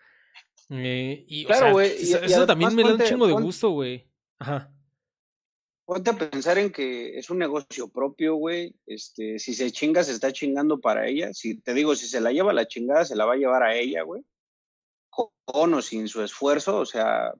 [0.69, 4.09] Eh, y, Claro, güey, eso, y también me da un chingo de gusto, güey.
[4.39, 4.71] Ajá.
[5.85, 8.73] Ponte a pensar en que es un negocio propio, güey.
[8.85, 11.33] Este, si se chinga, se está chingando para ella.
[11.33, 13.75] Si te digo, si se la lleva la chingada, se la va a llevar a
[13.75, 14.23] ella, güey.
[15.09, 17.33] Con o sin su esfuerzo, o sea,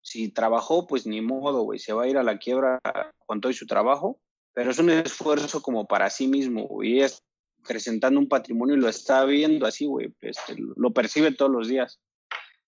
[0.00, 1.78] si trabajó, pues ni modo, güey.
[1.78, 2.80] Se va a ir a la quiebra
[3.26, 4.18] con todo y su trabajo.
[4.52, 6.90] Pero es un esfuerzo como para sí mismo, güey.
[6.90, 7.24] Y ella está
[7.62, 10.14] acrecentando un patrimonio y lo está viendo así, güey.
[10.20, 12.00] Este, lo percibe todos los días.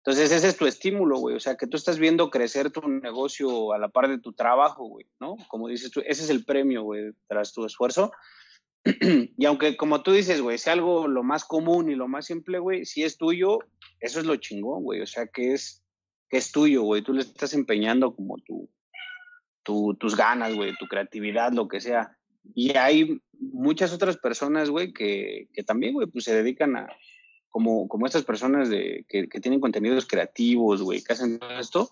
[0.04, 1.36] Entonces ese es tu estímulo, güey.
[1.36, 4.84] O sea, que tú estás viendo crecer tu negocio a la par de tu trabajo,
[4.86, 5.36] güey, ¿no?
[5.48, 8.10] Como dices tú, ese es el premio, güey, tras tu esfuerzo.
[9.38, 12.59] y aunque, como tú dices, güey, sea algo lo más común y lo más simple,
[12.59, 13.60] güey, si es tuyo,
[14.00, 15.00] eso es lo chingón, güey.
[15.02, 15.84] O sea, que es,
[16.28, 17.02] que es tuyo, güey.
[17.02, 18.68] Tú le estás empeñando como tu,
[19.62, 22.16] tu, tus ganas, güey, tu creatividad, lo que sea.
[22.55, 26.89] Y hay muchas otras personas, güey, que, que también, güey, pues se dedican a,
[27.51, 31.90] como, como estas personas de, que, que tienen contenidos creativos, güey, que hacen todo esto,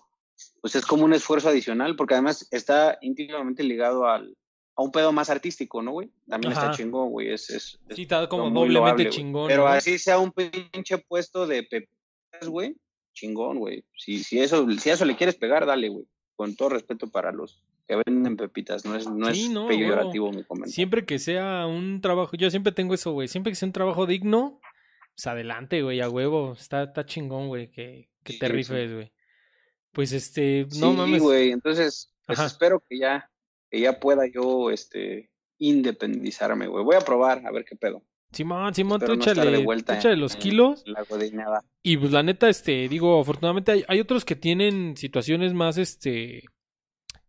[0.59, 4.35] pues es como un esfuerzo adicional, porque además está íntimamente ligado al,
[4.75, 6.09] a un pedo más artístico, ¿no, güey?
[6.27, 6.71] También Ajá.
[6.71, 9.47] está chingón, güey, es, es, Sí, está como doblemente loable, chingón.
[9.47, 12.75] Pero así sea un pinche puesto de pepitas, güey,
[13.13, 13.83] chingón, güey.
[13.95, 16.05] Si, si, eso, si a eso le quieres pegar, dale, güey.
[16.35, 20.31] Con todo respeto para los que venden pepitas, no es, no Sí, es no, peyorativo
[20.31, 20.73] mi comentario.
[20.73, 23.27] Siempre que sea un trabajo, yo siempre tengo eso, güey.
[23.27, 24.59] Siempre que sea un trabajo digno,
[25.15, 26.53] pues adelante, güey, a huevo.
[26.53, 28.51] Está, está chingón, güey, que, que te sí.
[28.51, 29.13] rifes, güey.
[29.91, 31.21] Pues este, no sí, mames.
[31.21, 32.47] güey, entonces, pues Ajá.
[32.47, 33.29] espero que ya,
[33.69, 36.83] que ya pueda yo, este, independizarme, güey.
[36.83, 38.03] Voy a probar, a ver qué pedo.
[38.31, 40.83] Simón, Simón, tú échale, de tú vuelta échale los kilos.
[40.85, 41.03] La.
[41.83, 46.43] Y pues la neta, este, digo, afortunadamente hay, hay otros que tienen situaciones más, este...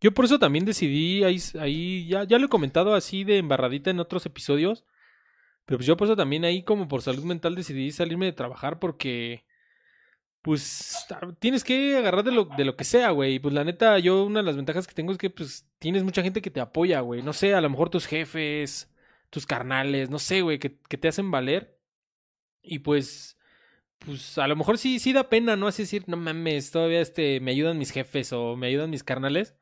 [0.00, 3.90] Yo por eso también decidí, ahí, ahí ya, ya lo he comentado así de embarradita
[3.90, 4.84] en otros episodios,
[5.64, 8.80] pero pues yo por eso también ahí como por salud mental decidí salirme de trabajar
[8.80, 9.44] porque,
[10.42, 11.06] pues,
[11.38, 13.34] tienes que agarrar de lo, de lo que sea, güey.
[13.34, 16.02] Y pues la neta, yo una de las ventajas que tengo es que pues tienes
[16.02, 17.22] mucha gente que te apoya, güey.
[17.22, 18.91] No sé, a lo mejor tus jefes,
[19.32, 21.78] tus carnales, no sé, güey, que, te hacen valer.
[22.62, 23.38] Y pues,
[23.98, 25.68] pues a lo mejor sí, sí da pena, ¿no?
[25.68, 29.56] Así decir, no mames, todavía este, me ayudan mis jefes o me ayudan mis carnales.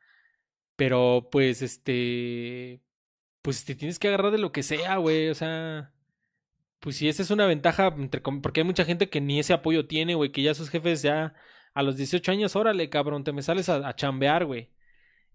[0.77, 2.83] Pero pues, este,
[3.43, 5.29] pues te tienes que agarrar de lo que sea, güey.
[5.31, 5.93] O sea,
[6.81, 7.95] pues si esa es una ventaja,
[8.43, 11.35] porque hay mucha gente que ni ese apoyo tiene, güey, que ya sus jefes ya
[11.75, 14.71] a los 18 años, órale, cabrón, te me sales a, a chambear, güey.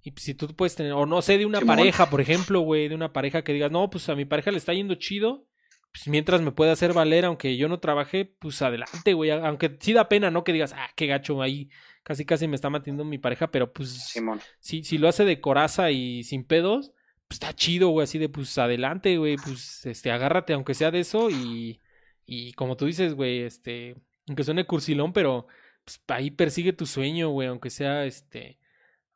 [0.05, 1.77] Y si tú puedes tener, o no sé, de una Simón.
[1.77, 4.57] pareja, por ejemplo, güey, de una pareja que digas, no, pues a mi pareja le
[4.59, 5.47] está yendo chido,
[5.91, 9.31] pues mientras me pueda hacer valer, aunque yo no trabaje, pues adelante, güey.
[9.31, 10.43] Aunque sí da pena, ¿no?
[10.43, 11.71] Que digas, ah, qué gacho ahí,
[12.03, 14.39] casi casi me está manteniendo mi pareja, pero pues Simón.
[14.59, 16.91] si, si lo hace de coraza y sin pedos,
[17.27, 20.99] pues está chido, güey, así de pues adelante, güey, pues este, agárrate aunque sea de
[20.99, 21.81] eso y,
[22.27, 23.95] y como tú dices, güey, este,
[24.27, 25.47] aunque suene cursilón, pero
[25.83, 28.59] pues ahí persigue tu sueño, güey, aunque sea este,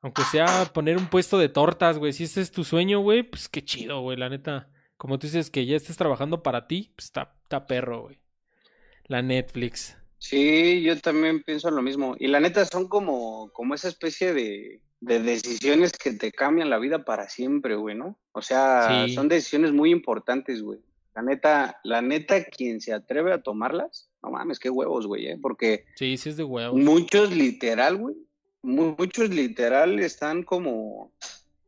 [0.02, 3.50] aunque sea poner un puesto de tortas, güey, si ese es tu sueño, güey, pues
[3.50, 4.70] qué chido, güey, la neta.
[4.98, 8.20] Como tú dices que ya estés trabajando para ti, pues está, está perro, güey.
[9.06, 9.98] La Netflix.
[10.18, 12.16] Sí, yo también pienso lo mismo.
[12.20, 16.78] Y la neta son como, como esa especie de, de decisiones que te cambian la
[16.78, 18.20] vida para siempre, güey, ¿no?
[18.34, 19.16] O sea, Sí.
[19.16, 20.80] son decisiones muy importantes, güey.
[21.16, 25.40] La neta, la neta, quien se atreve a tomarlas, no mames, qué huevos, güey, ¿eh?
[25.42, 26.76] Porque Sí, sí es de huevo.
[26.76, 28.16] muchos literal, güey,
[28.62, 31.12] muchos literal están como,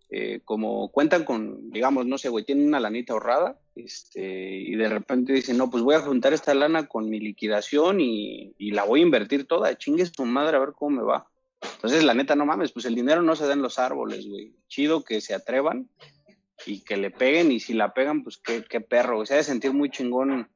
[0.09, 4.89] eh, como cuentan con, digamos, no sé, güey, tienen una lanita ahorrada, este, y de
[4.89, 8.83] repente dicen, no, pues voy a juntar esta lana con mi liquidación y, y la
[8.83, 11.27] voy a invertir toda, chingue su madre a ver cómo me va.
[11.75, 14.55] Entonces, la neta, no mames, pues el dinero no se da en los árboles, güey.
[14.67, 15.89] Chido que se atrevan
[16.65, 19.25] y que le peguen, y si la pegan, pues qué, qué perro.
[19.25, 20.49] Se ha de sentir muy chingón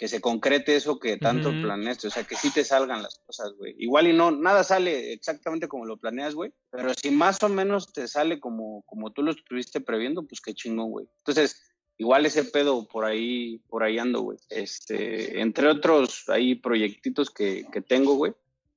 [0.00, 1.60] que se concrete eso que tanto Ujú.
[1.60, 3.74] planeaste, o sea, que sí te salgan las cosas, güey.
[3.76, 7.92] Igual y no, nada sale exactamente como lo planeas, güey, pero si más o menos
[7.92, 11.06] te sale como, como tú lo estuviste previendo, pues qué chingón, güey.
[11.18, 11.60] Entonces,
[11.98, 14.38] igual ese pedo por ahí, por ahí ando, güey.
[14.48, 18.32] Este, entre otros, hay proyectitos que, que tengo, güey,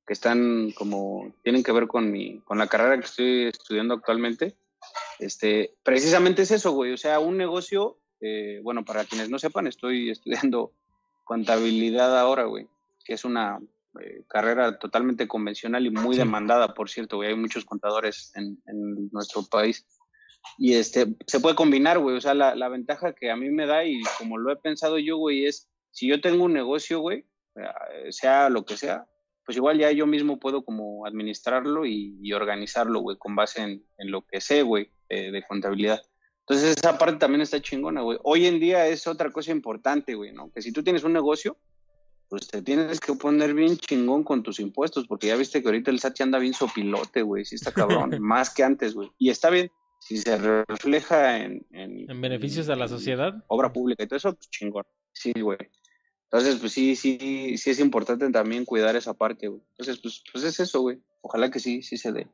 [0.05, 4.57] que están como, tienen que ver con mi, con la carrera que estoy estudiando actualmente.
[5.19, 9.67] Este, precisamente es eso, güey, o sea, un negocio, eh, bueno, para quienes no sepan,
[9.67, 10.73] estoy estudiando
[11.23, 12.67] contabilidad ahora, güey,
[13.05, 13.59] que es una
[14.01, 16.19] eh, carrera totalmente convencional y muy Sí.
[16.19, 19.85] demandada, por cierto, güey, hay muchos contadores en, en nuestro país.
[20.57, 23.65] Y este, se puede combinar, güey, o sea, la, la ventaja que a mí me
[23.65, 27.25] da y como lo he pensado yo, güey, es, si yo tengo un negocio, güey,
[27.55, 29.05] eh, sea lo que sea,
[29.45, 33.85] pues igual ya yo mismo puedo como administrarlo y, y organizarlo, güey, con base en,
[33.97, 36.01] en lo que sé, güey, de contabilidad.
[36.47, 38.17] Entonces esa parte también está chingona, güey.
[38.23, 40.51] Hoy en día es otra cosa importante, güey, ¿no?
[40.51, 41.57] Que si tú tienes un negocio,
[42.27, 45.91] pues te tienes que poner bien chingón con tus impuestos, porque ya viste que ahorita
[45.91, 47.71] el SAT ya anda bien sopilote, güey, sí está
[48.09, 49.09] cabrón, más que antes, güey.
[49.17, 51.65] Y está bien, si se refleja en...
[51.71, 53.33] En, En beneficios a la en sociedad.
[53.47, 54.83] Obra pública y todo eso, pues chingón.
[55.13, 55.59] Sí, güey.
[56.23, 59.61] Entonces, pues sí, sí, sí es importante también cuidar esa parte, güey.
[59.77, 60.97] Entonces, pues, pues es eso, güey.
[61.21, 62.27] Ojalá que sí, sí se dé.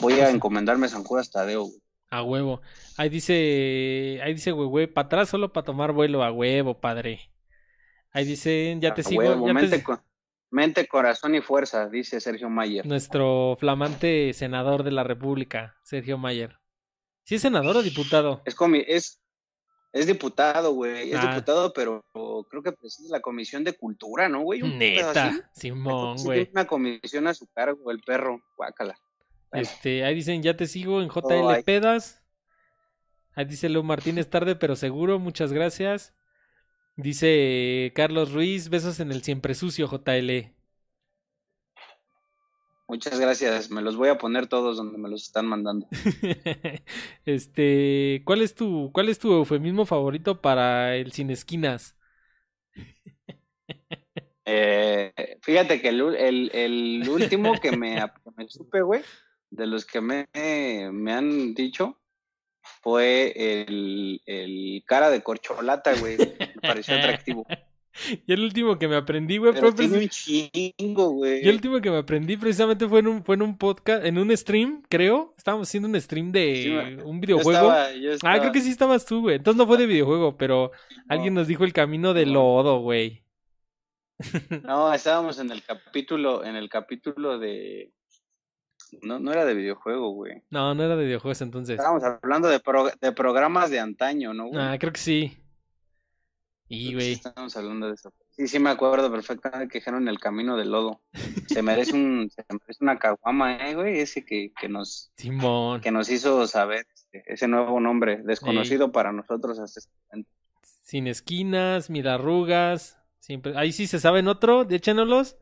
[0.00, 1.81] Voy a encomendarme a San Judas Tadeo, güey.
[2.12, 2.60] A huevo.
[2.98, 7.20] Ahí dice, ahí dice, güey, güey, para atrás solo para tomar vuelo, a huevo, padre.
[8.10, 10.02] Ahí dicen, ya te sigo, ya te- mente, co-
[10.50, 12.84] mente, corazón y fuerza, dice Sergio Mayer.
[12.84, 16.58] nuestro flamante senador de la República, Sergio Mayer.
[17.24, 18.42] ¿Sí es senador o diputado?
[18.44, 19.22] Es, comi es,
[19.94, 21.12] es diputado, güey.
[21.12, 21.28] Es Ah.
[21.30, 22.04] diputado, pero
[22.50, 24.60] creo que preside la Comisión de Cultura, ¿no, güey?
[24.60, 26.50] Neta, Simón, güey.
[26.52, 28.38] una comisión a su cargo, el perro.
[28.58, 28.98] Guácala.
[29.52, 31.62] Este, ahí dicen, ya te sigo en JL Oh.
[31.64, 32.22] Pedas.
[33.34, 36.14] Ahí dice Leo Martínez, tarde pero seguro, muchas gracias.
[36.96, 40.54] Dice Carlos Ruiz, besos en el siempre sucio, JL.
[42.88, 43.70] Muchas gracias.
[43.70, 45.88] Me los voy a poner todos donde me los están mandando.
[47.24, 51.96] este, ¿cuál es tu, cuál es tu eufemismo favorito para el sin esquinas?
[54.44, 59.02] Eh, fíjate que el, u- el- el último que me, que me supe, güey,
[59.52, 62.00] de los que me, me han dicho,
[62.82, 66.16] fue el, el cara de corcholata, güey.
[66.16, 67.46] Me pareció atractivo.
[68.26, 71.44] Y el último que me aprendí, güey, fue tiene chingo, güey.
[71.44, 74.16] Y el último que me aprendí precisamente fue en un, fue en un podcast, en
[74.16, 75.34] un stream, creo.
[75.36, 76.70] Estábamos haciendo un stream de Sí,
[77.04, 77.52] un Yo videojuego.
[77.70, 79.36] estaba- yo Ah, creo que sí estabas tú, güey.
[79.36, 80.70] Entonces no fue de videojuego, pero
[81.06, 82.24] alguien no, nos dijo el camino No.
[82.24, 83.24] lodo, güey.
[84.62, 87.92] no, estábamos en el capítulo, en el capítulo de...
[89.00, 90.42] No, no era de videojuego, güey.
[90.50, 91.76] No, no era de videojuegos entonces.
[91.78, 94.60] Estábamos hablando de, pro- de programas de antaño, ¿no, güey?
[94.62, 95.38] Ah, creo que sí.
[96.68, 97.06] Y, güey.
[97.06, 98.12] sí Estábamos hablando de eso.
[98.30, 101.02] Sí, sí me acuerdo perfectamente que dijeron el camino del lodo.
[101.46, 105.80] Se merece un, se merece una caguama, eh, güey, ese que, que nos, Simón.
[105.82, 110.30] que nos hizo saber este, ese nuevo nombre, desconocido para nosotros hasta este momento.
[110.82, 112.98] Sin esquinas, mil arrugas.
[113.20, 113.52] Siempre.
[113.56, 115.36] Ahí sí se saben otro, échenoslos.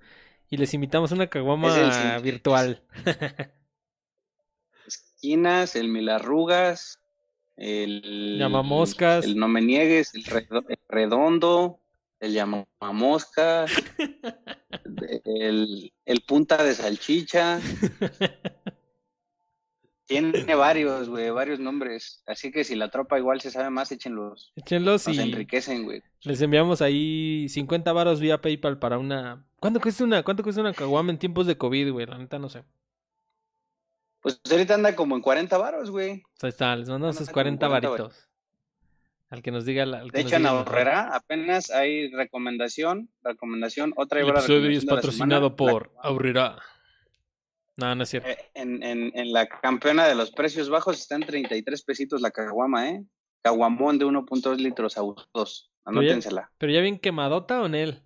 [0.50, 1.68] Y les invitamos a una caguama
[2.16, 2.82] Es virtual.
[4.86, 6.98] Esquinas, el mil arrugas,
[7.56, 9.24] el Llamamoscas.
[9.24, 11.78] el no me niegues, el, redo- el redondo,
[12.18, 13.70] el llamamoscas,
[15.24, 17.60] el, el punta de salchicha.
[20.06, 22.24] Tiene varios, güey, varios nombres.
[22.26, 24.52] Así que si la tropa igual se sabe más, échenlos.
[24.56, 26.02] Échenlos Nos y enriquecen, güey.
[26.22, 30.72] les enviamos ahí 50 varos vía PayPal para una ¿Cuánto cuesta una, cuánto cuesta una
[30.74, 32.06] caguama en tiempos de COVID, güey?
[32.06, 32.64] La neta no sé.
[34.20, 36.22] Pues ahorita anda como en 40 varos, güey.
[36.42, 38.26] Ahí está, les mandamos como 40 40 varitos.
[39.30, 40.00] Al que nos diga la.
[40.00, 44.40] al que De nos hecho, en Ahorrera apenas hay recomendación, recomendación, otra El igual la
[44.40, 46.56] episodio es recomendación de la patrocinado semana, por la- Aurrera.
[47.76, 48.28] No, no es cierto.
[48.28, 52.30] eh, en, en, en la campeona de los precios bajos está en 33 pesitos la
[52.30, 53.04] caguama, ¿eh?
[53.42, 55.28] Caguamón de 1.2 litros a 2.
[55.32, 56.50] Pero ya- Anótensela.
[56.58, 58.02] Pero ya bien quemadota o en él.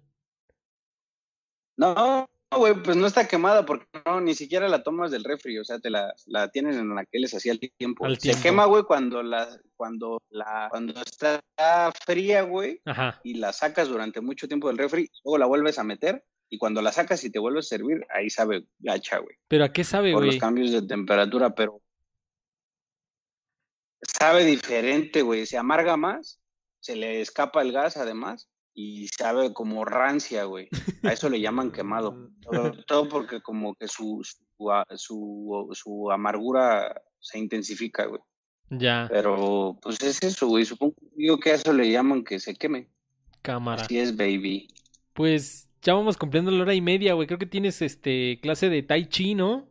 [1.76, 5.64] No, güey, pues no está quemada porque no, ni siquiera la tomas del refri, o
[5.64, 8.06] sea, te la, la tienen en aqueles así al tiempo.
[8.06, 8.42] Al Se tiempo.
[8.42, 11.42] quema, güey, cuando la, cuando la, cuando está
[12.06, 12.80] fría, güey,
[13.24, 16.80] y la sacas durante mucho tiempo del refri, luego la vuelves a meter, y cuando
[16.80, 20.12] la sacas y te vuelves a servir, ahí sabe gacha, güey, Pero ¿a qué sabe,
[20.12, 20.38] por los güey?
[20.38, 21.80] cambios de temperatura, pero
[24.00, 26.38] sabe diferente, güey, se amarga más,
[26.80, 30.68] se le escapa el gas además, y sabe como rancia, güey.
[31.04, 32.30] A eso le llaman quemado.
[32.86, 38.20] Todo porque como que su, su, su, su amargura se intensifica, güey.
[38.70, 40.64] Ya, Pero pues es eso, güey.
[40.64, 42.88] Supongo digo que a eso le llaman que se queme.
[43.42, 43.82] cámara.
[43.82, 44.68] Así es, baby.
[45.12, 47.26] Pues ya vamos cumpliendo la hora y media, güey.
[47.26, 49.68] Creo que tienes este clase de Tai Chi, ¿no?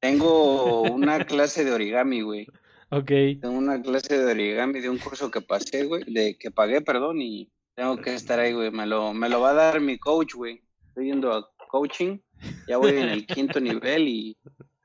[0.00, 2.46] Tengo una clase de origami, güey.
[2.90, 3.08] Ok.
[3.40, 7.20] Tengo una clase de origami de un curso que pasé, güey, de que pagué, perdón,
[7.20, 8.70] y tengo que estar ahí, güey.
[8.70, 10.62] Me lo, me lo va a dar mi coach, güey.
[10.88, 12.18] Estoy yendo a coaching,
[12.68, 14.38] ya voy en el quinto nivel y,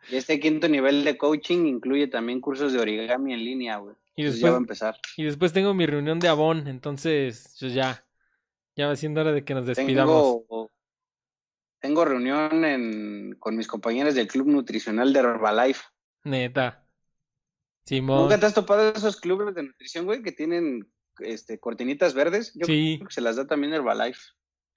[0.09, 3.95] y este quinto nivel de coaching incluye también cursos de origami en línea, güey.
[4.15, 4.97] Y Entonces ya va a después, empezar.
[5.15, 8.05] y después tengo mi reunión de Avon, entonces pues ya.
[8.75, 10.41] Ya va siendo hora de que nos despidamos.
[10.47, 10.71] Tengo,
[11.79, 15.83] tengo reunión en, con mis compañeros del Club Nutricional de Herbalife.
[16.23, 16.80] Neta.
[17.95, 18.21] Simón.
[18.23, 20.87] ¿Nunca te has topado esos clubes de nutrición, güey, que tienen
[21.19, 22.53] este, cortinitas verdes?
[22.55, 22.95] Yo Sí.
[22.97, 24.21] creo que se las da también Herbalife.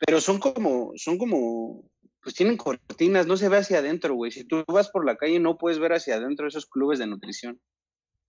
[0.05, 1.89] Pero son como, son como,
[2.23, 4.33] pues tienen cortinas, no se ve hacia adentro, güey.
[4.33, 7.61] Si tú vas por la calle no puedes ver hacia adentro esos clubes de nutrición.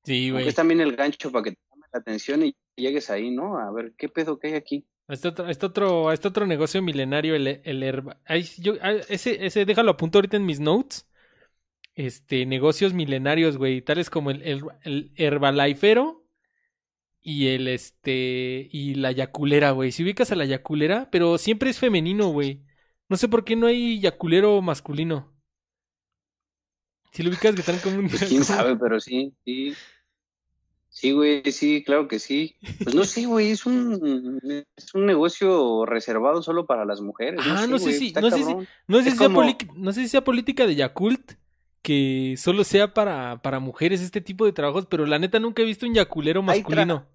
[0.04, 0.48] Sí, güey.
[0.48, 3.58] es también el gancho para que te llame la atención y llegues ahí, ¿no?
[3.58, 4.86] A ver, ¿qué pedo que hay aquí?
[5.08, 8.74] Este otro, este otro, este otro negocio milenario, el, el herba- ay, sí, yo,
[9.10, 11.08] ese, ese, déjalo apunto ahorita en mis notes.
[11.96, 16.26] Este, negocios milenarios, güey, tales como el, el, el herbalifero
[17.22, 19.92] y el, este, y la yaculera, güey.
[19.92, 22.62] Si ubicas a la yaculera, pero siempre es femenino, güey.
[23.08, 25.34] No sé por qué no hay yaculero masculino.
[27.14, 28.10] Si lo ubicas que están como un...
[28.10, 29.74] Pues quién sabe, pero sí, sí.
[30.90, 32.56] Sí, güey, sí, claro que sí.
[32.84, 34.42] Pues no sé, güey, es un,
[34.76, 37.40] es un negocio reservado solo para las mujeres.
[37.44, 38.68] Ah, no sé güey, si- está no sé si- cabrón.
[38.88, 41.34] No sé, si Es sea como- poli- no sé si sea política de Yakult
[41.86, 45.66] que solo sea para, para mujeres este tipo de trabajos, pero la neta nunca he
[45.66, 47.08] visto un yaculero masculino.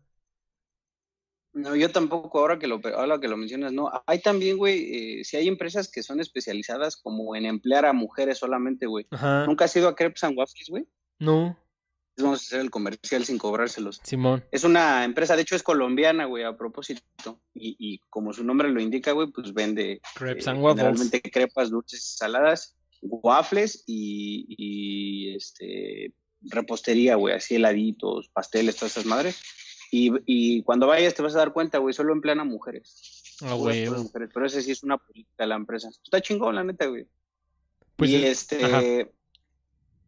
[1.53, 3.91] No, yo tampoco, ahora que lo, ahora que lo mencionas, no.
[4.07, 8.39] Hay también, güey, eh, si hay empresas que son especializadas como en emplear a mujeres
[8.39, 9.09] solamente, güey.
[9.49, 10.87] ¿Nunca has ido a Crepes and Waffles, güey?
[11.19, 11.59] No,
[12.23, 14.01] Vamos a hacer el comercial sin cobrárselos.
[14.05, 14.45] Simón.
[14.53, 17.41] Es una empresa, de hecho es colombiana, güey, a propósito.
[17.55, 20.85] Y, y como su nombre lo indica, güey, pues vende Crepes eh, and waffles.
[20.85, 26.13] generalmente crepas, dulces, saladas, waffles y, y, este
[26.43, 29.41] repostería, güey, así heladitos, pasteles, todas esas madres.
[29.91, 33.37] Y, y cuando vayas te vas a dar cuenta, güey, solo emplean a mujeres.
[33.43, 34.31] Ah, puras mujeres.
[34.33, 35.89] Pero ese sí es una política de la empresa.
[36.03, 37.07] Está chingón, la neta, güey.
[37.97, 38.83] Pues y es- este, ajá.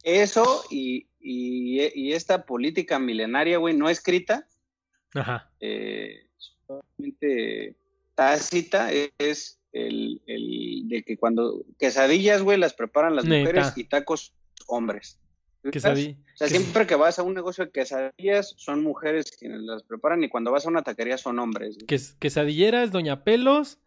[0.02, 4.46] eso y, y, y esta política milenaria, güey, no escrita,
[5.14, 5.50] Ajá.
[5.60, 7.76] eh, solamente
[8.14, 13.40] tácita es el, el de que cuando quesadillas, güey, las preparan las Neta.
[13.40, 14.34] mujeres y tacos
[14.66, 15.18] hombres.
[15.70, 16.16] Quesadilla.
[16.34, 20.24] O sea, siempre que vas a un negocio de quesadillas, son mujeres quienes las preparan
[20.24, 21.76] y cuando vas a una taquería son hombres.
[21.76, 21.86] güey.
[21.86, 23.78] ques- quesadillera es Doña Pelos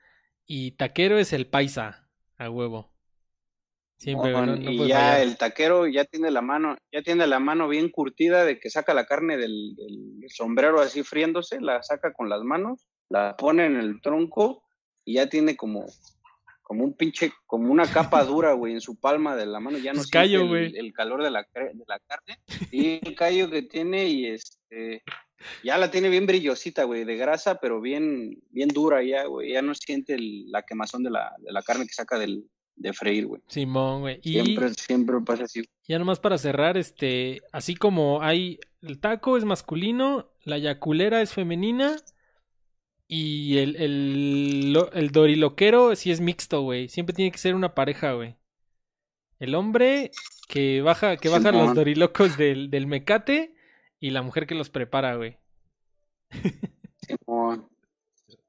[0.45, 2.07] y taquero es el paisa.
[2.37, 2.91] A huevo.
[3.97, 5.21] Siempre, güey, no, no y ya fallar.
[5.21, 8.93] el taquero ya tiene la mano, ya tiene la mano bien curtida de que saca
[8.93, 13.77] la carne del, del sombrero así friéndose, la saca con las manos, la pone en
[13.77, 14.64] el tronco
[15.05, 15.85] y ya tiene como,
[16.61, 19.93] como un pinche, como una capa dura, güey, en su palma de la mano, ya
[19.93, 20.75] no Es siente callo, el, güey.
[20.77, 22.39] el calor de la, de la carne
[22.71, 25.03] y el callo que tiene y este,
[25.63, 29.61] ya la tiene bien brillosita, güey, de grasa, pero bien, bien dura ya, güey, ya
[29.61, 32.45] no siente el- la quemazón de la, de la carne que saca del,
[32.75, 33.41] de freír, güey.
[33.47, 34.19] Simón, güey.
[34.23, 35.63] Y Siempre, siempre pasa así.
[35.87, 41.31] ya nomás para cerrar, este, así como hay, el taco es masculino, la yaculera es
[41.31, 41.95] femenina
[43.07, 46.89] y el, el, el doriloquero sí es mixto, güey.
[46.89, 48.35] Siempre tiene que ser una pareja, güey.
[49.39, 50.11] El hombre
[50.47, 53.53] que baja, que baja los dorilocos del, del mecate
[53.99, 55.37] y la mujer que los prepara, güey.
[57.07, 57.67] Simón.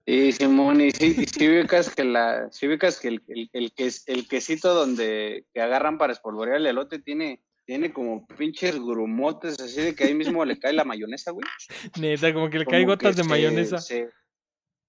[0.08, 3.72] Y Simón, y si, y si ubicas que la, si ubicas que el, el, el,
[3.74, 9.58] ques- el quesito donde que agarran para espolvorear el elote tiene, tiene como pinches grumotes,
[9.60, 11.44] así de que ahí mismo le cae la mayonesa, güey.
[12.00, 14.08] Neta, como que le Como cae que gotas de se- mayonesa se-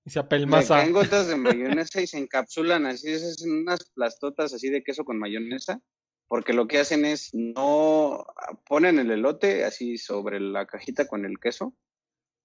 [0.08, 0.76] y se apelmaza.
[0.76, 5.20] caen gotas de mayonesa y se encapsulan así, esas unas plastotas así de queso con
[5.20, 5.82] mayonesa,
[6.30, 8.26] porque lo que hacen es no
[8.68, 11.74] ponen el elote así sobre la cajita con el queso,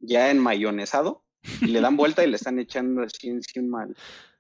[0.00, 1.24] ya enmayonesado,
[1.60, 3.86] y le dan vuelta y le están echando así encima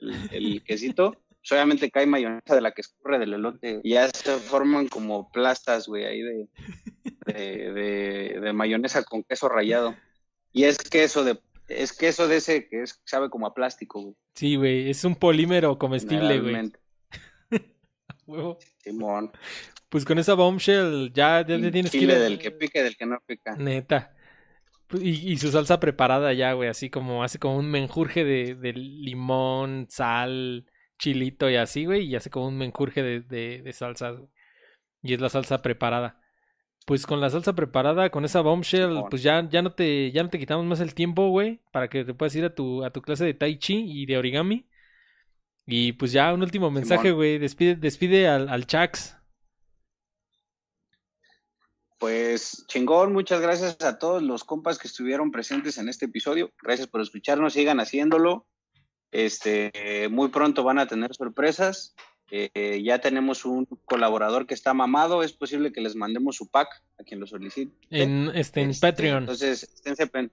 [0.00, 1.12] el, el- quesito.
[1.12, 3.80] Pues, obviamente cae mayonesa de la que escurre del elote.
[3.82, 6.48] Y ya se forman como plastas, güey, ahí de,
[7.26, 9.96] de, de- de mayonesa con queso rallado.
[10.52, 14.16] Y es queso de, es queso de ese que es, sabe como a plástico, güey.
[14.34, 16.72] Sí, güey, es un polímero comestible, güey.
[18.26, 18.58] Huevo.
[18.78, 19.32] Simón.
[19.88, 22.08] Pues con esa bombshell ya, ya te tienes que ir.
[22.08, 23.56] Del que pica y del que no pica.
[23.56, 24.14] Neta.
[25.00, 28.72] Y, y su salsa preparada ya, güey, así como hace como un menjurje de, de
[28.74, 30.66] limón, sal,
[30.98, 34.30] chilito y así, güey, y hace como un menjurje de, de, de salsas, güey.
[35.02, 36.21] Y es la salsa preparada.
[36.86, 40.30] Pues con la salsa preparada, con esa bombshell, pues ya, ya no te, ya no
[40.30, 43.02] te quitamos más el tiempo, güey, para que te puedas ir a tu, a tu
[43.02, 44.68] clase de tai chi y de origami.
[45.64, 49.16] Y pues ya un último mensaje, güey, despide, despide al, al Chax.
[51.98, 56.50] Pues chingón, muchas gracias a todos los compas que estuvieron presentes en este episodio.
[56.60, 58.48] Gracias por escucharnos, sigan haciéndolo.
[59.12, 61.94] Este, muy pronto van a tener sorpresas.
[62.34, 65.22] Eh, ya tenemos un colaborador que está mamado.
[65.22, 67.70] Es posible que les mandemos su pack a quien lo solicite.
[67.90, 69.18] En, este, en Este, Patreon.
[69.24, 70.32] Entonces, esténse pen-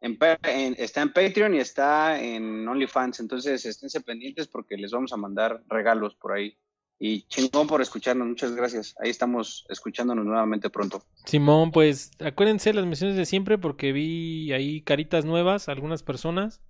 [0.00, 3.20] en, en- está en Patreon y está en OnlyFans.
[3.20, 6.56] Entonces, esténse pendientes porque les vamos a mandar regalos por ahí.
[6.98, 8.26] Y chingón por escucharnos.
[8.26, 8.94] Muchas gracias.
[8.98, 11.04] Ahí estamos escuchándonos nuevamente pronto.
[11.26, 16.60] Simón, pues acuérdense las menciones de siempre porque vi ahí caritas nuevas, algunas personas.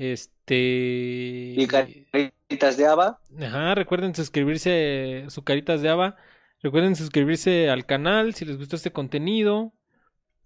[0.00, 1.54] Este.
[1.58, 3.20] Y caritas de Ava.
[3.38, 6.16] Ajá, recuerden suscribirse, su caritas de Ava.
[6.62, 9.74] Recuerden suscribirse al canal si les gustó este contenido.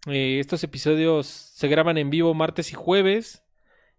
[0.09, 3.45] Eh, estos episodios se graban en vivo martes y jueves.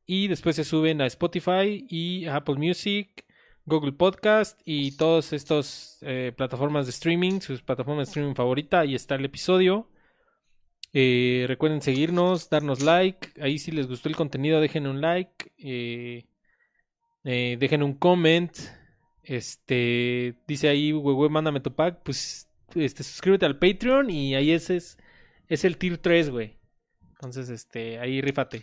[0.06, 3.24] Y después se suben a Spotify y a Apple Music,
[3.66, 8.82] Google Podcast y todas estas eh, plataformas de streaming, sus plataformas de streaming favorita.
[8.82, 9.88] Ahí está el episodio.
[10.98, 13.30] Eh, recuerden seguirnos, darnos like.
[13.42, 15.52] Ahí si les gustó el contenido, dejen un like.
[15.58, 16.26] eh,
[17.26, 18.58] eh, dejen un comment.
[19.22, 22.02] Este dice ahí, güey, mándame tu pack.
[22.04, 24.98] Pues este, suscríbete al Patreon y ahí ese es,
[25.50, 26.60] es el tier 3, güey.
[27.10, 28.62] Entonces, este, ahí rífate.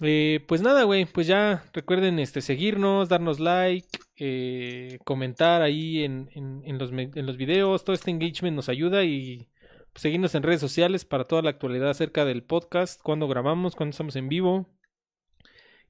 [0.00, 6.62] Eh, pues nada, güey, pues ya recuerden este, seguirnos, darnos like, comentar ahí en, en,
[6.64, 7.84] en los, en los videos.
[7.84, 9.48] Todo este engagement nos ayuda y
[9.98, 14.16] seguirnos en redes sociales para toda la actualidad acerca del podcast, cuando grabamos, cuando estamos
[14.16, 14.66] en vivo.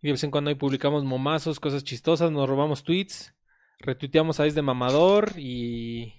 [0.03, 3.35] Y de vez en cuando ahí publicamos momazos, cosas chistosas, nos robamos tweets,
[3.81, 6.15] retuiteamos a Es de Mamador y,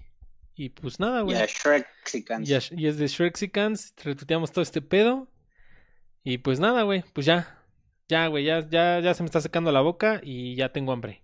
[0.56, 1.38] y pues nada, Y güey.
[1.38, 1.46] a
[2.50, 5.30] Y, a- y es de Shrexicans, retuiteamos todo este pedo.
[6.24, 7.56] Y pues nada, güey, pues ya.
[8.10, 11.24] Ya, güey, ya, ya, ya se me está secando la boca y ya tengo hambre.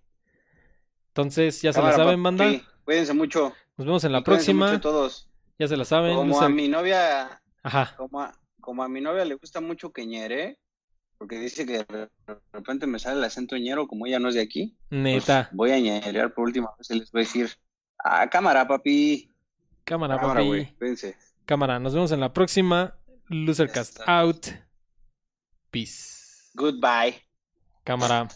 [1.08, 2.46] Entonces, ya se la saben, banda.
[2.84, 3.52] Cuídense mucho.
[3.76, 4.68] Nos vemos en la y próxima.
[4.68, 5.28] mucho todos.
[5.58, 6.14] Ya se la saben.
[6.14, 7.94] Como a mi novia, Ajá.
[7.96, 10.58] como a, como a mi novia le gusta mucho que ñere,
[11.18, 12.08] porque dice que de
[12.52, 14.76] repente me sale el acento ñero, como ella no es de aquí.
[14.90, 15.48] pues, Neta.
[15.52, 17.50] voy a ñerear por última vez y les voy a decir,
[18.04, 19.32] ah, cámara, papi.
[19.84, 20.46] Cámara, Cámara, papi.
[20.46, 20.74] güey.
[20.76, 21.16] Cuídense.
[21.46, 21.78] Cámara.
[21.78, 22.94] Nos vemos en la próxima.
[23.28, 24.46] Losercast out.
[25.70, 26.50] Peace.
[26.54, 27.22] Goodbye.
[27.84, 28.28] Cámara.